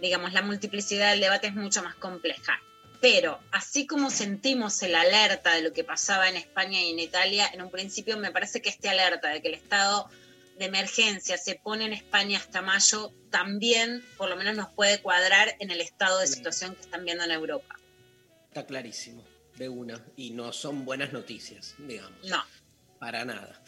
[0.00, 2.60] digamos, la multiplicidad del debate es mucho más compleja.
[3.00, 7.48] Pero así como sentimos el alerta de lo que pasaba en España y en Italia,
[7.52, 10.08] en un principio me parece que este alerta de que el estado
[10.58, 15.54] de emergencia se pone en España hasta mayo, también por lo menos nos puede cuadrar
[15.60, 17.76] en el estado de situación que están viendo en Europa.
[18.48, 19.24] Está clarísimo,
[19.58, 20.04] de una.
[20.16, 22.24] Y no son buenas noticias, digamos.
[22.24, 22.42] No.
[22.98, 23.62] Para nada.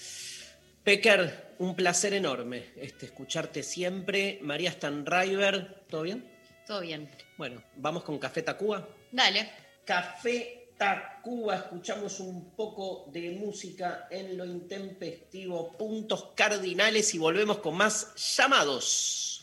[0.82, 4.38] Pecker, un placer enorme este, escucharte siempre.
[4.42, 6.28] María Stanriver, ¿todo bien?
[6.66, 7.08] Todo bien.
[7.36, 8.88] Bueno, vamos con Café Tacuba.
[9.12, 9.50] Dale.
[9.84, 17.76] Café Tacuba, escuchamos un poco de música en lo intempestivo, puntos cardinales y volvemos con
[17.76, 19.39] más llamados.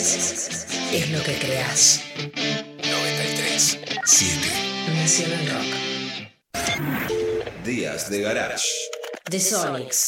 [0.00, 2.00] es lo que creas.
[2.16, 4.48] 93 7
[4.94, 5.66] Nacional Rock.
[7.66, 8.66] Días de Garage.
[9.28, 10.06] The Sonics.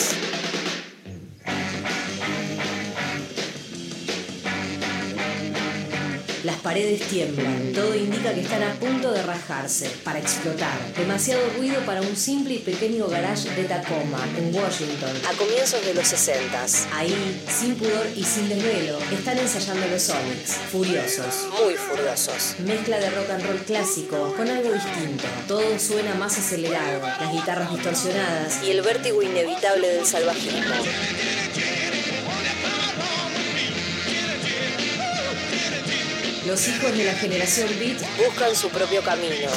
[6.72, 7.70] Paredes tiemblan.
[7.74, 10.78] Todo indica que están a punto de rajarse, para explotar.
[10.96, 15.92] Demasiado ruido para un simple y pequeño garage de Tacoma, en Washington, a comienzos de
[15.92, 16.64] los 60.
[16.94, 20.52] Ahí, sin pudor y sin desvelo, están ensayando los Sonics.
[20.72, 22.54] Furiosos, muy furiosos.
[22.60, 25.24] Mezcla de rock and roll clásico con algo distinto.
[25.46, 31.41] Todo suena más acelerado, las guitarras distorsionadas y el vértigo inevitable del salvajismo.
[36.52, 39.48] Los hijos de la generación Beat buscan su propio camino.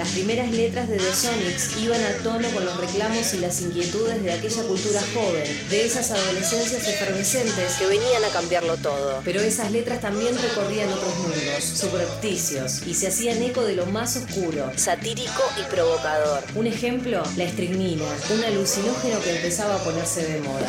[0.00, 4.22] Las primeras letras de The Sonics iban a tono con los reclamos y las inquietudes
[4.22, 9.20] de aquella cultura joven, de esas adolescencias efervescentes que venían a cambiarlo todo.
[9.26, 14.16] Pero esas letras también recorrían otros mundos, subrepticios, y se hacían eco de lo más
[14.16, 16.44] oscuro, satírico y provocador.
[16.54, 20.66] Un ejemplo, la estricnina, un alucinógeno que empezaba a ponerse de moda.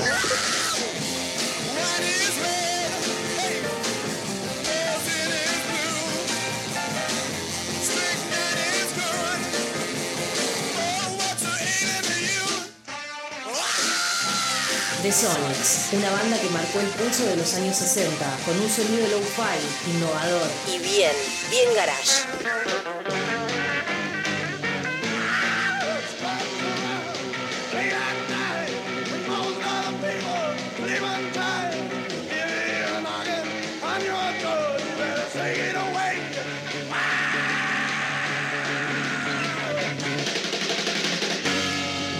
[15.02, 19.07] The Sonics, una banda que marcó el pulso de los años 60, con un sonido
[19.07, 21.11] low-fi, innovador y bien,
[21.49, 22.22] bien garage.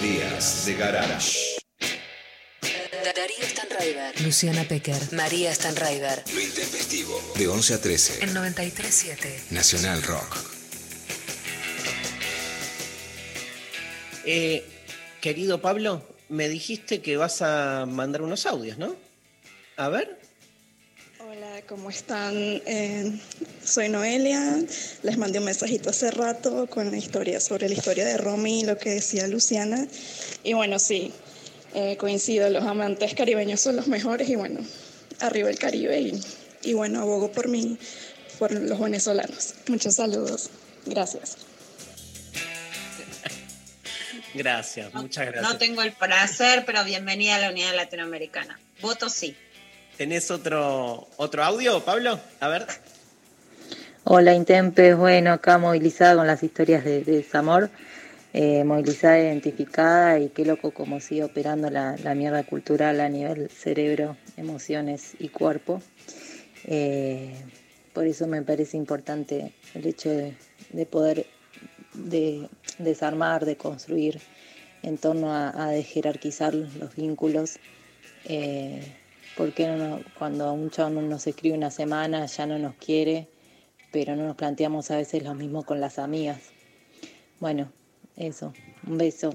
[0.02, 1.51] Días de Garage.
[3.04, 4.22] Darío Stanraiver.
[4.22, 5.14] Luciana Pecker.
[5.14, 6.24] María Stanraiver.
[6.34, 7.20] Lo intempestivo.
[7.36, 8.24] De 11 a 13.
[8.24, 9.50] En 93.7.
[9.50, 10.38] Nacional Rock.
[14.24, 14.64] Eh,
[15.20, 18.96] querido Pablo, me dijiste que vas a mandar unos audios, ¿no?
[19.78, 20.20] A ver.
[21.20, 22.36] Hola, ¿cómo están?
[22.36, 23.20] Eh,
[23.66, 24.58] soy Noelia.
[25.02, 28.66] Les mandé un mensajito hace rato con la historia sobre la historia de Romy y
[28.66, 29.88] lo que decía Luciana.
[30.44, 31.12] Y bueno, sí,
[31.74, 34.60] eh, coincido, los amantes caribeños son los mejores y bueno,
[35.20, 36.22] arriba el Caribe y,
[36.64, 37.78] y bueno, abogo por mí,
[38.40, 39.56] por los venezolanos.
[39.68, 40.50] Muchos saludos.
[40.86, 41.38] Gracias.
[44.34, 45.52] Gracias, muchas gracias.
[45.52, 48.60] No tengo el placer, pero bienvenida a la Unidad Latinoamericana.
[48.82, 49.36] Voto sí.
[49.98, 52.20] ¿Tenés otro, otro audio, Pablo?
[52.40, 52.66] A ver.
[54.04, 57.70] Hola Intempes, bueno, acá movilizada con las historias de, de desamor,
[58.34, 64.18] eh, movilizada, identificada y qué loco como sigue operando la, mierda cultural a nivel cerebro,
[64.38, 65.82] emociones y cuerpo.
[66.66, 67.34] Eh,
[67.94, 70.36] por eso me parece importante el hecho de,
[70.72, 71.26] de poder
[71.94, 72.48] de
[72.78, 74.22] desarmar, de construir
[74.84, 77.60] en torno a, a desjerarquizar los vínculos.
[78.26, 78.82] Eh,
[79.38, 83.28] porque no, cuando un chavo no nos escribe una semana ya no nos quiere,
[83.92, 86.40] pero no nos planteamos a veces lo mismo con las amigas.
[87.40, 87.72] Bueno,
[88.16, 88.54] eso,
[88.86, 89.34] un beso.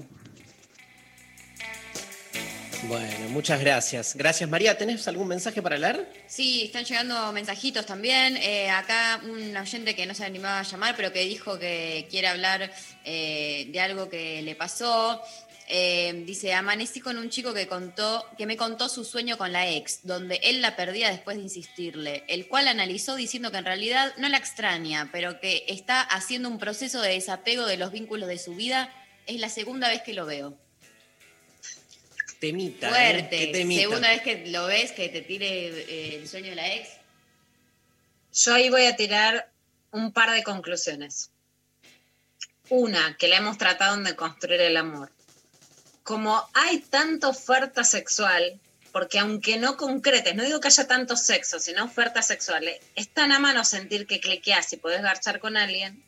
[2.83, 4.15] Bueno, muchas gracias.
[4.15, 4.77] Gracias, María.
[4.77, 6.09] ¿Tenés algún mensaje para leer?
[6.27, 8.37] Sí, están llegando mensajitos también.
[8.37, 12.27] Eh, acá un oyente que no se animaba a llamar, pero que dijo que quiere
[12.27, 12.71] hablar
[13.03, 15.21] eh, de algo que le pasó.
[15.69, 19.69] Eh, dice, amanecí con un chico que contó, que me contó su sueño con la
[19.69, 24.13] ex, donde él la perdía después de insistirle, el cual analizó diciendo que en realidad
[24.17, 28.39] no la extraña, pero que está haciendo un proceso de desapego de los vínculos de
[28.39, 28.93] su vida.
[29.25, 30.57] Es la segunda vez que lo veo.
[32.39, 32.87] Temita.
[32.87, 32.89] ¿eh?
[32.89, 33.47] Fuerte.
[33.47, 33.81] Temita.
[33.81, 36.91] Segunda vez que lo ves, que te tire eh, el sueño de la ex.
[38.31, 39.51] Yo ahí voy a tirar
[39.91, 41.29] un par de conclusiones.
[42.69, 45.11] Una, que la hemos tratado de construir el amor.
[46.07, 48.61] Como hay tanta oferta sexual,
[48.93, 53.33] porque aunque no concretes, no digo que haya tanto sexo, sino ofertas sexuales, es tan
[53.33, 56.01] a mano sentir que cliqueas y podés garchar con alguien,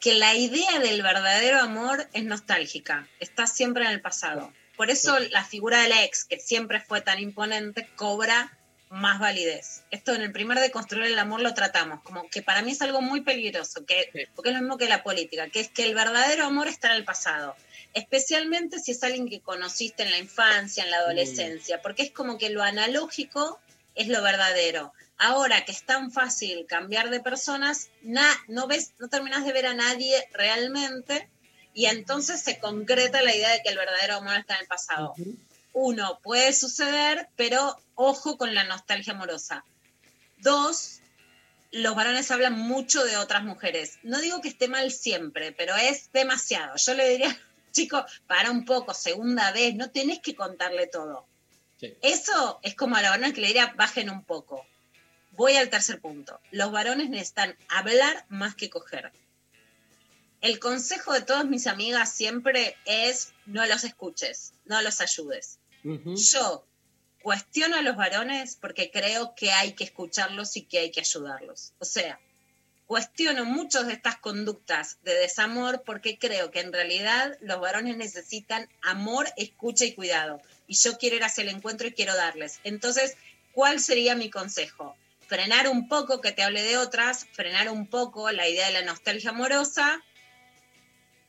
[0.00, 4.52] que la idea del verdadero amor es nostálgica, está siempre en el pasado.
[4.76, 8.58] Por eso la figura de la ex, que siempre fue tan imponente, cobra
[8.90, 9.84] más validez.
[9.92, 12.82] Esto en el primer de construir el amor lo tratamos, como que para mí es
[12.82, 15.94] algo muy peligroso, que, porque es lo mismo que la política, que es que el
[15.94, 17.54] verdadero amor está en el pasado,
[17.96, 22.38] especialmente si es alguien que conociste en la infancia, en la adolescencia, porque es como
[22.38, 23.58] que lo analógico
[23.94, 24.92] es lo verdadero.
[25.18, 29.66] Ahora que es tan fácil cambiar de personas, na- no ves, no terminas de ver
[29.66, 31.28] a nadie realmente
[31.72, 35.14] y entonces se concreta la idea de que el verdadero amor está en el pasado.
[35.72, 39.64] Uno, puede suceder, pero ojo con la nostalgia amorosa.
[40.38, 41.00] Dos,
[41.70, 43.98] los varones hablan mucho de otras mujeres.
[44.02, 46.76] No digo que esté mal siempre, pero es demasiado.
[46.76, 47.38] Yo le diría,
[47.76, 51.26] chicos, para un poco, segunda vez, no tenés que contarle todo.
[52.00, 54.66] Eso es como a la varones que le diría, bajen un poco.
[55.32, 56.40] Voy al tercer punto.
[56.50, 59.12] Los varones necesitan hablar más que coger.
[60.40, 65.58] El consejo de todas mis amigas siempre es no los escuches, no los ayudes.
[65.82, 66.66] Yo
[67.22, 71.74] cuestiono a los varones porque creo que hay que escucharlos y que hay que ayudarlos.
[71.78, 72.18] O sea,
[72.86, 78.68] cuestiono muchas de estas conductas de desamor porque creo que en realidad los varones necesitan
[78.82, 80.40] amor, escucha y cuidado.
[80.66, 82.60] Y yo quiero ir hacia el encuentro y quiero darles.
[82.64, 83.16] Entonces,
[83.52, 84.96] ¿cuál sería mi consejo?
[85.26, 88.82] Frenar un poco que te hable de otras, frenar un poco la idea de la
[88.82, 90.00] nostalgia amorosa,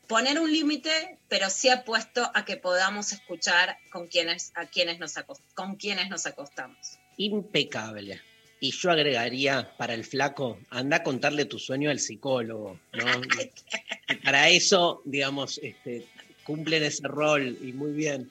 [0.08, 5.16] poner un límite, pero sí apuesto a que podamos escuchar con quienes, a quienes nos
[5.56, 7.00] con quienes nos acostamos.
[7.18, 8.22] Impecable.
[8.60, 13.06] Y yo agregaría para el flaco, anda a contarle tu sueño al psicólogo, ¿no?
[14.24, 16.06] para eso, digamos, este,
[16.44, 18.30] cumplen ese rol y muy bien.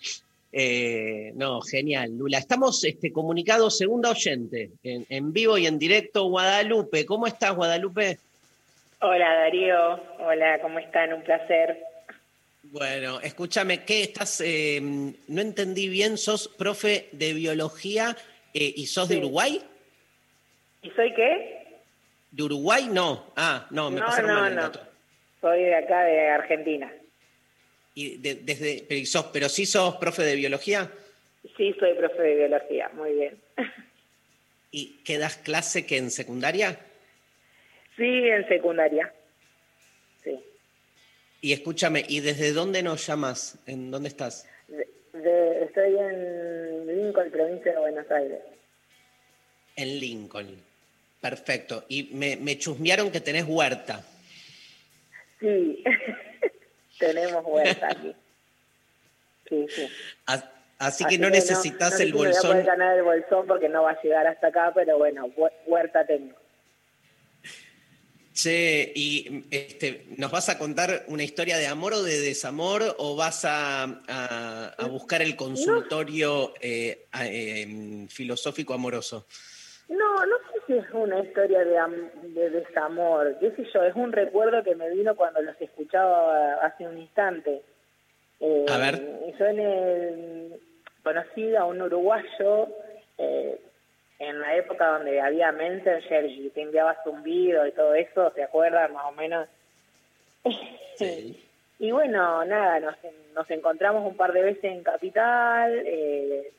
[0.53, 2.39] Eh, no, genial, Lula.
[2.39, 7.05] Estamos este, comunicados, segunda oyente, en, en vivo y en directo, Guadalupe.
[7.05, 8.19] ¿Cómo estás, Guadalupe?
[9.01, 11.13] Hola Darío, hola, ¿cómo están?
[11.13, 11.79] Un placer.
[12.63, 14.41] Bueno, escúchame, ¿qué estás?
[14.41, 18.17] eh, no entendí bien, sos profe de biología
[18.55, 19.61] eh, y sos de Uruguay.
[20.87, 21.67] ¿Y soy qué?
[22.31, 22.89] ¿De Uruguay?
[22.91, 23.33] No.
[23.37, 24.81] Ah, no, me no, pasaron no, mal el dato.
[25.41, 26.93] Soy de acá, de Argentina.
[27.95, 30.91] Y de- desde, pero, sos- pero sí sos profe de biología
[31.57, 33.41] Sí, soy profe de biología, muy bien.
[34.71, 36.79] y qué das clase que en secundaria.
[37.97, 39.13] Sí, en secundaria.
[40.23, 40.39] Sí.
[41.41, 43.59] Y escúchame, ¿y desde dónde nos llamas?
[43.67, 44.47] ¿En dónde estás?
[44.69, 48.41] De- de- estoy en Lincoln, provincia de Buenos Aires.
[49.77, 50.66] En Lincoln.
[51.31, 51.85] Perfecto.
[51.89, 54.05] Y me, me chusmearon que tenés huerta.
[55.41, 55.83] Sí,
[56.99, 58.15] tenemos huerta aquí.
[59.49, 59.89] Sí, sí.
[60.27, 60.45] As-
[60.79, 62.51] Así, que no necesitas no el si me Voy a bolsón.
[62.51, 66.07] poder ganar el bolsón porque no va a llegar hasta acá, pero bueno, hu- huerta
[66.07, 66.37] tengo.
[68.35, 73.17] Che, y este, ¿nos vas a contar una historia de amor o de desamor o
[73.17, 79.27] vas a, a- a buscar el consultorio eh, em, filosófico amoroso?
[79.89, 80.37] No, no
[80.69, 81.79] es una historia de,
[82.31, 86.87] de desamor, qué sé yo, es un recuerdo que me vino cuando los escuchaba hace
[86.87, 87.63] un instante.
[88.41, 89.01] Eh, A ver.
[89.39, 90.61] Yo en el-
[91.03, 92.69] conocí a un uruguayo
[93.19, 93.61] eh,
[94.19, 98.93] en la época donde había Messenger y te enviaba zumbido y todo eso, ¿se acuerdan
[98.93, 99.49] más o menos?
[101.79, 102.95] y bueno, nada, nos,
[103.35, 105.83] nos encontramos un par de veces en Capital.
[105.85, 106.53] eh,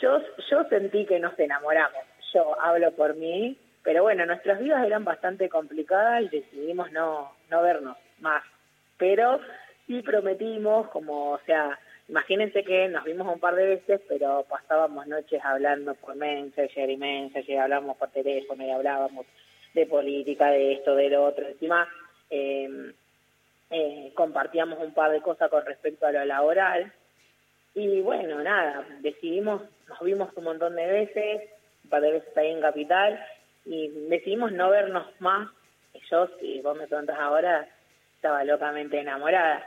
[0.00, 0.18] yo,
[0.50, 2.02] yo sentí que nos enamoramos.
[2.32, 7.62] Yo hablo por mí, pero bueno, nuestras vidas eran bastante complicadas y decidimos no, no
[7.62, 8.42] vernos más.
[8.98, 9.40] Pero
[9.86, 11.78] sí prometimos, como, o sea,
[12.08, 16.96] imagínense que nos vimos un par de veces, pero pasábamos noches hablando por Messenger y
[16.96, 19.26] Messenger, hablábamos por teléfono y hablábamos
[19.74, 21.46] de política, de esto, de lo otro.
[21.46, 21.88] Encima,
[22.30, 22.92] eh,
[23.70, 26.92] eh, compartíamos un par de cosas con respecto a lo laboral.
[27.74, 31.42] Y bueno, nada, decidimos, nos vimos un montón de veces,
[31.88, 33.18] un par de veces ahí en Capital,
[33.64, 35.48] y decidimos no vernos más.
[35.94, 37.66] Y Yo, si vos me preguntas ahora,
[38.16, 39.66] estaba locamente enamorada.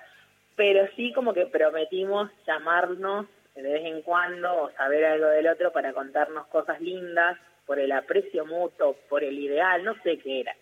[0.56, 3.26] Pero sí como que prometimos llamarnos
[3.56, 7.92] de vez en cuando o saber algo del otro para contarnos cosas lindas, por el
[7.92, 10.56] aprecio mutuo, por el ideal, no sé qué era.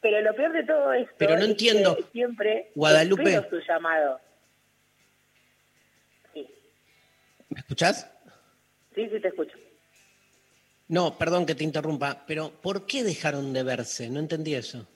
[0.00, 1.96] Pero lo peor de todo esto Pero no es que entiendo.
[2.10, 3.22] siempre Guadalupe.
[3.34, 4.18] espero su llamado.
[6.34, 8.10] ¿Me escuchás?
[8.94, 9.56] Sí, sí, te escucho.
[10.88, 14.10] No, perdón que te interrumpa, pero ¿por qué dejaron de verse?
[14.10, 14.86] No entendí eso.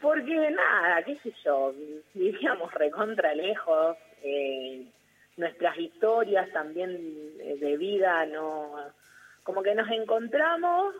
[0.00, 1.72] Porque nada, qué sé yo,
[2.14, 4.84] vivíamos recontra lejos, eh,
[5.36, 8.74] nuestras historias también de vida, no,
[9.44, 10.94] como que nos encontramos,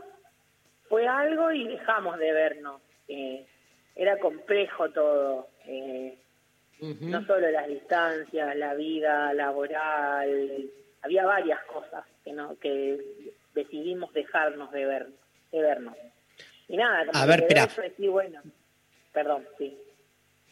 [0.89, 2.81] fue algo y dejamos de vernos.
[3.09, 3.47] eh,
[3.95, 6.17] era complejo todo, eh,
[6.81, 10.71] no solo las distancias, la vida laboral,
[11.03, 15.09] había varias cosas que no que decidimos dejarnos de ver,
[15.53, 15.97] de vernos.
[16.69, 17.69] Y nada, como A ver, espera.
[18.11, 18.41] bueno,
[19.13, 19.77] perdón, sí.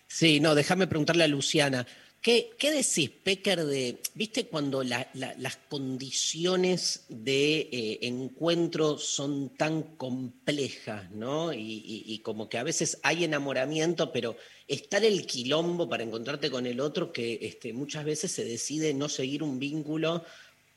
[0.06, 1.86] Sí, no, déjame preguntarle a Luciana.
[2.20, 9.56] ¿Qué, qué decís, Pecker, de, viste, cuando la- la- las condiciones de eh, encuentro son
[9.56, 11.52] tan complejas, ¿no?
[11.54, 14.36] Y, y- y como que a veces hay enamoramiento, pero
[14.68, 19.08] está el quilombo para encontrarte con el otro que este, muchas veces se decide no
[19.08, 20.22] seguir un vínculo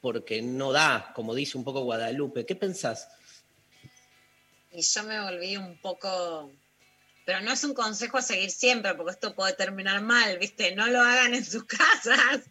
[0.03, 2.45] porque no da, como dice un poco Guadalupe.
[2.45, 3.07] ¿Qué pensás?
[4.73, 6.51] Y yo me volví un poco
[7.25, 10.75] pero no es un consejo a seguir siempre, porque esto puede terminar mal, ¿viste?
[10.75, 11.63] No lo hagan en sus
[12.03, 12.41] casas.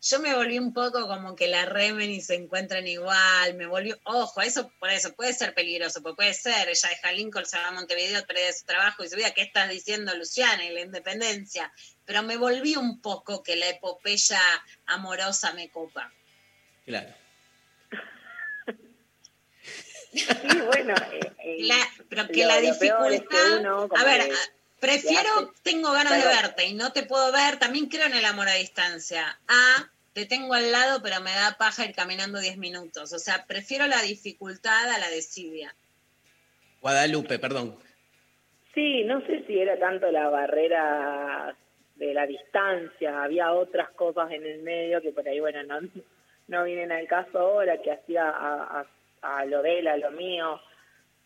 [0.00, 3.98] Yo me volví un poco como que la remen y se encuentran igual, me volvió,
[4.04, 7.68] ojo, eso por eso puede ser peligroso, porque puede ser, ella deja Lincoln, se va
[7.68, 11.70] a Montevideo, pierde su trabajo y se ve, ¿qué estás diciendo Luciana y la independencia?
[12.06, 14.40] Pero me volví un poco que la epopeya
[14.86, 16.10] amorosa me copa.
[16.86, 17.08] Claro.
[20.12, 20.24] Sí,
[20.66, 20.94] bueno.
[21.12, 23.58] eh, eh, La- pero que lo- la es que dificultad.
[23.60, 24.30] uno a ver,
[24.78, 27.58] prefiero, tengo ganas de verte y no te puedo ver.
[27.58, 29.38] También creo en el amor a distancia.
[29.48, 33.12] A, te tengo al lado, pero me da paja ir caminando 10 minutos.
[33.12, 35.74] O sea, prefiero la dificultad a la desidia.
[36.80, 37.76] Guadalupe, perdón.
[38.74, 41.56] Sí, no sé si era tanto la barrera
[41.96, 45.80] de la distancia, había otras cosas en el medio que por ahí, bueno, no,
[46.48, 48.86] no vienen al caso ahora, que hacía a, a-
[49.38, 50.60] a lo de él, a lo mío.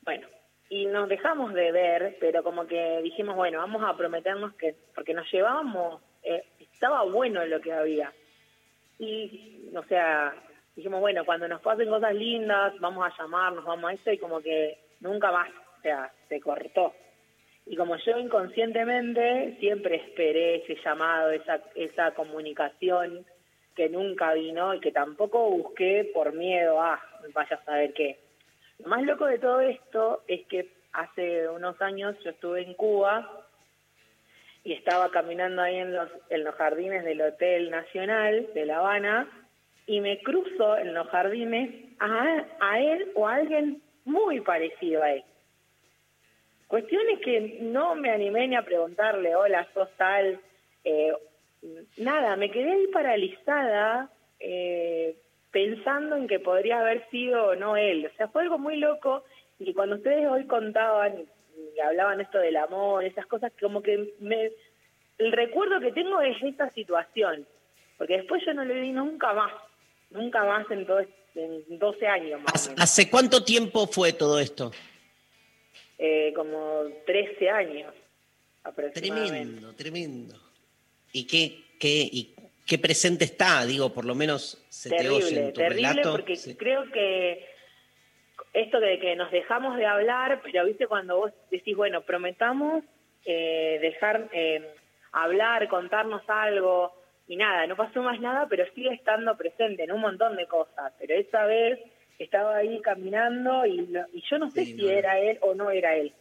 [0.03, 0.27] Bueno,
[0.71, 5.15] y nos dejamos de ver, pero como que dijimos, bueno, vamos a prometernos que, porque
[5.15, 8.13] nos llevábamos, eh, estaba bueno lo que había.
[8.99, 10.35] Y, o sea,
[10.77, 14.41] dijimos, bueno, cuando nos pasen cosas lindas, vamos a llamarnos, vamos a esto, y como
[14.41, 16.95] que nunca más, o sea, se cortó.
[17.67, 23.27] Y como yo inconscientemente siempre esperé ese llamado, esa, esa comunicación
[23.79, 27.01] que nunca vino y que tampoco busqué por miedo a
[27.33, 28.19] vaya a saber qué.
[28.81, 33.47] Lo más loco de todo esto es que hace unos años yo estuve en Cuba
[34.65, 39.29] y estaba caminando ahí en los, en los jardines del Hotel Nacional de La Habana
[39.87, 45.25] y me cruzo en los jardines a, él o a alguien muy parecido a él.
[46.67, 50.41] Cuestiones que no me animé ni a preguntarle, hola, sos tal.
[50.83, 51.13] eh,
[51.97, 54.11] nada, me quedé ahí paralizada
[54.41, 55.17] eh,
[55.51, 58.07] pensando en que podría haber sido o no él.
[58.07, 59.25] O sea, fue algo muy loco
[59.59, 64.15] y que cuando ustedes hoy contaban y, hablaban esto del amor, esas cosas, como que
[64.21, 64.51] me,
[65.19, 67.47] el recuerdo que tengo es esta situación,
[67.97, 69.53] porque después yo no le vi nunca más,
[70.11, 71.01] nunca más en, todo,
[71.35, 72.73] en 12 años más.
[72.77, 74.73] ¿Hace cuánto tiempo fue todo esto?
[75.99, 77.95] Eh, como 13 años
[78.63, 79.31] aproximadamente.
[79.31, 80.48] Tremendo, tremendo.
[81.13, 82.35] ¿Y qué, qué, y
[82.67, 83.65] qué presente está?
[83.67, 86.13] Digo, por lo menos se te oye terrible, en tu terrible relato.
[86.13, 86.55] porque Sí.
[86.57, 87.47] creo que
[88.53, 92.85] esto de que nos dejamos de hablar, pero viste cuando vos decís, bueno, prometamos
[93.25, 94.75] eh, dejar eh,
[95.13, 96.95] hablar, contarnos algo,
[97.27, 100.93] y nada, no pasó más nada, pero sigue estando presente en un montón de cosas.
[100.99, 101.79] Pero esa vez
[102.19, 103.81] estaba ahí caminando y,
[104.15, 106.13] y yo no sé si era él o no era él.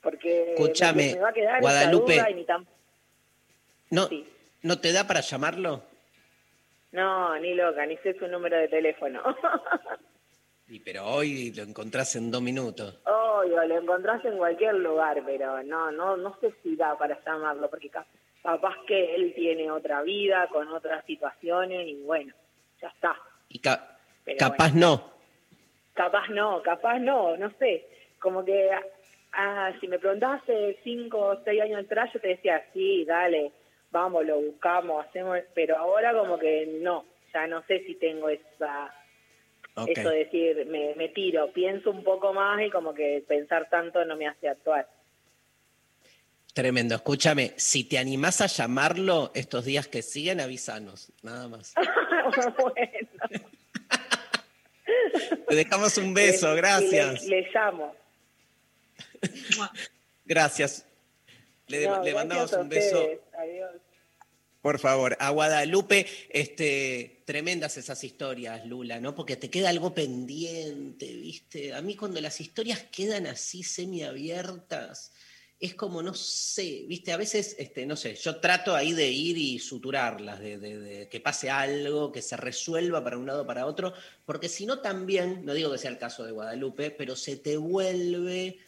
[0.00, 2.12] Porque Escúchame, me, va a quedar Guadalupe.
[2.14, 2.66] esa duda y ni tan...
[3.92, 4.08] ¿No,
[4.62, 5.82] ¿No te da para llamarlo?
[6.92, 9.22] No, ni loca, ni sé su número de teléfono.
[10.68, 12.98] Y, pero hoy lo encontrás en dos minutos.
[13.04, 17.68] Obvio, lo encontrás en cualquier lugar, pero no, no, no sé si da para llamarlo,
[17.68, 18.06] porque ca-
[18.42, 22.32] capaz que él tiene otra vida, con otras situaciones, y bueno,
[22.80, 23.14] ya está.
[23.50, 25.12] Y ca- Pero capaz no.
[25.92, 27.86] Capaz no, capaz no, no sé.
[28.18, 28.70] Como que
[29.32, 33.52] ah, si me preguntabas hace cinco o seis años atrás, yo te decía, sí, dale,
[33.92, 38.92] vamos, lo buscamos, hacemos, pero ahora como que no, ya no sé si tengo esa
[39.86, 44.04] eso de decir, me, me tiro, pienso un poco más y como que pensar tanto
[44.04, 44.86] no me hace actuar.
[46.52, 46.94] Tremendo.
[46.94, 51.10] Escúchame, si te animás a llamarlo estos días que siguen, avísanos.
[51.22, 51.72] Nada más.
[55.48, 57.24] Te dejamos un beso, Le- gracias.
[57.24, 57.94] Le, le llamo.
[60.26, 60.86] Gracias.
[61.68, 63.08] Le, No, le gracias mandamos un beso.
[63.38, 63.70] Adiós.
[64.62, 69.12] Por favor, a Guadalupe, este, tremendas esas historias, Lula, ¿no?
[69.12, 71.74] Porque te queda algo pendiente, ¿viste?
[71.74, 75.10] A mí cuando las historias quedan así semiabiertas,
[75.58, 77.10] es como, no sé, ¿viste?
[77.12, 81.08] A veces, este, no sé, yo trato ahí de ir y suturarlas, de, de- de
[81.08, 83.92] que pase algo, que se resuelva para un lado para otro,
[84.24, 87.56] porque si no también, no digo que sea el caso de Guadalupe, pero se te
[87.56, 88.58] vuelve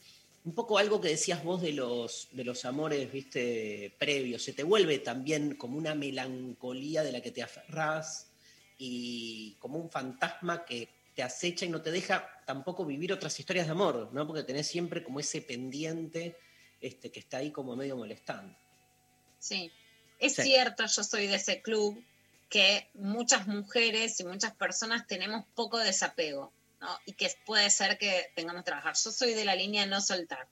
[0.44, 4.62] un poco algo que decías vos de los, de los amores, viste, previos, se te
[4.62, 8.30] vuelve también como una melancolía de la que te aferrás
[8.76, 13.66] y como un fantasma que te acecha y no te deja tampoco vivir otras historias
[13.66, 14.26] de amor, ¿no?
[14.26, 16.36] Porque tenés siempre como ese pendiente
[16.80, 18.54] este, que está ahí como medio molestando.
[19.38, 19.70] Sí,
[20.18, 20.42] es Sí.
[20.42, 22.04] cierto, yo soy de ese club
[22.50, 26.52] que muchas mujeres y muchas personas tenemos poco desapego,
[26.85, 26.98] ¿no?
[27.06, 28.94] Y que puede ser que tengamos que trabajar.
[29.02, 30.47] Yo soy de la línea no soltar.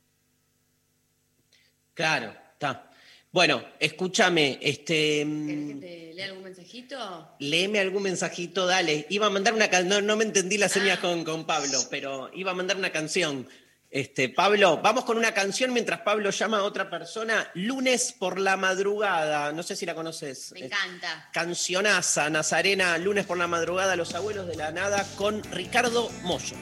[1.94, 2.88] Claro, está.
[3.30, 7.36] Bueno, escúchame, este, ¿Querés mm, que te lea algún mensajito?
[7.38, 9.06] léeme algún mensajito, dale.
[9.08, 10.80] Iba a mandar una canción, no, no me entendí las Ah.
[10.80, 13.48] señas con, con Pablo, pero iba a mandar una canción.
[13.92, 17.50] Este, Pablo, vamos con una canción mientras Pablo llama a otra persona.
[17.52, 19.52] Lunes por la madrugada.
[19.52, 20.50] No sé si la conoces.
[20.52, 21.28] Me encanta.
[21.30, 26.56] Cancionaza, Nazarena, lunes por la madrugada, Los Abuelos de la Nada, con Ricardo Mollo.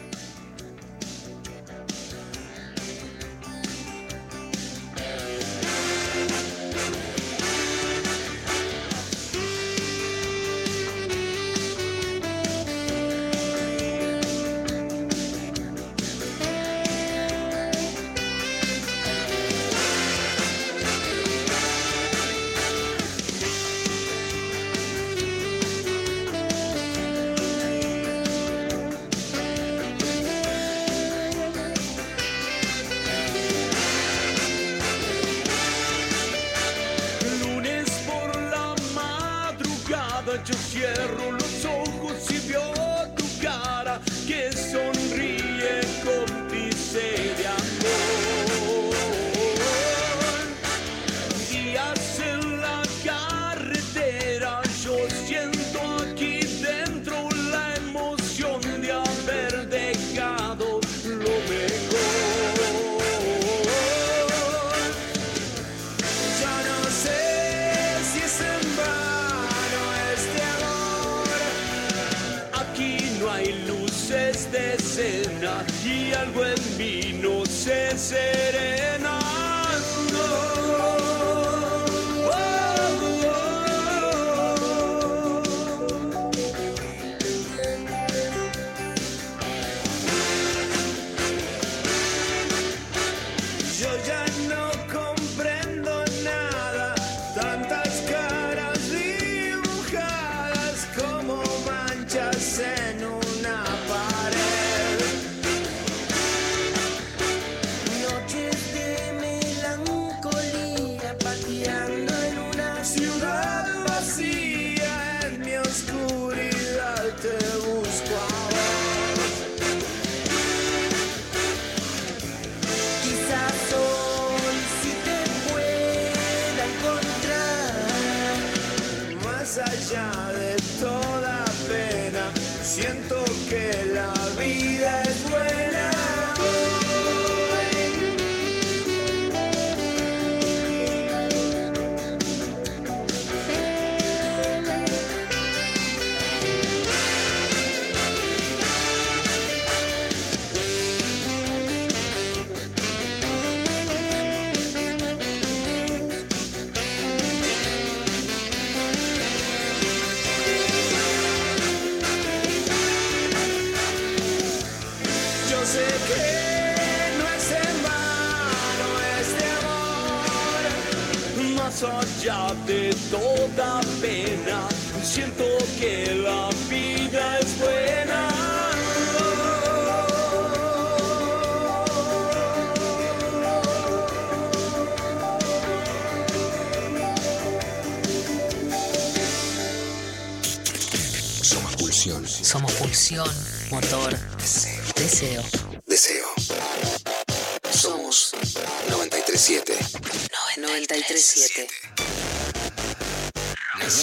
[201.11, 201.67] 937.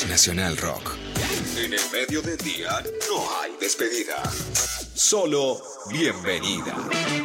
[0.09, 0.97] Nacional Rock.
[1.55, 4.21] En el medio del día no hay despedida.
[4.93, 6.75] Solo bienvenida.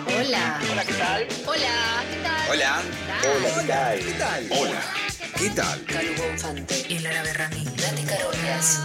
[0.06, 0.60] Hola.
[0.70, 1.26] Hola, ¿qué tal?
[1.46, 2.48] Hola, ¿qué tal?
[2.48, 2.82] Hola.
[3.24, 3.98] Hola, ¿qué tal?
[3.98, 4.48] ¿Qué tal?
[4.52, 4.94] Hola.
[5.36, 5.84] ¿Qué tal?
[5.84, 7.64] Calu Bonfante y Lara Berrami.
[7.64, 8.78] Nati Carolias.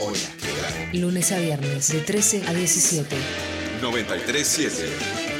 [0.00, 0.18] Hola.
[0.40, 1.00] ¿Qué tal?
[1.00, 3.16] Lunes a viernes de 13 a 17.
[3.80, 5.31] 937.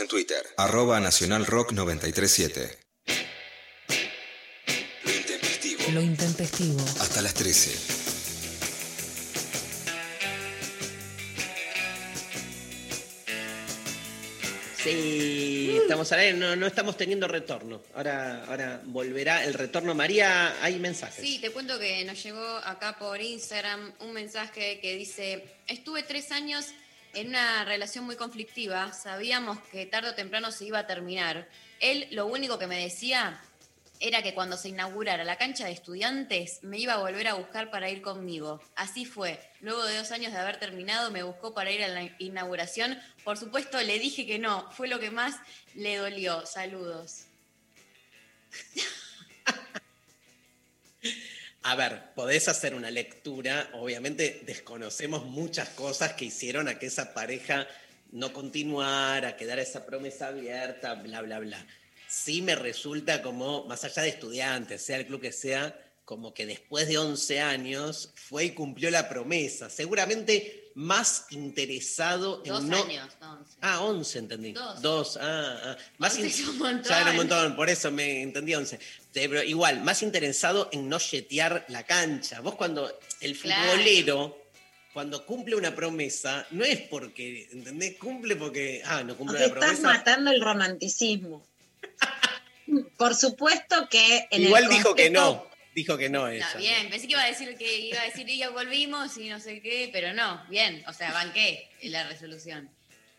[0.00, 0.42] En Twitter.
[0.56, 2.78] Arroba Nacional Rock 937.
[5.04, 5.82] Lo intempestivo.
[5.92, 6.80] Lo intempestivo.
[7.00, 8.00] Hasta las 13.
[14.82, 17.82] Sí, estamos al aire, no, no estamos teniendo retorno.
[17.94, 19.94] Ahora, ahora volverá el retorno.
[19.94, 21.22] María, hay mensajes.
[21.22, 26.32] Sí, te cuento que nos llegó acá por Instagram un mensaje que dice, estuve tres
[26.32, 26.68] años
[27.14, 31.48] en una relación muy conflictiva, sabíamos que tarde o temprano se iba a terminar.
[31.80, 33.40] Él lo único que me decía
[34.00, 37.70] era que cuando se inaugurara la cancha de estudiantes me iba a volver a buscar
[37.70, 38.60] para ir conmigo.
[38.74, 39.38] Así fue.
[39.60, 42.98] Luego de dos años de haber terminado, me buscó para ir a la inauguración.
[43.24, 44.70] Por supuesto, le dije que no.
[44.72, 45.36] Fue lo que más
[45.74, 46.46] le dolió.
[46.46, 47.26] Saludos.
[51.62, 57.12] A ver, podés hacer una lectura, obviamente desconocemos muchas cosas que hicieron a que esa
[57.12, 57.66] pareja
[58.12, 61.66] no continuara, a quedara esa promesa abierta, bla, bla, bla.
[62.08, 66.46] Sí me resulta como, más allá de estudiantes, sea el club que sea, como que
[66.46, 69.68] después de 11 años fue y cumplió la promesa.
[69.70, 72.82] Seguramente más interesado en Dos no...
[72.84, 73.56] años, no, once.
[73.60, 74.52] Ah, 11 entendí.
[74.80, 75.18] Dos.
[75.20, 75.76] ah, ah.
[75.98, 76.84] Más in- un montón.
[76.90, 78.78] Ya era un montón, por eso me entendí 11.
[79.12, 82.40] Sí, Pero igual, más interesado en no yetear la cancha.
[82.40, 83.70] Vos cuando el Claro.
[83.72, 84.38] futbolero,
[84.92, 87.96] cuando cumple una promesa, no es porque, ¿entendés?
[87.98, 89.98] Cumple porque, ah, no cumple Porque la estás promesa.
[89.98, 91.44] matando el romanticismo.
[92.96, 96.46] Por supuesto que en Igual el dijo que no, dijo que no ella.
[96.46, 99.28] Está bien, pensé que iba a decir que iba a decir y ya volvimos y
[99.28, 102.70] no sé qué, pero no, bien, o sea, banqué en la resolución.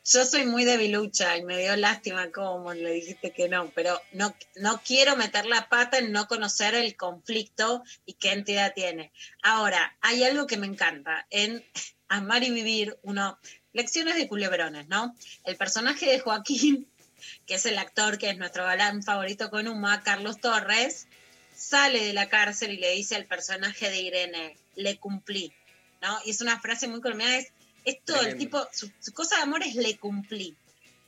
[0.03, 4.35] Yo soy muy debilucha y me dio lástima cómo le dijiste que no, pero no,
[4.55, 9.11] no quiero meter la pata en no conocer el conflicto y qué entidad tiene.
[9.43, 11.63] Ahora, hay algo que me encanta en
[12.07, 13.37] Amar y Vivir, uno,
[13.73, 15.15] lecciones de culebrones, ¿no?
[15.43, 16.87] El personaje de Joaquín,
[17.45, 21.07] que es el actor que es nuestro galán favorito con Uma, Carlos Torres,
[21.55, 25.53] sale de la cárcel y le dice al personaje de Irene, le cumplí,
[26.01, 26.17] ¿no?
[26.25, 27.53] Y es una frase muy colombiana, es,
[27.85, 30.55] es todo el tipo, su, su cosa de amor es le cumplí.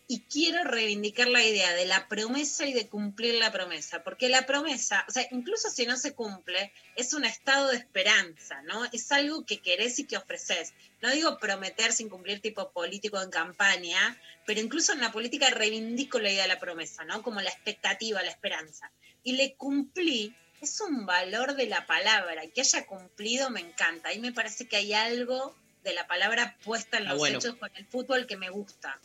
[0.06, 4.46] Y quiero reivindicar la idea de la promesa y de cumplir la promesa, porque la
[4.46, 8.84] promesa, o sea, incluso si no se cumple, es un estado de esperanza, ¿no?
[8.92, 10.74] Es algo que querés y que ofreces.
[11.02, 16.20] No digo prometer sin cumplir tipo político en campaña, pero incluso en la política reivindico
[16.20, 17.24] la idea de la promesa, ¿no?
[17.24, 18.92] Como la expectativa, la esperanza.
[19.24, 24.10] Y le cumplí es un valor de la palabra, que haya cumplido me encanta.
[24.10, 25.54] Ahí me parece que hay algo
[25.84, 27.38] de la palabra puesta en Ah, los bueno.
[27.40, 29.00] hechos con el fútbol que me gusta.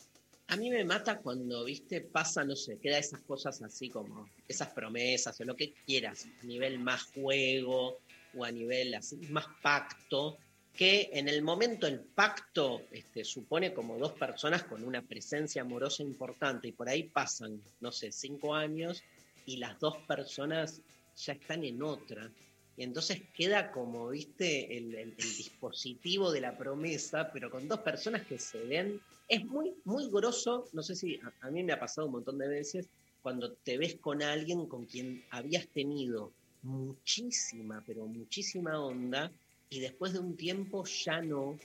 [0.48, 4.68] A mí me mata cuando, viste, pasa, no sé, queda esas cosas así como esas
[4.68, 7.98] promesas o lo que quieras, a nivel más juego
[8.34, 10.38] o a nivel así, más pacto,
[10.74, 16.02] que en el momento el pacto este, supone como dos personas con una presencia amorosa
[16.02, 19.02] importante y por ahí pasan, no sé, cinco años
[19.44, 20.80] y las dos personas
[21.16, 22.30] ya están en otra.
[22.78, 28.38] Y entonces queda como, viste, el, dispositivo de la promesa, pero con dos personas que
[28.38, 29.00] se ven.
[29.26, 32.46] Es muy, muy grosso, no sé si a, mí me ha pasado un montón de
[32.46, 32.88] veces,
[33.20, 39.32] cuando te ves con alguien con quien habías tenido muchísima, pero muchísima onda,
[39.68, 41.60] y después de un tiempo ya no.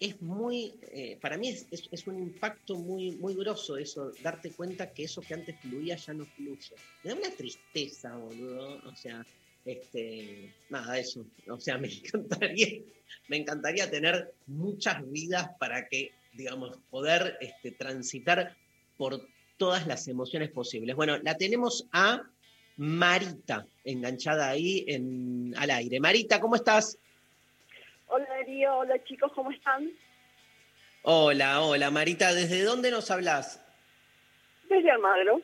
[0.00, 4.52] Es muy, eh, para mí es, es- es un impacto muy, muy grosso eso, darte
[4.52, 6.76] cuenta que eso que antes fluía ya no fluye.
[7.04, 8.80] Me da una tristeza, boludo.
[8.82, 9.24] O sea,
[9.64, 11.24] este, nada, eso.
[11.48, 12.68] O sea, me encantaría,
[13.28, 18.56] me encantaría tener muchas vidas para que, digamos, poder este, transitar
[18.96, 19.20] por
[19.56, 20.96] todas las emociones posibles.
[20.96, 22.22] Bueno, la tenemos a
[22.76, 26.00] Marita, enganchada ahí en, al aire.
[26.00, 26.98] Marita, ¿cómo estás?
[28.06, 29.90] Hola Darío, hola chicos, ¿cómo están?
[31.02, 33.62] Hola, hola, Marita, ¿desde dónde nos hablas?
[34.68, 35.42] Desde Almagro.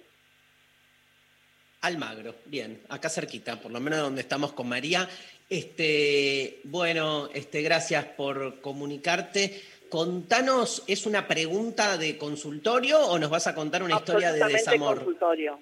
[1.83, 5.09] Almagro, bien, acá cerquita, por lo menos donde estamos con María.
[5.49, 9.63] Este, bueno, este, gracias por comunicarte.
[9.89, 14.97] Contanos, ¿es una pregunta de consultorio o nos vas a contar una historia de desamor?
[14.97, 15.61] consultorio.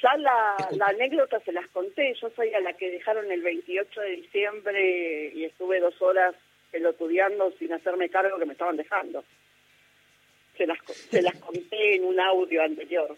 [0.00, 4.00] Ya la, la anécdota se las conté, yo soy a la que dejaron el 28
[4.00, 6.36] de diciembre y estuve dos horas
[6.70, 9.24] pelotudeando sin hacerme cargo que me estaban dejando.
[10.56, 10.78] Se las,
[11.10, 13.16] se las conté en un audio anterior.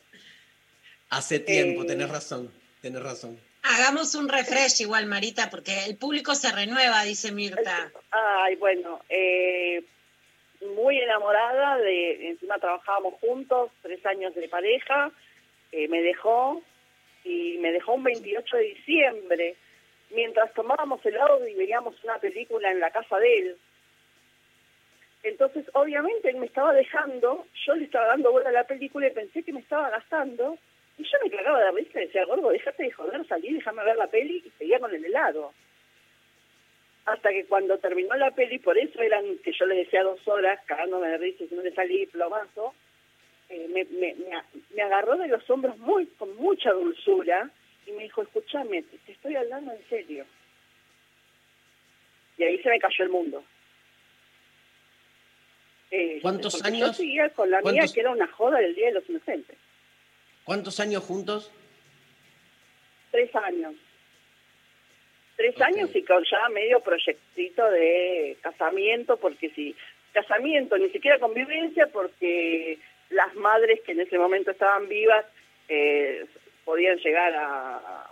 [1.11, 3.39] Hace tiempo, Eh, tenés razón, tenés razón.
[3.63, 7.93] Hagamos un refresh igual, Marita, porque el público se renueva, dice Mirta.
[8.11, 9.83] Ay, bueno, eh,
[10.77, 15.11] muy enamorada de, encima trabajábamos juntos, tres años de pareja,
[15.73, 16.63] eh, me dejó
[17.25, 19.57] y me dejó un 28 de diciembre,
[20.11, 23.57] mientras tomábamos helado y veíamos una película en la casa de él.
[25.23, 29.13] Entonces, obviamente, él me estaba dejando, yo le estaba dando bola a la película y
[29.13, 30.57] pensé que me estaba gastando,
[31.01, 33.97] y yo me cagaba de risa y decía, gordo, déjate de joder, salí, déjame ver
[33.97, 35.53] la peli, y seguía con el helado
[37.07, 40.61] hasta que cuando terminó la peli, por eso eran que yo les decía dos horas,
[40.67, 42.75] cagándome de risa y si no le salí plomazo,
[43.49, 47.51] eh, me, agarró de los hombros muy con mucha dulzura
[47.87, 50.25] y me dijo, escúchame, te, estoy hablando en serio.
[52.37, 53.45] Y ahí se me cayó el mundo.
[55.91, 56.89] Eh, ¿Cuántos años?
[56.89, 59.57] Yo seguía con la mía, ¿Cuántos- que era una joda del Día de los Inocentes.
[60.51, 61.49] ¿Cuántos años juntos?
[63.13, 63.73] Tres años.
[65.37, 69.77] Tres años y con ya medio proyectito de casamiento, porque si
[70.13, 75.25] casamiento, ni siquiera convivencia, porque las madres que en ese momento estaban vivas
[75.69, 76.27] eh,
[76.65, 78.11] podían llegar a a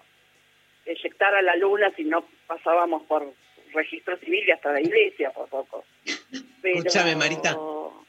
[0.86, 3.34] eyectar a la luna si no pasábamos por
[3.74, 5.84] registro civil y hasta la iglesia por poco.
[6.62, 7.56] Pero- Escúchame, Marita,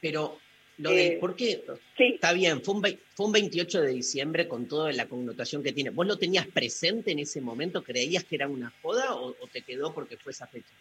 [0.00, 0.38] pero
[0.80, 1.62] lo Eh, ¿por qué?
[1.98, 2.82] Está bien, fue un,
[3.14, 5.90] fue un 28 de diciembre con toda la connotación que tiene.
[5.90, 7.82] ¿Vos lo tenías presente en ese momento?
[7.82, 10.72] ¿Creías que era una joda o, o te quedó porque fue esa fecha?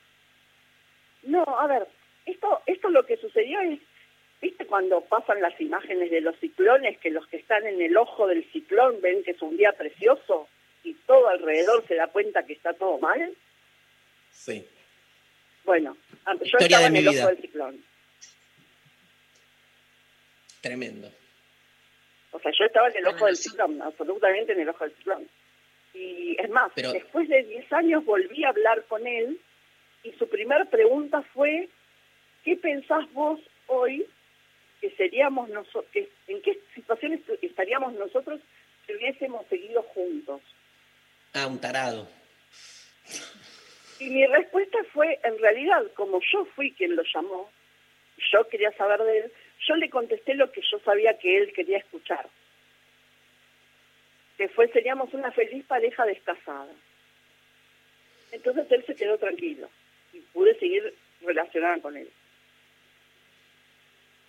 [1.24, 1.88] No, a ver,
[2.26, 3.80] esto, esto lo que sucedió es,
[4.42, 8.28] ¿viste cuando pasan las imágenes de los ciclones, que los que están en el ojo
[8.28, 10.48] del ciclón ven que es un día precioso
[10.84, 13.34] y todo alrededor se da cuenta que está todo mal?
[14.32, 14.66] Sí.
[15.66, 17.22] Bueno, yo Historia estaba en el vida.
[17.22, 17.84] ojo del ciclón.
[20.61, 21.11] Tremendo.
[22.31, 25.27] O sea, yo estaba en el ojo del ciclón, absolutamente en el ojo del ciclón.
[25.94, 29.40] Y es más, Pero- después de 10 años volví a hablar con él
[30.03, 31.68] y su primera pregunta fue,
[32.44, 34.06] ¿qué pensás vos hoy
[34.80, 35.90] que seríamos nosotros,
[36.27, 38.40] en qué situaciones estaríamos nosotros
[38.86, 40.41] si hubiésemos seguido juntos?
[41.34, 42.07] Ah, un tarado.
[43.99, 47.52] Y mi respuesta fue, en realidad, como yo fui quien lo llamó,
[48.31, 49.31] yo quería saber de él,
[49.68, 52.27] yo le contesté lo que yo sabía que él quería escuchar.
[54.38, 56.72] Que fue, seríamos una feliz pareja descasada.
[58.31, 59.69] Entonces él se quedó tranquilo
[60.14, 62.10] y pude seguir relacionada con él.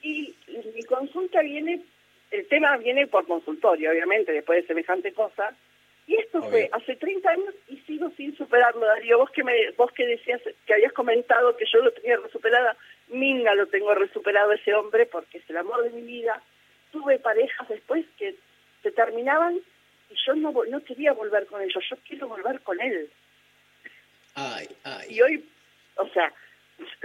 [0.03, 0.35] Y
[0.75, 1.83] mi consulta viene,
[2.31, 5.55] el tema viene por consultorio, obviamente, después de semejante cosa.
[6.07, 9.19] Y esto fue hace 30 años y sigo sin superarlo, Darío.
[9.19, 12.77] Vos que, me, vos que decías, que habías comentado que yo lo tenía resuperada,
[13.11, 16.43] Minga lo tengo resuperado ese hombre porque es el amor de mi vida.
[16.93, 18.37] Tuve parejas después que
[18.83, 19.57] se terminaban
[20.11, 23.11] y yo no, no quería volver con ellos, yo quiero volver con él.
[24.35, 25.07] Ay, ay.
[25.15, 25.49] Y hoy,
[25.97, 26.33] o sea,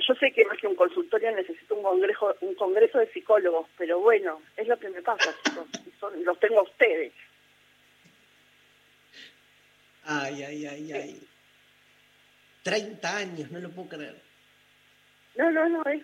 [0.08, 4.00] yo sé que más que un consultorio necesito un congreso, un congreso de psicólogos, pero
[4.00, 5.68] bueno, es lo que me pasa, chicos,
[6.00, 7.12] son- los tengo a ustedes.
[10.04, 11.28] Ay, ay, ay, ay.
[12.64, 14.16] 30 años, no lo puedo creer.
[15.36, 16.04] No, no, no, es...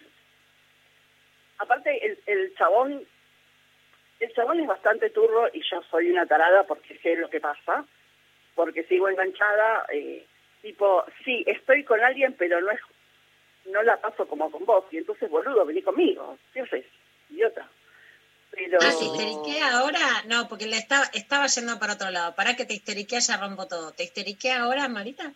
[1.57, 3.05] Aparte, el, el chabón,
[4.19, 7.85] el chabón es bastante turro y yo soy una tarada porque sé lo que pasa,
[8.55, 10.25] porque sigo enganchada, eh,
[10.61, 12.79] tipo, sí, estoy con alguien, pero no es
[13.65, 16.85] no la paso como con vos, y entonces, boludo, vení conmigo, ¿qué haces?
[17.29, 17.69] Idiota.
[18.51, 18.79] Pero...
[18.81, 20.23] Ah, ¿te histeriqué ahora?
[20.27, 22.35] No, porque le estaba, estaba yendo para otro lado.
[22.35, 23.93] Para que te histeriqué, ya rompo todo.
[23.93, 25.31] ¿Te histeriqué ahora, Marita?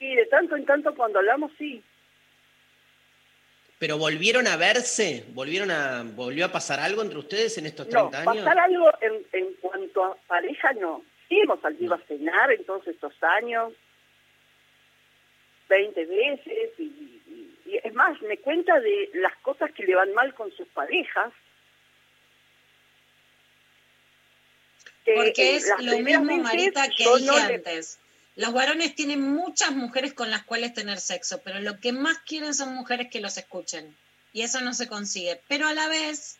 [0.00, 1.82] Y de tanto en tanto cuando hablamos, sí.
[3.78, 5.24] ¿Pero volvieron a verse?
[5.28, 8.44] ¿Volvieron a, ¿Volvió a pasar algo entre ustedes en estos No, 30 años?
[8.44, 11.04] pasar algo en, en cuanto a pareja, no.
[11.28, 13.72] Sí hemos salido a cenar en todos estos años,
[15.68, 20.12] 20 veces, y, y- y es más, me cuenta de las cosas que le van
[20.14, 21.32] mal con sus parejas.
[25.04, 28.00] Que, Porque eh, es lo mismo, Marita, que dije no le- antes.
[28.38, 32.54] Los varones tienen muchas mujeres con las cuales tener sexo, pero lo que más quieren
[32.54, 33.96] son mujeres que los escuchen.
[34.32, 35.42] Y eso no se consigue.
[35.48, 36.36] Pero a la vez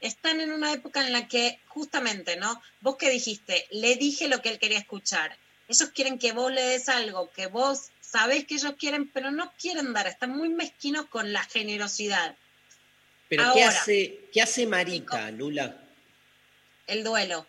[0.00, 2.62] están en una época en la que, justamente, ¿no?
[2.80, 5.36] Vos que dijiste, le dije lo que él quería escuchar.
[5.68, 9.52] Ellos quieren que vos le des algo que vos sabés que ellos quieren, pero no
[9.60, 10.06] quieren dar.
[10.06, 12.34] Están muy mezquinos con la generosidad.
[13.28, 15.76] ¿Pero qué hace, qué hace Marita, Lula?
[16.86, 17.46] El duelo.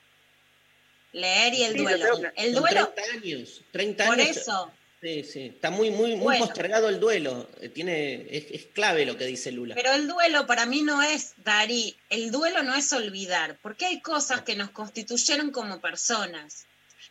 [1.14, 2.06] Leer y el Sí, duelo.
[2.36, 3.62] El duelo, 30 años.
[3.72, 4.38] 30 por años.
[4.38, 4.72] eso.
[5.02, 5.46] Sí, sí.
[5.56, 6.46] Está muy, muy, muy Bueno.
[6.46, 7.50] postergado el duelo.
[7.60, 9.74] Eh, Tiene, es, es clave lo que dice Lula.
[9.76, 14.00] Pero el duelo para mí no es, Darí, el duelo no es olvidar, porque hay
[14.02, 16.66] cosas que nos constituyeron como personas.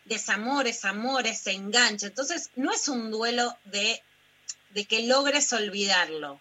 [0.05, 2.07] Desamores, amores, enganche.
[2.07, 4.01] Entonces, no es un duelo de,
[4.71, 6.41] de que logres olvidarlo,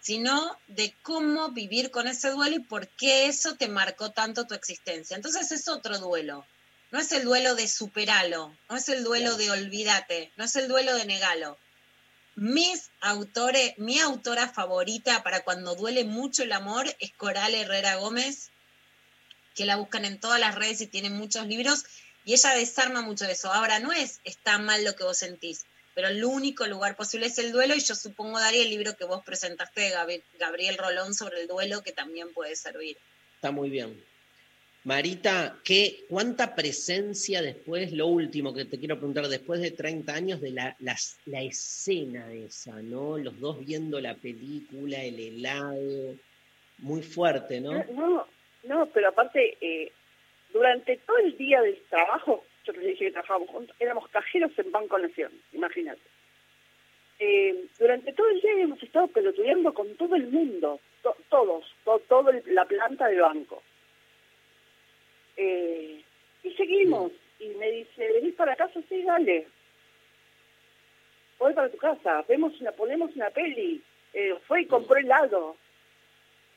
[0.00, 4.54] sino de cómo vivir con ese duelo y por qué eso te marcó tanto tu
[4.54, 5.16] existencia.
[5.16, 6.46] Entonces es otro duelo.
[6.90, 10.66] No es el duelo de superalo, no es el duelo de olvídate, no es el
[10.66, 11.56] duelo de negalo.
[12.34, 18.50] Mis autores, mi autora favorita para cuando duele mucho el amor es Coral Herrera Gómez,
[19.54, 21.84] que la buscan en todas las redes y tiene muchos libros,
[22.24, 23.52] y ella desarma mucho eso.
[23.52, 27.38] Ahora no es está mal lo que vos sentís, pero el único lugar posible es
[27.38, 31.42] el duelo, y yo supongo, Daría, el libro que vos presentaste de Gabriel Rolón sobre
[31.42, 32.96] el duelo, que también puede servir.
[33.36, 34.09] Está muy bien.
[34.84, 40.40] Marita, ¿qué, ¿cuánta presencia después, lo último que te quiero preguntar, después de 30 años
[40.40, 43.18] de la, la escena esa, ¿no?
[43.18, 46.14] Los dos viendo la película, el helado,
[46.78, 47.84] muy fuerte, ¿no?
[47.92, 48.26] No,
[48.64, 49.92] no, pero aparte, eh,
[50.50, 54.72] durante todo el día del trabajo, yo les dije que trabajábamos juntos, éramos cajeros en
[54.72, 56.00] Banco Nación, imagínate.
[57.18, 62.00] Eh, durante todo el día hemos estado pelotudeando con todo el mundo, to- todos, to-
[62.08, 63.62] toda la planta del banco.
[65.36, 66.02] Eh,
[66.42, 68.80] y seguimos, y me dice, ¿venís para casa?
[68.88, 69.46] Sí, dale.
[71.38, 73.82] voy para tu casa, vemos una, ponemos una peli.
[74.12, 75.56] Eh, fue y compró helado,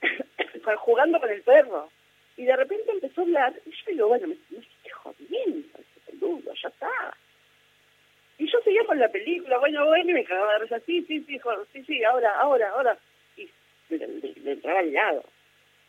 [0.63, 1.89] para- jugando con el perro.
[2.35, 6.11] Y de repente empezó a hablar, y yo digo, bueno, me, me estoy jodiendo, ese
[6.11, 6.89] peludo, ya está.
[8.39, 11.21] Y yo seguía con la película, bueno, bueno, y me cagaba de risa, sí, sí,
[11.27, 12.97] sí, joder, sí, sí, ahora, ahora, ahora.
[13.37, 13.47] Y
[13.89, 15.23] le- le entraba al lado.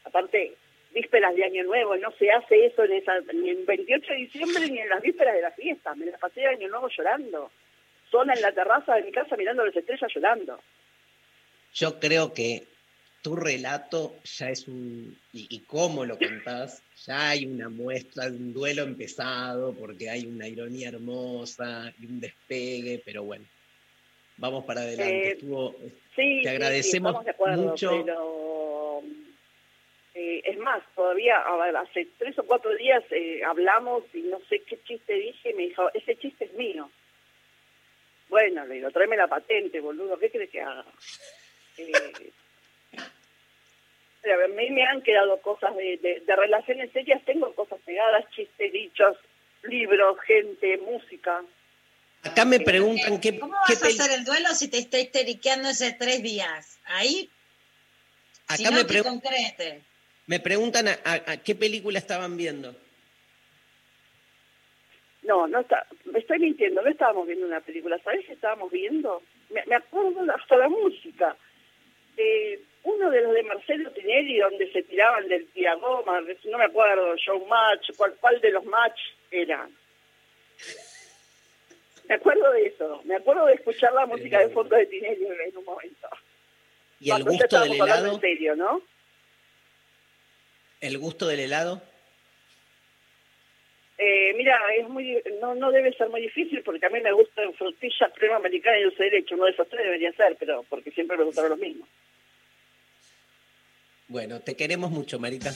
[0.04, 0.54] Aparte,
[0.94, 4.68] vísperas de Año Nuevo, no se hace eso en esa, ni en 28 de diciembre
[4.70, 5.94] ni en las vísperas de la fiesta.
[5.94, 7.50] Me la pasé de Año Nuevo llorando.
[8.10, 10.60] Sola en la terraza de mi casa mirando las estrellas llorando.
[11.74, 12.62] Yo creo que
[13.22, 18.36] tu relato ya es un, y, y cómo lo contás, ya hay una muestra de
[18.36, 23.46] un duelo empezado, porque hay una ironía hermosa y un despegue, pero bueno,
[24.36, 25.28] vamos para adelante.
[25.28, 25.74] Eh, Estuvo,
[26.14, 28.02] Sí, te agradecemos sí, de acuerdo, mucho.
[28.04, 29.02] pero
[30.14, 31.38] eh, es más, todavía
[31.80, 35.62] hace tres o cuatro días eh, hablamos y no sé qué chiste dije y me
[35.64, 36.88] dijo, ese chiste es mío.
[38.28, 40.84] Bueno, le digo, tráeme la patente, boludo, ¿qué crees que haga?
[41.76, 42.30] Eh,
[44.32, 48.72] a mí me han quedado cosas de, de, de relaciones serias, tengo cosas pegadas, chistes,
[48.72, 49.16] dichos,
[49.64, 51.42] libros, gente, música.
[52.22, 55.68] Acá me preguntan qué, ¿Cómo qué vas a hacer el duelo si te está histeriqueando
[55.68, 56.78] hace tres días?
[56.84, 57.28] Ahí,
[58.48, 59.82] si acá no me, te concrete.
[60.26, 62.74] Me preguntan a, a- a qué película estaban viendo.
[65.22, 69.22] No, no está, me estoy mintiendo, no estábamos viendo una película, ¿sabes qué estábamos viendo?
[69.50, 71.34] Me, me acuerdo hasta la música.
[72.16, 77.16] Eh, uno de los de Marcelo Tinelli, donde se tiraban del diagoma, no me acuerdo,
[77.16, 79.66] Showmatch, cuál, cuál de los match era.
[82.06, 85.56] Me acuerdo de eso, me acuerdo de escuchar la música de fondo de Tinelli en
[85.56, 86.08] un momento.
[87.00, 88.14] ¿Y el Cuando gusto del helado?
[88.14, 88.82] en serio, ¿no?
[90.84, 91.80] ¿El gusto del helado?
[93.96, 97.54] Eh, mira, es muy, no, no debe ser muy difícil porque a mí me gustan
[97.54, 99.34] frutillas, crema americana y dulce de leche.
[99.34, 101.88] Uno de esos tres debería ser, pero porque siempre me gustaron los mismos.
[104.08, 105.54] Bueno, te queremos mucho, Marita.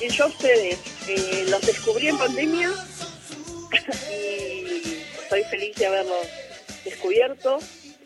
[0.00, 0.78] Y yo a ustedes
[1.08, 2.70] eh, los descubrí en pandemia
[4.12, 6.28] y estoy feliz de haberlos
[6.84, 7.58] descubierto.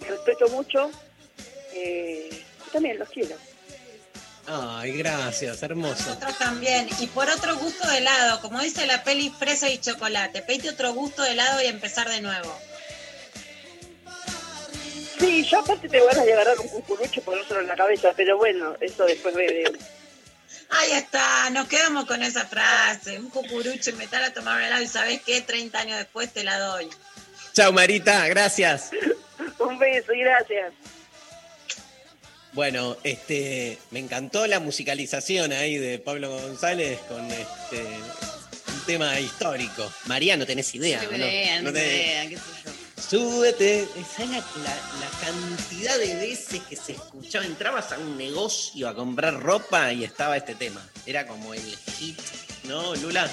[0.09, 0.91] Respeto mucho.
[1.75, 3.37] Eh, y también los quiero.
[4.47, 6.05] Ay, gracias, hermoso.
[6.07, 6.89] Nosotros también.
[6.99, 10.93] Y por otro gusto de helado, como dice la peli fresa y chocolate, pedite otro
[10.93, 12.55] gusto de helado y empezar de nuevo.
[15.19, 18.37] Sí, yo aparte tengo ganas de agarrar un cucurucho y ponérselo en la cabeza, pero
[18.37, 19.73] bueno, eso después ve.
[20.71, 23.19] Ahí está, nos quedamos con esa frase.
[23.19, 26.45] Un cucurucho y meter a tomar un helado y sabes qué, 30 años después te
[26.45, 26.91] la doy.
[27.55, 28.91] Chao, Marita, gracias.
[29.59, 30.73] Un beso y gracias.
[32.55, 39.91] Bueno, este, me encantó la musicalización ahí de Pablo González con este un tema histórico.
[40.07, 41.03] María, no tenés idea.
[41.03, 42.71] No ¿o tengo idea, no tenés- idea, qué sé yo.
[43.11, 43.87] Súbete.
[44.17, 47.45] ¿Sabes la, la- la cantidad de veces que se escuchaba?
[47.45, 50.87] Entrabas a un negocio a comprar ropa y estaba este tema.
[51.07, 51.61] Era como el
[51.99, 52.19] hit,
[52.65, 53.29] ¿no, Lula?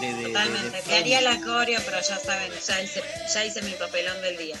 [0.00, 0.82] De, de- Totalmente.
[0.82, 3.02] Te haría la coreo, pero ya saben, ya hice,
[3.34, 4.56] ya hice mi papelón del día.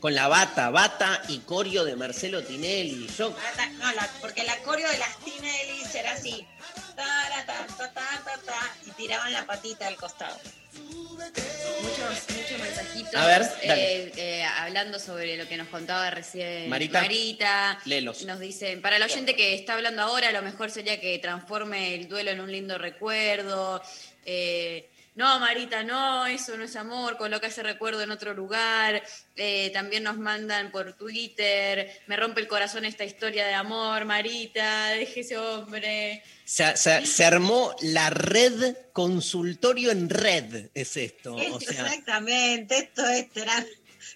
[0.00, 3.08] Con la bata, bata y corio de Marcelo Tinelli.
[3.16, 6.46] Yo Bata- No, la- porque la coreo de las Tinelli era así.
[6.94, 10.38] Tara, ta, ta, ta, ta, ta, y tiraban la patita al costado.
[10.74, 17.00] Muchos, muchos mensajitos A ver, eh, eh, hablando sobre lo que nos contaba recién Marita.
[17.00, 17.78] Marita.
[17.86, 18.22] Léelos.
[18.24, 22.08] Nos dicen, para el oyente que está hablando ahora, lo mejor sería que transforme el
[22.08, 23.82] duelo en un lindo recuerdo.
[24.26, 29.02] Eh, no, Marita, no, eso no es amor, coloca ese recuerdo en otro lugar.
[29.34, 34.90] Eh, también nos mandan por Twitter, me rompe el corazón esta historia de amor, Marita,
[34.90, 36.22] deje ese hombre.
[36.44, 41.34] Se, se- se armó la red consultorio en red, es esto.
[41.34, 43.66] O sea, Exactamente, esto es terapia.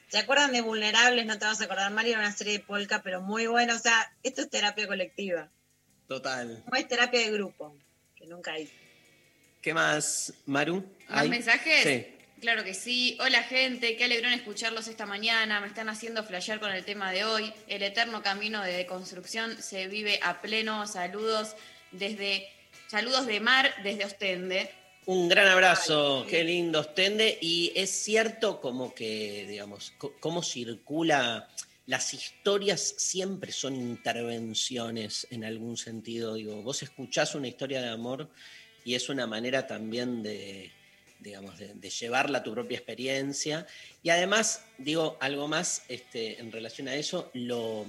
[0.09, 1.25] ¿Se acuerdan de Vulnerables?
[1.27, 3.75] No te vas a acordar, Mario, era una serie de polka, pero muy buena.
[3.75, 5.49] O sea, esto es terapia colectiva.
[6.09, 6.63] total.
[6.71, 7.77] No es terapia de grupo,
[8.17, 8.69] que nunca hay.
[9.61, 10.83] ¿Qué más, Maru?
[11.09, 11.29] ¿Más ¿Hay?
[11.29, 11.83] mensajes?
[11.83, 12.07] Sí.
[12.41, 13.19] Claro que sí.
[13.21, 15.61] Hola gente, qué alegrón escucharlos esta mañana.
[15.61, 17.53] Me están haciendo flashear con el tema de hoy.
[17.69, 20.87] El eterno camino de deconstrucción se vive a pleno.
[20.87, 21.57] Saludos
[21.93, 22.49] desde
[22.89, 24.71] saludos de Mar desde Ostende.
[25.05, 27.37] Un gran abrazo, qué lindo Ostende.
[27.43, 31.51] Y es cierto como que, digamos, cómo circula,
[31.85, 36.35] las historias siempre son intervenciones en algún sentido.
[36.35, 38.31] Digo, vos escuchás una historia de amor
[38.85, 40.71] y es una manera también de,
[41.19, 43.67] digamos, de, de llevarla a tu propia experiencia.
[44.03, 47.85] Y además, digo, algo más este, en relación a eso, lo,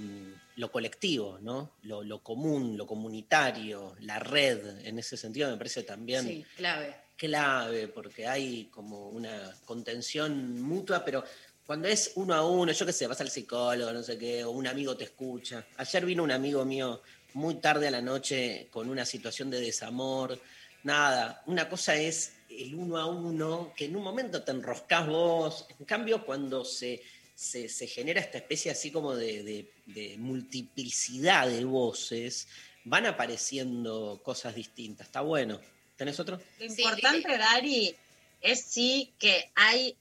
[0.56, 1.72] lo colectivo, ¿no?
[1.82, 6.94] Lo, lo común, lo comunitario, la red, en ese sentido me parece también Sí, clave.
[7.16, 11.24] clave, porque hay como una contención mutua, pero
[11.64, 14.50] Cuando es uno a uno, yo qué sé, vas al psicólogo, no sé qué, o
[14.50, 15.64] un amigo te escucha.
[15.76, 17.00] Ayer vino un amigo mío
[17.34, 20.38] muy tarde a la noche con una situación de desamor.
[20.84, 25.66] Nada, una cosa es el uno a uno, que en un momento te enroscás vos.
[25.78, 27.02] En cambio, cuando se,
[27.34, 32.48] se, se genera esta especie así como de, de- de multiplicidad de voces,
[32.84, 35.06] van apareciendo cosas distintas.
[35.06, 35.60] Está bueno.
[35.96, 36.40] ¿Tenés otro?
[36.58, 37.94] Lo importante, Dari,
[38.40, 39.96] es sí que hay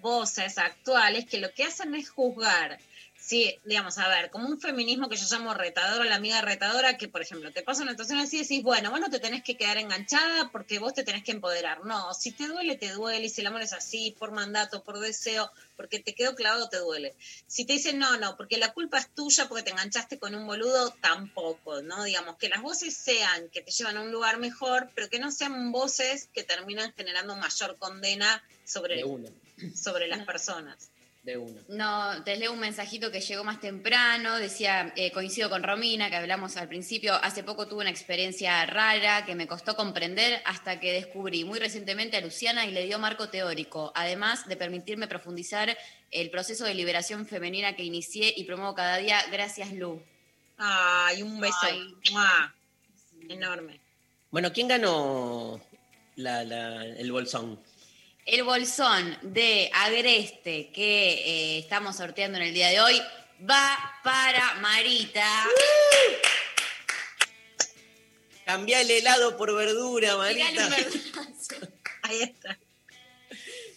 [0.00, 2.78] voces actuales que lo que hacen es juzgar.
[3.26, 7.08] Sí, digamos, a ver, como un feminismo que yo llamo retador, la amiga retadora, que
[7.08, 9.56] por ejemplo te pasa una situación así y decís, bueno, vos no te tenés que
[9.56, 11.84] quedar enganchada porque vos te tenés que empoderar.
[11.84, 15.00] No, si te duele, te duele, y si el amor es así, por mandato, por
[15.00, 17.16] deseo, porque te quedó clavado, te duele.
[17.48, 20.46] Si te dicen, no, no, porque la culpa es tuya porque te enganchaste con un
[20.46, 22.04] boludo, tampoco, ¿no?
[22.04, 25.32] Digamos, que las voces sean que te llevan a un lugar mejor, pero que no
[25.32, 29.02] sean voces que terminan generando mayor condena sobre,
[29.74, 30.90] sobre las personas.
[31.26, 31.60] De una.
[31.68, 36.14] No, te leo un mensajito que llegó más temprano, decía, eh, coincido con Romina, que
[36.16, 40.92] hablamos al principio, hace poco tuve una experiencia rara que me costó comprender hasta que
[40.92, 45.76] descubrí muy recientemente a Luciana y le dio marco teórico, además de permitirme profundizar
[46.12, 49.18] el proceso de liberación femenina que inicié y promuevo cada día.
[49.32, 50.00] Gracias, Lu.
[50.58, 51.56] Ay, un beso.
[52.12, 52.54] ¡Mua!
[53.28, 53.80] Enorme.
[54.30, 55.60] Bueno, ¿quién ganó
[56.14, 57.60] la- la- el bolsón?
[58.26, 63.00] El bolsón de Agreste que eh, estamos sorteando en el día de hoy
[63.48, 65.44] va para Marita.
[68.44, 70.68] Cambia el helado por verdura, Marita.
[72.02, 72.58] Ahí está.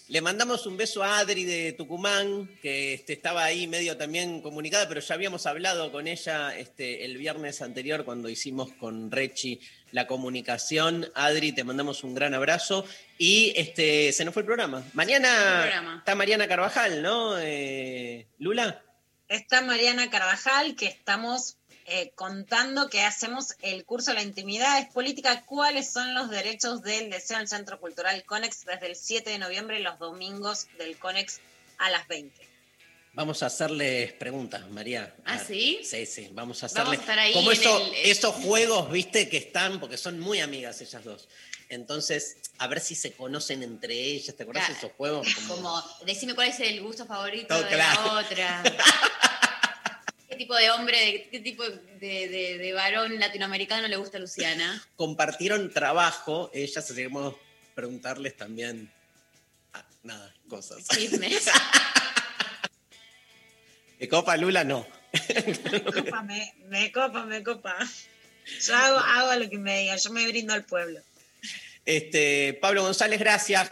[0.07, 4.89] Le mandamos un beso a Adri de Tucumán, que este, estaba ahí medio también comunicada,
[4.89, 9.59] pero ya habíamos hablado con ella este, el viernes anterior cuando hicimos con Rechi
[9.91, 11.11] la comunicación.
[11.15, 12.85] Adri, te mandamos un gran abrazo.
[13.17, 14.83] Y este, se nos fue el programa.
[14.93, 15.97] Mañana el programa.
[15.99, 17.37] está Mariana Carvajal, ¿no?
[17.39, 18.83] Eh, Lula.
[19.27, 25.43] Está Mariana Carvajal, que estamos eh, contando que hacemos el curso La intimidad es política.
[25.45, 29.39] ¿Cuáles son los derechos del deseo en el Centro Cultural Conex desde el 7 de
[29.39, 31.41] noviembre, los domingos del Conex
[31.77, 32.48] a las 20?
[33.13, 35.13] Vamos a hacerles preguntas, María.
[35.25, 35.79] ¿Ah, A sí?
[35.83, 36.97] Sí, sí, vamos a Vamos hacerle.
[36.97, 40.79] a estar ahí como el- el- esos juegos, viste, que están, porque son muy amigas
[40.81, 41.27] ellas dos.
[41.69, 44.35] Entonces, a ver si se conocen entre ellas.
[44.35, 45.27] ¿Te acuerdas de esos juegos?
[45.35, 48.05] Como- Como, decime cuál es el gusto favorito Oh, de claro.
[48.05, 48.63] la otra.
[50.29, 54.81] ¿Qué tipo de hombre, qué tipo de, de- de varón latinoamericano le gusta a Luciana?
[54.95, 57.35] compartieron trabajo, ellas, así que vamos
[57.75, 58.91] preguntarles también.
[59.73, 60.87] ah, nada, cosas.
[60.87, 61.49] Chismes.
[63.99, 64.63] ¿De Copa Lula?
[64.63, 64.85] No.
[65.71, 67.75] Me copa, me, me copa, me copa.
[68.61, 71.01] Yo hago, hago lo que me diga, yo me brindo al pueblo.
[71.85, 73.71] Este, Pablo González, gracias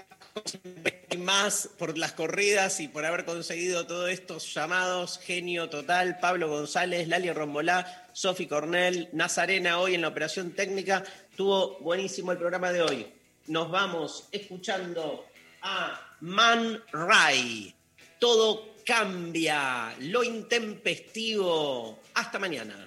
[1.09, 5.19] y más por las corridas y por haber conseguido todos estos llamados.
[5.23, 6.19] Genio total.
[6.19, 11.03] Pablo González, Lali Rombolá, Sofi Cornell, Nazarena hoy en la operación técnica.
[11.35, 13.07] Tuvo buenísimo el programa de hoy.
[13.47, 15.25] Nos vamos escuchando
[15.61, 17.73] a Man Ray.
[18.19, 21.99] Todo cambia, lo intempestivo.
[22.13, 22.86] Hasta mañana.